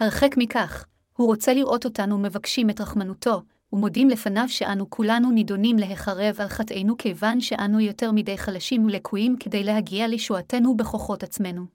הרחק 0.00 0.30
מכך, 0.36 0.86
הוא 1.16 1.26
רוצה 1.26 1.54
לראות 1.54 1.84
אותנו 1.84 2.18
מבקשים 2.18 2.70
את 2.70 2.80
רחמנותו, 2.80 3.42
ומודים 3.74 4.08
לפניו 4.08 4.48
שאנו 4.48 4.90
כולנו 4.90 5.30
נידונים 5.30 5.76
להחרב 5.78 6.40
על 6.40 6.48
חטאינו 6.48 6.96
כיוון 6.98 7.40
שאנו 7.40 7.80
יותר 7.80 8.12
מדי 8.12 8.38
חלשים 8.38 8.84
ולקויים 8.84 9.36
כדי 9.40 9.64
להגיע 9.64 10.08
לישועתנו 10.08 10.76
בכוחות 10.76 11.22
עצמנו. 11.22 11.66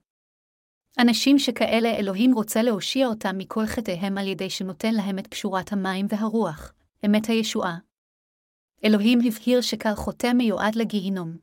אנשים 0.99 1.39
שכאלה 1.39 1.89
אלוהים 1.89 2.33
רוצה 2.33 2.61
להושיע 2.61 3.07
אותם 3.07 3.37
מכל 3.37 3.65
חטאיהם 3.65 4.17
על 4.17 4.27
ידי 4.27 4.49
שנותן 4.49 4.93
להם 4.93 5.19
את 5.19 5.27
פשורת 5.27 5.73
המים 5.73 6.05
והרוח, 6.09 6.73
אמת 7.05 7.25
הישועה. 7.25 7.77
אלוהים 8.85 9.19
הבהיר 9.27 9.61
שכל 9.61 9.95
חוטא 9.95 10.33
מיועד 10.33 10.75
לגיהינום. 10.75 11.37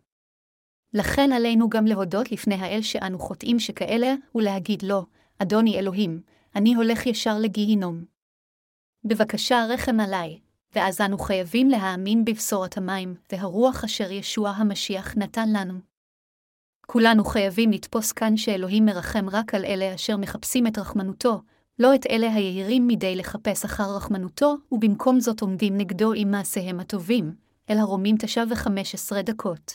לכן 0.95 1.33
עלינו 1.33 1.69
גם 1.71 1.87
להודות 1.87 2.33
לפני 2.33 2.55
האל 2.55 2.83
שאנו 2.83 3.19
חוטאים 3.19 3.59
שכאלה, 3.59 4.15
ולהגיד 4.35 4.83
לו, 4.83 5.07
אדוני 5.39 5.79
אלוהים, 5.79 6.21
אני 6.55 6.75
הולך 6.75 7.07
ישר 7.07 7.39
לגיהינום. 7.39 8.05
בבקשה 9.05 9.67
רחם 9.71 10.01
עליי, 10.01 10.39
ואז 10.77 11.01
אנו 11.01 11.19
חייבים 11.19 11.69
להאמין 11.69 12.25
בבשורת 12.25 12.77
המים 12.77 13.15
והרוח 13.33 13.85
אשר 13.85 14.11
ישוע 14.11 14.51
המשיח 14.51 15.17
נתן 15.17 15.49
לנו. 15.53 15.75
כולנו 16.87 17.25
חייבים 17.25 17.71
לתפוס 17.71 18.13
כאן 18.13 18.37
שאלוהים 18.37 18.87
מרחם 18.87 19.27
רק 19.31 19.55
על 19.55 19.65
אלה 19.65 19.95
אשר 19.95 20.17
מחפשים 20.17 20.67
את 20.67 20.79
רחמנותו, 20.79 21.43
לא 21.79 21.95
את 21.95 22.07
אלה 22.11 22.35
היהירים 22.35 22.87
מדי 22.87 23.17
לחפש 23.17 23.65
אחר 23.65 23.97
רחמנותו, 23.97 24.55
ובמקום 24.73 25.21
זאת 25.21 25.41
עומדים 25.41 25.77
נגדו 25.77 26.13
עם 26.13 26.31
מעשיהם 26.31 26.81
הטובים, 26.81 27.35
אל 27.71 27.79
הרומים 27.79 28.17
תשע 28.19 28.45
וחמש 28.51 28.95
עשרה 28.95 29.23
דקות. 29.23 29.73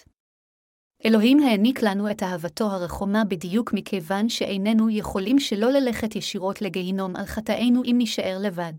אלוהים 1.05 1.39
העניק 1.39 1.83
לנו 1.83 2.11
את 2.11 2.23
אהבתו 2.23 2.65
הרחומה 2.65 3.23
בדיוק 3.23 3.73
מכיוון 3.73 4.29
שאיננו 4.29 4.89
יכולים 4.89 5.39
שלא 5.39 5.69
ללכת 5.71 6.15
ישירות 6.15 6.61
לגיהינום 6.61 7.15
על 7.15 7.25
חטאינו 7.25 7.83
אם 7.83 7.95
נישאר 7.97 8.37
לבד. 8.41 8.73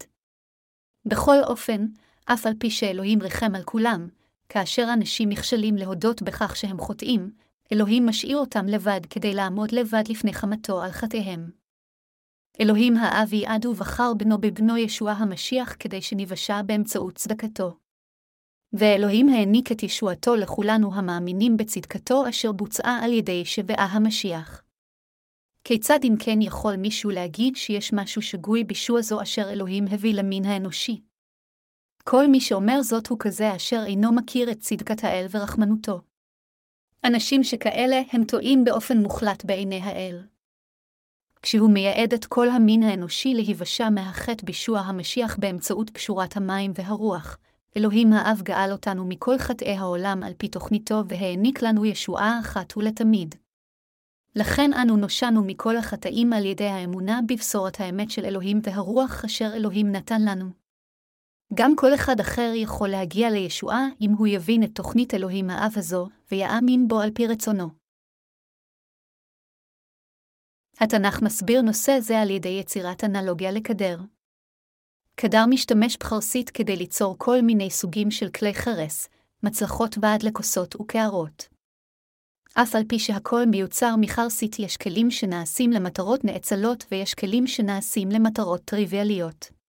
בכל 1.07 1.37
אופן, 1.45 1.87
אף 2.25 2.47
על 2.47 2.53
פי 2.59 2.71
שאלוהים 2.71 3.23
ריחם 3.23 3.55
על 3.55 3.63
כולם, 3.63 4.09
כאשר 4.49 4.87
אנשים 4.93 5.29
נכשלים 5.29 5.77
להודות 5.77 6.23
בכך 6.23 6.57
שהם 6.57 6.79
חוטאים, 6.79 7.31
אלוהים 7.73 8.07
משאיר 8.07 8.37
אותם 8.37 8.67
לבד 8.67 9.01
כדי 9.11 9.35
לעמוד 9.35 9.73
לבד 9.73 10.03
לפני 10.09 10.33
חמתו 10.33 10.83
על 10.83 10.91
חטאיהם. 10.91 11.51
אלוהים 12.61 12.97
האב 12.97 13.33
יעד 13.33 13.67
ובחר 13.67 14.15
בנו 14.15 14.39
בבנו 14.39 14.77
ישוע 14.77 15.13
המשיח 15.13 15.77
כדי 15.79 16.03
שניוושע 16.03 16.63
באמצעות 16.63 17.15
צדקתו. 17.15 17.77
ואלוהים 18.73 19.29
העניק 19.29 19.73
את 19.73 19.83
ישועתו 19.83 20.37
לכולנו 20.37 20.95
המאמינים 20.95 21.57
בצדקתו 21.57 22.29
אשר 22.29 22.53
בוצעה 22.53 23.05
על 23.05 23.13
ידי 23.13 23.45
שבעה 23.45 23.87
המשיח. 23.87 24.63
כיצד 25.65 25.99
אם 26.05 26.15
כן 26.19 26.43
יכול 26.43 26.77
מישהו 26.77 27.11
להגיד 27.11 27.57
שיש 27.57 27.93
משהו 27.93 28.23
שגוי 28.23 28.65
בישוע 28.65 29.01
זו 29.01 29.23
אשר 29.23 29.51
אלוהים 29.51 29.85
הביא 29.91 30.15
למין 30.15 30.45
האנושי? 30.45 31.01
כל 32.05 32.27
מי 32.27 32.41
שאומר 32.41 32.83
זאת 32.83 33.07
הוא 33.07 33.19
כזה 33.21 33.57
אשר 33.57 33.83
אינו 33.87 34.13
מכיר 34.13 34.51
את 34.51 34.59
צדקת 34.59 35.05
האל 35.05 35.27
ורחמנותו. 35.31 36.01
אנשים 37.05 37.45
שכאלה 37.45 38.03
הם 38.13 38.25
טועים 38.25 38.65
באופן 38.65 38.99
מוחלט 38.99 39.45
בעיני 39.45 39.81
האל. 39.81 40.23
כשהוא 41.43 41.71
מייעד 41.71 42.13
את 42.15 42.25
כל 42.25 42.49
המין 42.49 42.83
האנושי 42.83 43.35
להיוושע 43.35 43.89
מהחטא 43.89 44.47
בישוע 44.47 44.81
המשיח 44.81 45.37
באמצעות 45.37 45.91
פשורת 45.91 46.37
המים 46.37 46.73
והרוח, 46.75 47.39
אלוהים 47.77 48.13
האב 48.13 48.43
גאל 48.43 48.73
אותנו 48.73 49.05
מכל 49.05 49.39
חטאי 49.39 49.77
העולם 49.77 50.23
על 50.23 50.33
פי 50.39 50.49
תוכניתו 50.49 51.03
והעניק 51.09 51.63
לנו 51.63 51.85
ישועה 51.85 52.41
אחת 52.41 52.77
ולתמיד. 52.77 53.35
לכן 54.37 54.73
אנו 54.73 54.97
נושענו 54.97 55.45
מכל 55.45 55.77
החטאים 55.77 56.33
על 56.33 56.45
ידי 56.45 56.69
האמונה 56.69 57.21
בבשורת 57.29 57.81
האמת 57.81 58.11
של 58.11 58.25
אלוהים 58.25 58.61
והרוח 58.63 59.25
אשר 59.25 59.51
אלוהים 59.55 59.93
נתן 59.93 60.23
לנו. 60.23 60.62
גם 61.55 61.77
כל 61.77 61.95
אחד 61.95 62.21
אחר 62.21 62.53
יכול 62.55 62.89
להגיע 62.89 63.31
לישועה 63.31 63.87
אם 64.01 64.11
הוא 64.11 64.27
יבין 64.27 64.63
את 64.63 64.71
תוכנית 64.75 65.15
אלוהים 65.15 65.51
האב 65.51 65.73
הזו, 65.77 66.09
ויאמין 66.31 66.89
בו 66.89 67.01
על 67.01 67.11
פי 67.11 67.27
רצונו. 67.27 67.69
התנ"ך 70.81 71.23
מסביר 71.23 71.63
נושא 71.63 72.01
זה 72.01 72.19
על 72.21 72.31
ידי 72.31 72.49
יצירת 72.61 73.05
אנלוגיה 73.05 73.51
לקדר. 73.51 73.99
קדר 75.17 75.45
משתמש 75.51 75.97
בחרסית 75.97 76.51
כדי 76.51 76.77
ליצור 76.77 77.15
כל 77.19 77.41
מיני 77.43 77.71
סוגים 77.71 78.11
של 78.11 78.31
כלי 78.31 78.55
חרס, 78.55 79.09
מצלחות 79.43 79.99
ועד 80.03 80.23
לכוסות 80.23 80.81
וקערות. 80.81 81.49
אף 82.55 82.75
על 82.75 82.83
פי 82.89 82.99
שהכל 82.99 83.47
מיוצר 83.51 83.95
מחרסית 84.01 84.59
יש 84.59 84.77
כלים 84.77 85.11
שנעשים 85.11 85.71
למטרות 85.71 86.25
נאצלות 86.25 86.85
ויש 86.91 87.15
כלים 87.15 87.47
שנעשים 87.47 88.09
למטרות 88.09 88.65
טריוויאליות. 88.65 89.62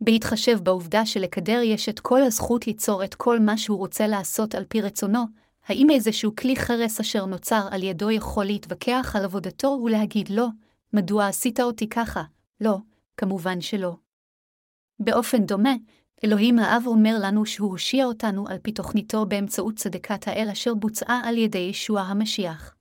בהתחשב 0.00 0.58
בעובדה 0.62 1.06
שלקדר 1.06 1.60
יש 1.64 1.88
את 1.88 2.00
כל 2.00 2.22
הזכות 2.22 2.66
ליצור 2.66 3.04
את 3.04 3.14
כל 3.14 3.40
מה 3.40 3.58
שהוא 3.58 3.78
רוצה 3.78 4.06
לעשות 4.06 4.54
על 4.54 4.64
פי 4.68 4.80
רצונו, 4.80 5.24
האם 5.66 5.90
איזשהו 5.90 6.36
כלי 6.36 6.56
חרס 6.56 7.00
אשר 7.00 7.24
נוצר 7.26 7.68
על 7.70 7.82
ידו 7.82 8.10
יכול 8.10 8.44
להתווכח 8.44 9.12
על 9.18 9.24
עבודתו 9.24 9.80
ולהגיד 9.84 10.28
לא, 10.28 10.46
מדוע 10.92 11.26
עשית 11.26 11.60
אותי 11.60 11.88
ככה? 11.88 12.22
לא, 12.60 12.78
כמובן 13.16 13.60
שלא. 13.60 13.96
באופן 15.00 15.46
דומה, 15.46 15.74
אלוהים 16.24 16.58
האב 16.58 16.82
אומר 16.86 17.16
לנו 17.20 17.46
שהוא 17.46 17.70
הושיע 17.70 18.04
אותנו 18.04 18.48
על 18.48 18.58
פי 18.58 18.72
תוכניתו 18.72 19.26
באמצעות 19.26 19.76
צדקת 19.76 20.28
האל 20.28 20.48
אשר 20.52 20.74
בוצעה 20.74 21.20
על 21.24 21.38
ידי 21.38 21.58
ישוע 21.58 22.00
המשיח. 22.00 22.74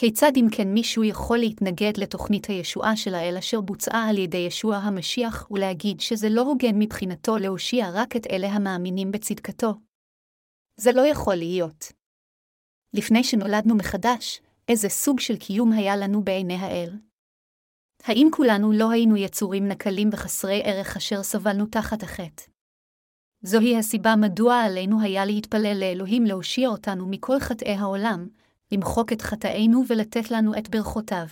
כיצד 0.00 0.32
אם 0.36 0.46
כן 0.52 0.68
מישהו 0.68 1.04
יכול 1.04 1.38
להתנגד 1.38 1.92
לתוכנית 1.96 2.46
הישועה 2.46 2.96
של 2.96 3.14
האל 3.14 3.36
אשר 3.38 3.60
בוצעה 3.60 4.08
על 4.08 4.18
ידי 4.18 4.36
ישוע 4.38 4.76
המשיח 4.76 5.50
ולהגיד 5.50 6.00
שזה 6.00 6.28
לא 6.28 6.42
הוגן 6.42 6.78
מבחינתו 6.78 7.38
להושיע 7.38 7.86
רק 7.94 8.16
את 8.16 8.26
אלה 8.30 8.52
המאמינים 8.52 9.12
בצדקתו? 9.12 9.74
זה 10.76 10.92
לא 10.92 11.06
יכול 11.06 11.34
להיות. 11.34 11.92
לפני 12.94 13.24
שנולדנו 13.24 13.74
מחדש, 13.74 14.40
איזה 14.68 14.88
סוג 14.88 15.20
של 15.20 15.36
קיום 15.36 15.72
היה 15.72 15.96
לנו 15.96 16.24
בעיני 16.24 16.54
האל? 16.54 16.90
האם 18.04 18.28
כולנו 18.32 18.72
לא 18.72 18.90
היינו 18.90 19.16
יצורים 19.16 19.68
נקלים 19.68 20.08
וחסרי 20.12 20.62
ערך 20.64 20.96
אשר 20.96 21.22
סבלנו 21.22 21.66
תחת 21.66 22.02
החטא? 22.02 22.42
זוהי 23.42 23.78
הסיבה 23.78 24.16
מדוע 24.16 24.54
עלינו 24.60 25.00
היה 25.00 25.24
להתפלל 25.24 25.76
לאלוהים 25.80 26.24
להושיע 26.24 26.68
אותנו 26.68 27.06
מכל 27.06 27.40
חטאי 27.40 27.72
העולם, 27.72 28.28
למחוק 28.72 29.12
את 29.12 29.22
חטאינו 29.22 29.82
ולתת 29.88 30.30
לנו 30.30 30.58
את 30.58 30.68
ברכותיו. 30.68 31.26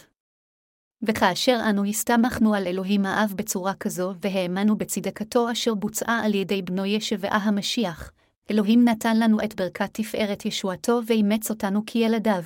וכאשר 1.03 1.59
אנו 1.71 1.85
הסתמכנו 1.85 2.55
על 2.55 2.67
אלוהים 2.67 3.07
האב 3.07 3.33
בצורה 3.37 3.75
כזו, 3.75 4.15
והאמנו 4.21 4.77
בצדקתו 4.77 5.53
אשר 5.53 5.75
בוצעה 5.75 6.25
על 6.25 6.35
ידי 6.35 6.63
בנו 6.63 6.85
ישבעה 6.85 7.39
המשיח, 7.39 8.13
אלוהים 8.51 8.89
נתן 8.89 9.17
לנו 9.21 9.45
את 9.45 9.55
ברכת 9.55 9.91
תפארת 9.93 10.47
ישועתו 10.47 11.01
ואימץ 11.07 11.51
אותנו 11.51 11.83
כילדיו. 11.87 12.43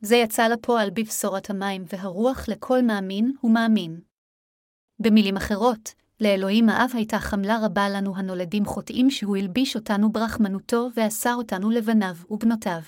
זה 0.00 0.16
יצא 0.16 0.48
לפועל 0.48 0.90
בבשורת 0.90 1.50
המים 1.50 1.84
והרוח 1.92 2.48
לכל 2.48 2.82
מאמין 2.82 3.32
ומאמין. 3.44 4.00
במילים 4.98 5.36
אחרות, 5.36 5.94
לאלוהים 6.20 6.68
האב 6.68 6.90
הייתה 6.94 7.18
חמלה 7.18 7.58
רבה 7.62 7.88
לנו 7.88 8.16
הנולדים 8.16 8.64
חוטאים 8.64 9.10
שהוא 9.10 9.36
הלביש 9.36 9.76
אותנו 9.76 10.12
ברחמנותו 10.12 10.88
ועשה 10.96 11.34
אותנו 11.34 11.70
לבניו 11.70 12.14
ובנותיו. 12.30 12.80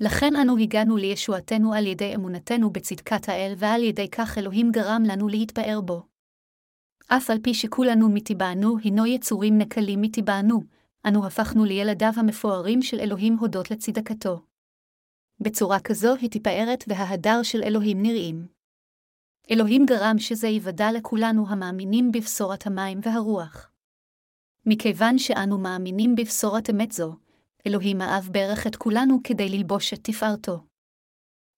לכן 0.00 0.36
אנו 0.36 0.56
הגענו 0.56 0.96
לישועתנו 0.96 1.74
על 1.74 1.86
ידי 1.86 2.14
אמונתנו 2.14 2.70
בצדקת 2.70 3.28
האל, 3.28 3.54
ועל 3.56 3.82
ידי 3.82 4.10
כך 4.10 4.38
אלוהים 4.38 4.70
גרם 4.70 5.02
לנו 5.06 5.28
להתפאר 5.28 5.80
בו. 5.80 6.02
אף 7.08 7.30
על 7.30 7.38
פי 7.42 7.54
שכולנו 7.54 8.08
מטבענו 8.08 8.78
הינו 8.78 9.06
יצורים 9.06 9.58
נקלים 9.58 10.00
מטבענו, 10.00 10.60
אנו 11.06 11.26
הפכנו 11.26 11.64
לילדיו 11.64 12.12
המפוארים 12.16 12.82
של 12.82 13.00
אלוהים 13.00 13.36
הודות 13.38 13.70
לצדקתו. 13.70 14.40
בצורה 15.40 15.80
כזו 15.80 16.14
היא 16.14 16.30
תפארת 16.30 16.84
וההדר 16.88 17.42
של 17.42 17.62
אלוהים 17.62 18.02
נראים. 18.02 18.46
אלוהים 19.50 19.86
גרם 19.86 20.18
שזה 20.18 20.48
יוודע 20.48 20.92
לכולנו 20.92 21.48
המאמינים 21.48 22.12
בבשורת 22.12 22.66
המים 22.66 23.00
והרוח. 23.02 23.70
מכיוון 24.66 25.18
שאנו 25.18 25.58
מאמינים 25.58 26.14
בבשורת 26.14 26.70
אמת 26.70 26.92
זו, 26.92 27.16
אלוהים 27.66 28.00
האב 28.00 28.28
ברך 28.32 28.66
את 28.66 28.76
כולנו 28.76 29.20
כדי 29.24 29.48
ללבוש 29.48 29.92
את 29.92 30.00
תפארתו. 30.02 30.64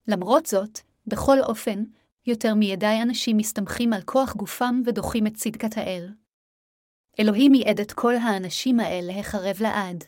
למרות 0.09 0.47
זאת, 0.47 0.81
בכל 1.07 1.37
אופן, 1.41 1.85
יותר 2.27 2.55
מידי 2.55 2.99
אנשים 3.03 3.37
מסתמכים 3.37 3.93
על 3.93 4.03
כוח 4.03 4.37
גופם 4.37 4.83
ודוחים 4.87 5.27
את 5.27 5.35
צדקת 5.35 5.77
האל. 5.77 6.09
אלוהים 7.21 7.55
ייעד 7.55 7.81
את 7.81 7.93
כל 7.93 8.15
האנשים 8.15 8.81
האלה 8.81 9.17
להחרב 9.17 9.57
לעד. 9.61 10.05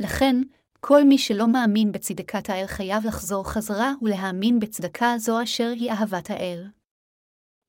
לכן, 0.00 0.36
כל 0.80 1.04
מי 1.04 1.18
שלא 1.18 1.48
מאמין 1.48 1.92
בצדקת 1.92 2.50
האל 2.50 2.66
חייב 2.66 3.06
לחזור 3.06 3.50
חזרה 3.50 3.92
ולהאמין 4.02 4.60
בצדקה 4.60 5.14
זו 5.18 5.42
אשר 5.42 5.70
היא 5.74 5.90
אהבת 5.90 6.30
האל. 6.30 6.66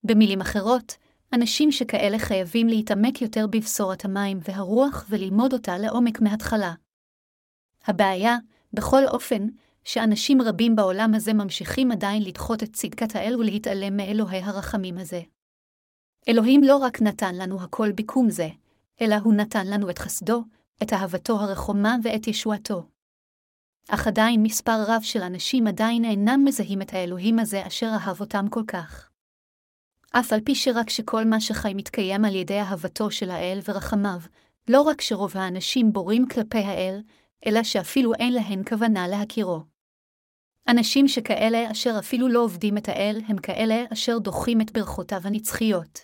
במילים 0.03 0.41
אחרות, 0.41 0.97
אנשים 1.33 1.71
שכאלה 1.71 2.19
חייבים 2.19 2.67
להתעמק 2.67 3.21
יותר 3.21 3.47
בבשורת 3.47 4.05
המים 4.05 4.39
והרוח 4.41 5.05
וללמוד 5.09 5.53
אותה 5.53 5.77
לעומק 5.77 6.21
מההתחלה. 6.21 6.73
הבעיה, 7.87 8.37
בכל 8.73 9.07
אופן, 9.07 9.47
שאנשים 9.83 10.41
רבים 10.41 10.75
בעולם 10.75 11.13
הזה 11.13 11.33
ממשיכים 11.33 11.91
עדיין 11.91 12.23
לדחות 12.23 12.63
את 12.63 12.73
צדקת 12.73 13.15
האל 13.15 13.35
ולהתעלם 13.39 13.97
מאלוהי 13.97 14.39
הרחמים 14.39 14.97
הזה. 14.97 15.21
אלוהים 16.29 16.63
לא 16.63 16.77
רק 16.77 17.01
נתן 17.01 17.35
לנו 17.35 17.61
הכל 17.61 17.91
ביקום 17.91 18.29
זה, 18.29 18.47
אלא 19.01 19.15
הוא 19.15 19.33
נתן 19.33 19.67
לנו 19.67 19.89
את 19.89 19.99
חסדו, 19.99 20.43
את 20.83 20.93
אהבתו 20.93 21.39
הרחומה 21.39 21.95
ואת 22.03 22.27
ישועתו. 22.27 22.87
אך 23.89 24.07
עדיין 24.07 24.43
מספר 24.43 24.83
רב 24.87 25.01
של 25.01 25.21
אנשים 25.21 25.67
עדיין 25.67 26.05
אינם 26.05 26.43
מזהים 26.45 26.81
את 26.81 26.93
האלוהים 26.93 27.39
הזה 27.39 27.67
אשר 27.67 27.87
אהב 27.93 28.21
אותם 28.21 28.45
כל 28.49 28.63
כך. 28.67 29.09
אף 30.11 30.33
על 30.33 30.39
פי 30.41 30.55
שרק 30.55 30.89
שכל 30.89 31.25
מה 31.25 31.41
שחי 31.41 31.73
מתקיים 31.73 32.25
על 32.25 32.35
ידי 32.35 32.59
אהבתו 32.59 33.11
של 33.11 33.29
האל 33.29 33.59
ורחמיו, 33.67 34.19
לא 34.67 34.81
רק 34.81 35.01
שרוב 35.01 35.37
האנשים 35.37 35.93
בורים 35.93 36.27
כלפי 36.27 36.57
האל, 36.57 37.01
אלא 37.45 37.63
שאפילו 37.63 38.13
אין 38.13 38.33
להן 38.33 38.63
כוונה 38.63 39.07
להכירו. 39.07 39.63
אנשים 40.67 41.07
שכאלה 41.07 41.71
אשר 41.71 41.95
אפילו 41.99 42.27
לא 42.27 42.43
עובדים 42.43 42.77
את 42.77 42.89
האל, 42.89 43.21
הם 43.27 43.37
כאלה 43.37 43.83
אשר 43.93 44.17
דוחים 44.17 44.61
את 44.61 44.71
ברכותיו 44.71 45.21
הנצחיות. 45.23 45.99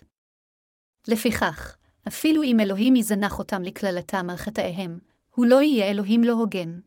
לפיכך, 1.08 1.76
אפילו 2.08 2.42
אם 2.42 2.60
אלוהים 2.60 2.96
יזנח 2.96 3.38
אותם 3.38 3.62
לקללתם 3.62 4.30
על 4.30 4.36
חטאיהם, 4.36 4.98
הוא 5.34 5.46
לא 5.46 5.62
יהיה 5.62 5.90
אלוהים 5.90 6.24
לא 6.24 6.32
הוגן. 6.32 6.80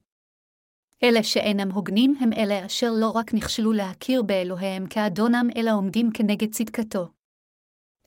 אלה 1.04 1.24
שאינם 1.24 1.72
הוגנים 1.72 2.16
הם 2.20 2.34
אלה 2.34 2.66
אשר 2.66 2.92
לא 3.00 3.10
רק 3.10 3.34
נכשלו 3.34 3.74
להכיר 3.74 4.24
באלוהיהם 4.24 4.88
כאדונם, 4.88 5.48
אלא 5.56 5.72
עומדים 5.72 6.10
כנגד 6.14 6.52
צדקתו. 6.52 7.08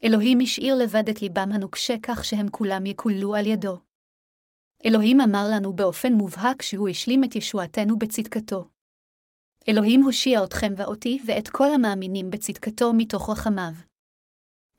אלוהים 0.04 0.40
השאיר 0.40 0.74
לבד 0.74 1.08
את 1.08 1.22
ליבם 1.22 1.48
הנוקשה 1.52 1.94
כך 2.02 2.24
שהם 2.24 2.48
כולם 2.50 2.86
יקוללו 2.86 3.34
על 3.34 3.46
ידו. 3.46 3.78
אלוהים 4.86 5.20
אמר 5.20 5.44
לנו 5.52 5.72
באופן 5.72 6.12
מובהק 6.12 6.62
שהוא 6.62 6.88
השלים 6.88 7.24
את 7.24 7.36
ישועתנו 7.36 7.98
בצדקתו. 7.98 8.68
אלוהים 9.68 10.02
הושיע 10.02 10.44
אתכם 10.44 10.72
ואותי 10.76 11.18
ואת 11.26 11.48
כל 11.48 11.74
המאמינים 11.74 12.30
בצדקתו 12.30 12.92
מתוך 12.92 13.30
רחמיו. 13.30 13.72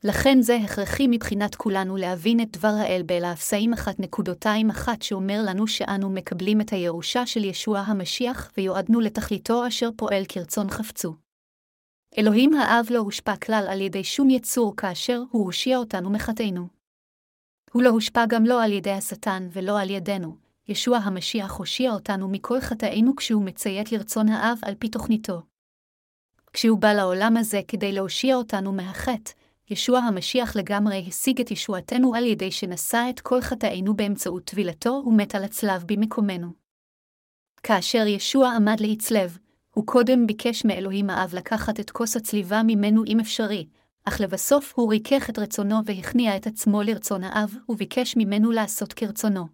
לכן 0.04 0.38
זה 0.40 0.56
הכרחי 0.56 1.06
מבחינת 1.10 1.54
כולנו 1.54 1.96
להבין 1.96 2.40
את 2.40 2.56
דבר 2.56 2.74
האל 2.78 3.02
באלאפסאים 3.06 3.72
אחת 3.72 4.00
נקודותיים 4.00 4.70
אחת 4.70 5.02
שאומר 5.02 5.40
לנו 5.46 5.66
שאנו 5.66 6.10
מקבלים 6.10 6.60
את 6.60 6.70
הירושה 6.70 7.26
של 7.26 7.44
ישוע 7.44 7.78
המשיח 7.78 8.52
ויועדנו 8.56 9.00
לתכליתו 9.00 9.66
אשר 9.66 9.88
פועל 9.96 10.22
כרצון 10.28 10.70
חפצו. 10.70 11.14
אלוהים 12.18 12.54
האב 12.54 12.86
לא 12.90 12.98
הושפע 12.98 13.36
כלל 13.36 13.66
על 13.70 13.80
ידי 13.80 14.04
שום 14.04 14.30
יצור 14.30 14.76
כאשר 14.76 15.22
הוא 15.30 15.44
הושיע 15.44 15.78
אותנו 15.78 16.10
מחטאינו. 16.10 16.81
הוא 17.72 17.82
לא 17.82 17.88
הושפע 17.88 18.26
גם 18.28 18.44
לא 18.44 18.62
על 18.64 18.72
ידי 18.72 18.90
השטן 18.90 19.48
ולא 19.52 19.80
על 19.80 19.90
ידינו. 19.90 20.36
ישוע 20.68 20.96
המשיח 20.98 21.52
הושיע 21.52 21.92
אותנו 21.92 22.28
מכל 22.28 22.60
חטאינו 22.60 23.16
כשהוא 23.16 23.44
מציית 23.44 23.92
לרצון 23.92 24.28
האב 24.28 24.58
על 24.62 24.74
פי 24.74 24.88
תוכניתו. 24.88 25.42
כשהוא 26.52 26.78
בא 26.78 26.92
לעולם 26.92 27.36
הזה 27.36 27.60
כדי 27.68 27.92
להושיע 27.92 28.36
אותנו 28.36 28.72
מהחטא, 28.72 29.32
ישוע 29.70 29.98
המשיח 29.98 30.56
לגמרי 30.56 31.04
השיג 31.08 31.40
את 31.40 31.50
ישועתנו 31.50 32.14
על 32.14 32.24
ידי 32.24 32.50
שנשא 32.50 33.06
את 33.10 33.20
כל 33.20 33.40
חטאינו 33.40 33.96
באמצעות 33.96 34.44
טבילתו 34.44 35.02
ומת 35.06 35.34
על 35.34 35.44
הצלב 35.44 35.84
במקומנו. 35.86 36.48
כאשר 37.62 38.06
ישוע 38.06 38.52
עמד 38.56 38.80
להצלב, 38.80 39.38
הוא 39.74 39.86
קודם 39.86 40.26
ביקש 40.26 40.64
מאלוהים 40.64 41.10
האב 41.10 41.34
לקחת 41.34 41.80
את 41.80 41.90
כוס 41.90 42.16
הצליבה 42.16 42.62
ממנו 42.62 43.04
אם 43.06 43.20
אפשרי, 43.20 43.66
אך 44.04 44.20
לבסוף 44.20 44.72
הוא 44.76 44.90
ריכך 44.90 45.30
את 45.30 45.38
רצונו 45.38 45.76
והכניע 45.84 46.36
את 46.36 46.46
עצמו 46.46 46.82
לרצון 46.82 47.24
האב, 47.24 47.54
וביקש 47.68 48.16
ממנו 48.16 48.50
לעשות 48.50 48.92
כרצונו. 48.92 49.46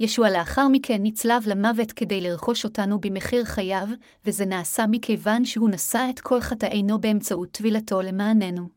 ישוע 0.00 0.30
לאחר 0.30 0.68
מכן 0.68 0.98
נצלב 1.02 1.42
למוות 1.46 1.92
כדי 1.92 2.20
לרכוש 2.20 2.64
אותנו 2.64 3.00
במחיר 3.00 3.44
חייו, 3.44 3.88
וזה 4.24 4.44
נעשה 4.46 4.84
מכיוון 4.90 5.44
שהוא 5.44 5.70
נשא 5.70 6.06
את 6.10 6.20
כל 6.20 6.40
חטאינו 6.40 7.00
באמצעות 7.00 7.50
טבילתו 7.50 8.02
למעננו. 8.02 8.68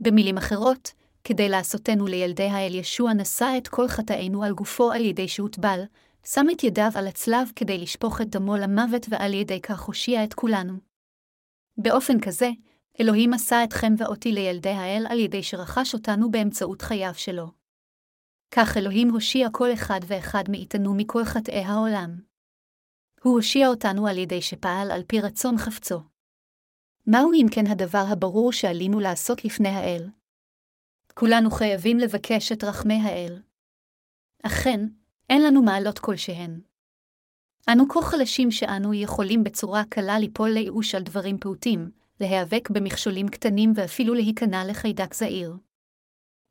במילים 0.00 0.38
אחרות, 0.38 0.92
כדי 1.24 1.48
לעשותנו 1.48 2.06
לילדי 2.06 2.48
האל 2.48 2.74
ישוע 2.74 3.12
נשא 3.12 3.54
את 3.58 3.68
כל 3.68 3.88
חטאינו 3.88 4.42
על 4.42 4.52
גופו 4.52 4.92
על 4.92 5.04
ידי 5.04 5.28
שהוטבל, 5.28 5.80
שם 6.24 6.46
את 6.52 6.64
ידיו 6.64 6.90
על 6.94 7.06
הצלב 7.06 7.52
כדי 7.56 7.78
לשפוך 7.78 8.20
את 8.20 8.30
דמו 8.30 8.56
למוות 8.56 9.06
ועל 9.08 9.34
ידי 9.34 9.60
כך 9.60 9.80
הושיע 9.80 10.24
את 10.24 10.34
כולנו. 10.34 10.74
באופן 11.78 12.20
כזה, 12.20 12.50
אלוהים 13.00 13.34
עשה 13.34 13.64
אתכם 13.64 13.92
ואותי 13.98 14.32
לילדי 14.32 14.70
האל 14.70 15.06
על 15.08 15.18
ידי 15.18 15.42
שרכש 15.42 15.94
אותנו 15.94 16.30
באמצעות 16.30 16.82
חייו 16.82 17.14
שלו. 17.14 17.50
כך 18.50 18.76
אלוהים 18.76 19.10
הושיע 19.10 19.48
כל 19.52 19.72
אחד 19.72 20.00
ואחד 20.06 20.44
מאיתנו 20.48 20.94
מכל 20.94 21.24
חטאי 21.24 21.64
העולם. 21.64 22.20
הוא 23.22 23.34
הושיע 23.34 23.68
אותנו 23.68 24.06
על 24.06 24.18
ידי 24.18 24.42
שפעל 24.42 24.90
על 24.90 25.02
פי 25.06 25.20
רצון 25.20 25.58
חפצו. 25.58 26.00
מהו 27.06 27.32
אם 27.32 27.46
כן 27.50 27.66
הדבר 27.66 28.04
הברור 28.12 28.52
שעלינו 28.52 29.00
לעשות 29.00 29.44
לפני 29.44 29.68
האל? 29.68 30.10
כולנו 31.14 31.50
חייבים 31.50 31.98
לבקש 31.98 32.52
את 32.52 32.64
רחמי 32.64 33.00
האל. 33.02 33.42
אכן, 34.42 34.80
אין 35.30 35.42
לנו 35.42 35.62
מעלות 35.62 35.98
כלשהן. 35.98 36.60
אנו 37.72 37.88
כה 37.88 38.02
חלשים 38.02 38.50
שאנו 38.50 38.94
יכולים 38.94 39.44
בצורה 39.44 39.82
קלה 39.84 40.18
ליפול 40.18 40.50
לייאוש 40.50 40.94
על 40.94 41.02
דברים 41.02 41.38
פעוטים, 41.38 41.90
להיאבק 42.20 42.70
במכשולים 42.70 43.28
קטנים 43.28 43.72
ואפילו 43.74 44.14
להיכנע 44.14 44.64
לחיידק 44.64 45.14
זעיר. 45.14 45.56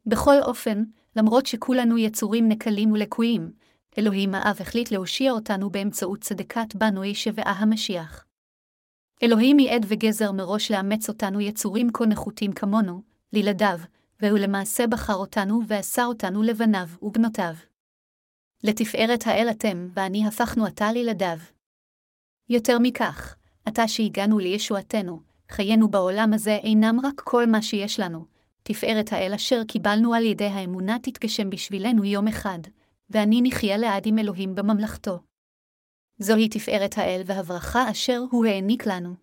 בכל 0.06 0.36
אופן, 0.42 0.84
למרות 1.16 1.46
שכולנו 1.46 1.98
יצורים 1.98 2.50
נקלים 2.50 2.92
ולקויים, 2.92 3.52
אלוהים 3.98 4.36
האב 4.36 4.58
החליט 4.60 4.92
להושיע 4.92 5.32
אותנו 5.32 5.70
באמצעות 5.70 6.22
צדקת 6.22 6.76
בנוי 6.76 7.16
שבעה 7.16 7.52
המשיח. 7.52 8.26
אלוהים 9.24 9.60
ייעד 9.60 9.86
וגזר 9.88 10.32
מראש 10.32 10.72
לאמץ 10.72 11.10
אותנו 11.10 11.42
יצורים 11.42 11.90
כה 11.94 12.06
נחותים 12.06 12.54
כמונו, 12.54 13.02
לילדיו, 13.34 13.80
והוא 14.22 14.40
למעשה 14.40 14.88
בחר 14.88 15.16
אותנו 15.16 15.62
ועשה 15.68 16.06
אותנו 16.06 16.44
לבניו 16.44 16.88
ובנותיו. 17.02 17.54
לתפארת 18.64 19.28
האל 19.28 19.48
אתם 19.52 19.88
ואני 19.94 20.28
הפכנו 20.28 20.66
עתה 20.66 20.92
לילדיו. 20.92 21.38
יותר 22.50 22.78
מכך, 22.80 23.36
עתה 23.66 23.88
שהגענו 23.88 24.40
לישועתנו, 24.40 25.20
חיינו 25.50 25.88
בעולם 25.88 26.34
הזה 26.34 26.56
אינם 26.56 27.00
רק 27.04 27.22
כל 27.22 27.46
מה 27.46 27.62
שיש 27.62 28.00
לנו, 28.00 28.26
תפארת 28.64 29.14
האל 29.14 29.34
אשר 29.34 29.64
קיבלנו 29.68 30.14
על 30.14 30.24
ידי 30.24 30.46
האמונה 30.46 30.98
תתגשם 31.02 31.50
בשבילנו 31.50 32.06
יום 32.06 32.28
אחד, 32.28 32.60
ואני 33.10 33.42
נחיה 33.44 33.78
לעד 33.78 34.04
עם 34.06 34.20
אלוהים 34.20 34.56
בממלכתו. 34.56 35.20
זוהי 36.20 36.50
תפארת 36.50 36.98
האל 36.98 37.22
והברכה 37.26 37.92
אשר 37.92 38.22
הוא 38.32 38.46
העניק 38.46 38.88
לנו. 38.88 39.16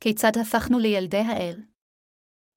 כיצד 0.00 0.32
הפכנו 0.40 0.78
לילדי 0.78 1.16
האל? 1.18 1.60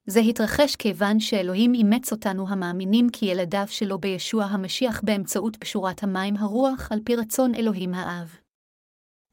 זה 0.05 0.20
התרחש 0.20 0.76
כיוון 0.76 1.20
שאלוהים 1.20 1.74
אימץ 1.74 2.11
אותנו 2.11 2.49
המאמינים 2.49 3.07
כי 3.13 3.26
ילדיו 3.26 3.68
שלו 3.68 3.99
בישוע 3.99 4.43
המשיח 4.43 5.01
באמצעות 5.03 5.55
פשורת 5.55 6.03
המים 6.03 6.38
הרוח 6.38 6.91
על 6.91 6.99
פי 7.05 7.15
רצון 7.15 7.55
אלוהים 7.55 7.93
האב. 7.93 8.36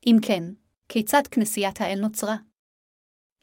אם 0.07 0.17
כן, 0.23 0.43
כיצד 0.89 1.23
כנסיית 1.31 1.81
האל 1.81 1.99
נוצרה? 2.01 2.37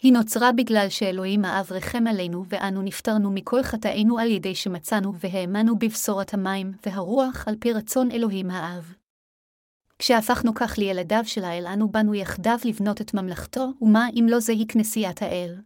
היא 0.02 0.14
נוצרה 0.14 0.52
בגלל 0.52 0.86
שאלוהים 0.89 1.45
האב 1.45 1.72
רחם 1.72 2.08
עלינו 2.08 2.45
ואנו 2.49 2.82
נפטרנו 2.82 3.32
מכל 3.32 3.64
חטאינו 3.64 4.20
על 4.20 4.32
ידי 4.32 4.56
שמצאנו 4.56 5.14
והאמנו 5.20 5.80
בבשורת 5.80 6.34
המים 6.34 6.74
והרוח 6.86 7.47
על 7.47 7.56
פי 7.60 7.74
רצון 7.74 8.12
אלוהים 8.12 8.52
האב. 8.52 8.93
כשהפכנו 9.99 10.54
כך 10.54 10.78
לילדיו 10.78 11.22
של 11.26 11.43
האל, 11.43 11.68
אנו 11.68 11.89
באנו 11.89 12.16
יחדיו 12.16 12.58
לבנות 12.66 13.02
את 13.02 13.14
ממלכתו, 13.14 13.70
ומה 13.82 14.08
אם 14.20 14.26
לא 14.30 14.39
זהי 14.39 14.68
כנסיית 14.68 15.22
האל? 15.22 15.62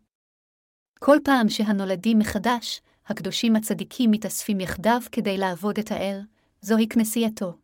כל 1.00 1.18
פעם 1.24 1.50
שהנולדים 1.50 2.20
מחדש, 2.20 2.82
הקדושים 3.08 3.56
הצדיקים 3.56 4.12
מתאספים 4.12 4.60
יחדיו 4.60 5.02
כדי 5.12 5.38
לעבוד 5.38 5.80
את 5.80 5.92
האל, 5.92 6.22
זוהי 6.62 6.88
כנסייתו. 6.88 7.58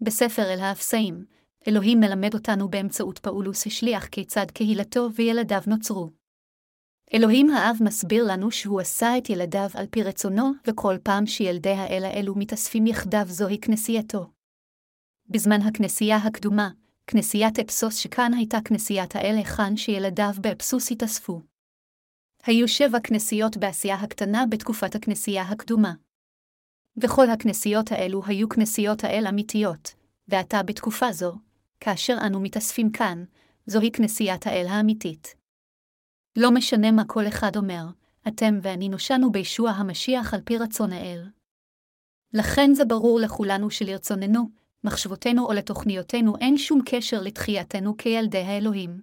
בספר 0.00 0.42
אל 0.42 0.60
האפסאים, 0.60 1.24
אלוהים 1.68 2.00
מלמד 2.00 2.34
אותנו 2.34 2.68
באמצעות 2.68 3.18
פאולוס 3.18 3.66
השליח 3.66 4.06
כיצד 4.06 4.46
קהילתו 4.50 5.08
וילדיו 5.14 5.60
נוצרו. 5.66 6.10
אלוהים 7.14 7.50
האב 7.50 7.76
מסביר 7.80 8.24
לנו 8.24 8.50
שהוא 8.50 8.80
עשה 8.80 9.18
את 9.18 9.30
ילדיו 9.30 9.68
על 9.74 9.86
פי 9.90 10.02
רצונו, 10.02 10.52
וכל 10.66 10.96
פעם 11.02 11.26
שילדי 11.26 11.72
האל 11.72 12.04
האלו 12.04 12.34
מתאספים 12.34 12.86
יחדיו 12.86 13.24
זוהי 13.26 13.60
כנסייתו. 13.60 14.30
בזמן 15.28 15.60
הכנסייה 15.60 16.16
הקדומה, 16.16 16.70
כנסיית 17.06 17.58
אפסוס 17.58 17.96
שכאן 17.96 18.34
הייתה 18.34 18.58
כנסיית 18.64 19.16
האל 19.16 19.34
היכן 19.36 19.76
שילדיו 19.76 20.30
באפסוס 20.40 20.92
התאספו. 20.92 21.40
היו 22.44 22.68
שבע 22.68 23.00
כנסיות 23.00 23.56
באסיה 23.56 23.94
הקטנה 23.94 24.44
בתקופת 24.50 24.94
הכנסייה 24.94 25.42
הקדומה. 25.42 25.94
וכל 26.96 27.30
הכנסיות 27.30 27.92
האלו 27.92 28.22
היו 28.26 28.48
כנסיות 28.48 29.04
האל 29.04 29.26
אמיתיות, 29.28 29.94
ועתה 30.28 30.62
בתקופה 30.62 31.12
זו, 31.12 31.34
כאשר 31.80 32.16
אנו 32.26 32.40
מתאספים 32.40 32.90
כאן, 32.90 33.24
זוהי 33.66 33.92
כנסיית 33.92 34.46
האל 34.46 34.66
האמיתית. 34.68 35.34
לא 36.36 36.50
משנה 36.50 36.90
מה 36.90 37.04
כל 37.04 37.28
אחד 37.28 37.56
אומר, 37.56 37.84
אתם 38.28 38.58
ואני 38.62 38.88
נושענו 38.88 39.32
בישוע 39.32 39.70
המשיח 39.70 40.34
על 40.34 40.40
פי 40.44 40.58
רצון 40.58 40.92
האל. 40.92 41.26
לכן 42.32 42.74
זה 42.74 42.84
ברור 42.84 43.20
לכולנו 43.20 43.70
שלרצוננו, 43.70 44.48
מחשבותינו 44.84 45.46
או 45.46 45.52
לתוכניותינו 45.52 46.36
אין 46.40 46.58
שום 46.58 46.80
קשר 46.86 47.22
לתחייתנו 47.22 47.96
כילדי 47.96 48.38
האלוהים. 48.38 49.00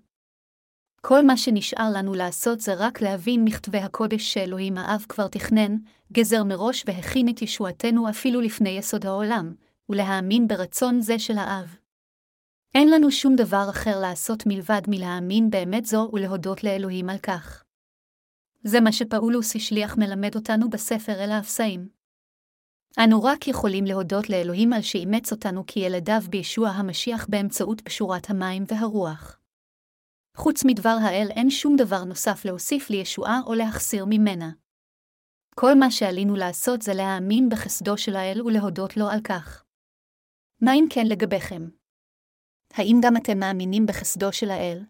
כל 1.02 1.26
מה 1.26 1.38
שנשאר 1.38 1.90
לנו 1.94 2.14
לעשות 2.14 2.60
זה 2.60 2.74
רק 2.74 3.02
להבין 3.02 3.44
מכתבי 3.44 3.78
הקודש 3.78 4.34
שאלוהים 4.34 4.78
האב 4.78 5.06
כבר 5.10 5.28
תכנן, 5.28 5.78
גזר 6.14 6.44
מראש 6.44 6.84
והכין 6.88 7.30
את 7.30 7.42
ישועתנו 7.42 8.10
אפילו 8.10 8.42
לפני 8.42 8.70
יסוד 8.70 9.06
העולם, 9.06 9.54
ולהאמין 9.90 10.48
ברצון 10.48 11.02
זה 11.02 11.20
של 11.20 11.38
האב. 11.38 11.76
אין 12.76 12.90
לנו 12.90 13.12
שום 13.12 13.36
דבר 13.36 13.66
אחר 13.70 14.00
לעשות 14.02 14.44
מלבד 14.46 14.82
מלהאמין 14.88 15.50
באמת 15.50 15.86
זו 15.86 16.10
ולהודות 16.14 16.64
לאלוהים 16.64 17.10
על 17.10 17.18
כך. 17.18 17.64
זה 18.64 18.82
מה 18.82 18.92
שפאולוס 18.92 19.56
השליח 19.56 19.98
מלמד 19.98 20.36
אותנו 20.36 20.70
בספר 20.70 21.24
אל 21.24 21.32
האפסאים. 21.32 21.90
אנו 23.04 23.24
רק 23.24 23.48
יכולים 23.48 23.86
להודות 23.86 24.30
לאלוהים 24.30 24.74
על 24.74 24.82
שאימץ 24.82 25.32
אותנו 25.32 25.64
כילדיו 25.68 26.22
בישוע 26.30 26.70
המשיח 26.70 27.28
באמצעות 27.30 27.82
פשורת 27.82 28.30
המים 28.30 28.64
והרוח. 28.68 29.40
חוץ 30.38 30.66
מדבר 30.66 30.96
האל 31.02 31.28
אין 31.30 31.50
שום 31.50 31.76
דבר 31.76 32.04
נוסף 32.04 32.46
להוסיף 32.46 32.90
לישועה 32.90 33.40
או 33.46 33.54
להחסיר 33.54 34.06
ממנה. 34.10 34.52
כל 35.56 35.76
מה 35.80 35.92
שעלינו 35.92 36.36
לעשות 36.36 36.82
זה 36.82 36.94
להאמין 36.94 37.50
בחסדו 37.50 37.98
של 37.98 38.16
האל 38.16 38.42
ולהודות 38.42 38.98
לו 38.98 39.10
על 39.10 39.20
כך. 39.24 39.64
מה 40.62 40.74
אם 40.74 40.86
כן 40.90 41.06
לגביכם? 41.08 41.83
האם 42.74 43.00
גם 43.04 43.18
אתם 43.18 43.40
מאמינים 43.40 43.86
בחסדו 43.86 44.34
של 44.34 44.52
האל? 44.52 44.84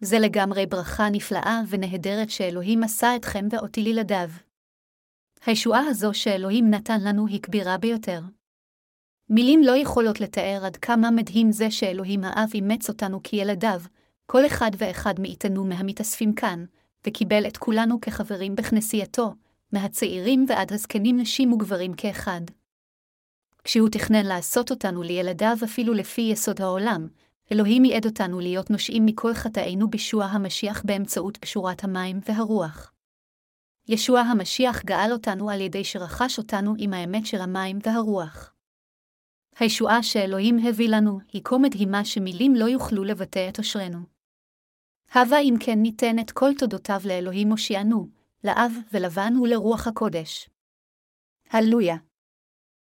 זה 0.00 0.18
לגמרי 0.18 0.66
ברכה 0.66 1.08
נפלאה 1.10 1.60
ונהדרת 1.68 2.30
שאלוהים 2.30 2.82
עשה 2.82 3.16
אתכם 3.16 3.46
ואותי 3.50 3.82
לילדיו. 3.82 4.28
הישועה 5.46 5.80
הזו 5.80 6.14
שאלוהים 6.14 6.70
נתן 6.70 7.00
לנו 7.00 7.26
היא 7.26 7.40
כבירה 7.42 7.78
ביותר. 7.78 8.20
מילים 9.30 9.62
לא 9.62 9.76
יכולות 9.76 10.20
לתאר 10.20 10.60
עד 10.64 10.76
כמה 10.76 11.10
מדהים 11.10 11.52
זה 11.52 11.70
שאלוהים 11.70 12.24
האב 12.24 12.50
אימץ 12.54 12.88
אותנו 12.88 13.20
כילדיו, 13.22 13.80
כל 14.26 14.46
אחד 14.46 14.70
ואחד 14.78 15.20
מאיתנו 15.20 15.64
מהמתאספים 15.64 16.34
כאן, 16.34 16.64
וקיבל 17.06 17.46
את 17.46 17.56
כולנו 17.56 18.00
כחברים 18.00 18.56
בכנסייתו, 18.56 19.34
מהצעירים 19.72 20.46
ועד 20.48 20.72
הזקנים 20.72 21.20
נשים 21.20 21.52
וגברים 21.52 21.94
כאחד. 21.94 22.40
כשהוא 23.64 23.88
תכנן 23.88 24.26
לעשות 24.26 24.70
אותנו 24.70 25.02
לילדיו 25.02 25.56
אפילו 25.64 25.94
לפי 25.94 26.20
יסוד 26.20 26.60
העולם, 26.60 27.08
אלוהים 27.52 27.84
ייעד 27.84 28.06
אותנו 28.06 28.40
להיות 28.40 28.70
נושעים 28.70 29.06
מכל 29.06 29.34
חטאינו 29.34 29.90
בישוע 29.90 30.24
המשיח 30.24 30.82
באמצעות 30.84 31.36
פשורת 31.36 31.84
המים 31.84 32.20
והרוח. 32.28 32.92
ישוע 33.88 34.20
המשיח 34.20 34.84
גאל 34.84 35.12
אותנו 35.12 35.50
על 35.50 35.60
ידי 35.60 35.84
שרכש 35.84 36.38
אותנו 36.38 36.74
עם 36.78 36.92
האמת 36.92 37.26
של 37.26 37.40
המים 37.40 37.78
והרוח. 37.82 38.54
הישועה 39.58 40.02
שאלוהים 40.02 40.58
הביא 40.68 40.88
לנו 40.88 41.18
היא 41.32 41.42
כה 41.44 41.58
מדהימה 41.58 42.04
שמילים 42.04 42.54
לא 42.54 42.64
יוכלו 42.64 43.04
לבטא 43.04 43.48
את 43.48 43.58
אשרנו. 43.58 43.98
הבה 45.12 45.38
אם 45.38 45.54
כן 45.60 45.78
ניתן 45.78 46.18
את 46.18 46.30
כל 46.30 46.50
תודותיו 46.58 47.00
לאלוהים 47.04 47.50
הושיענו, 47.50 48.08
לאב 48.44 48.72
ולבן 48.92 49.32
ולרוח 49.42 49.86
הקודש. 49.86 50.50
הללויה. 51.50 51.96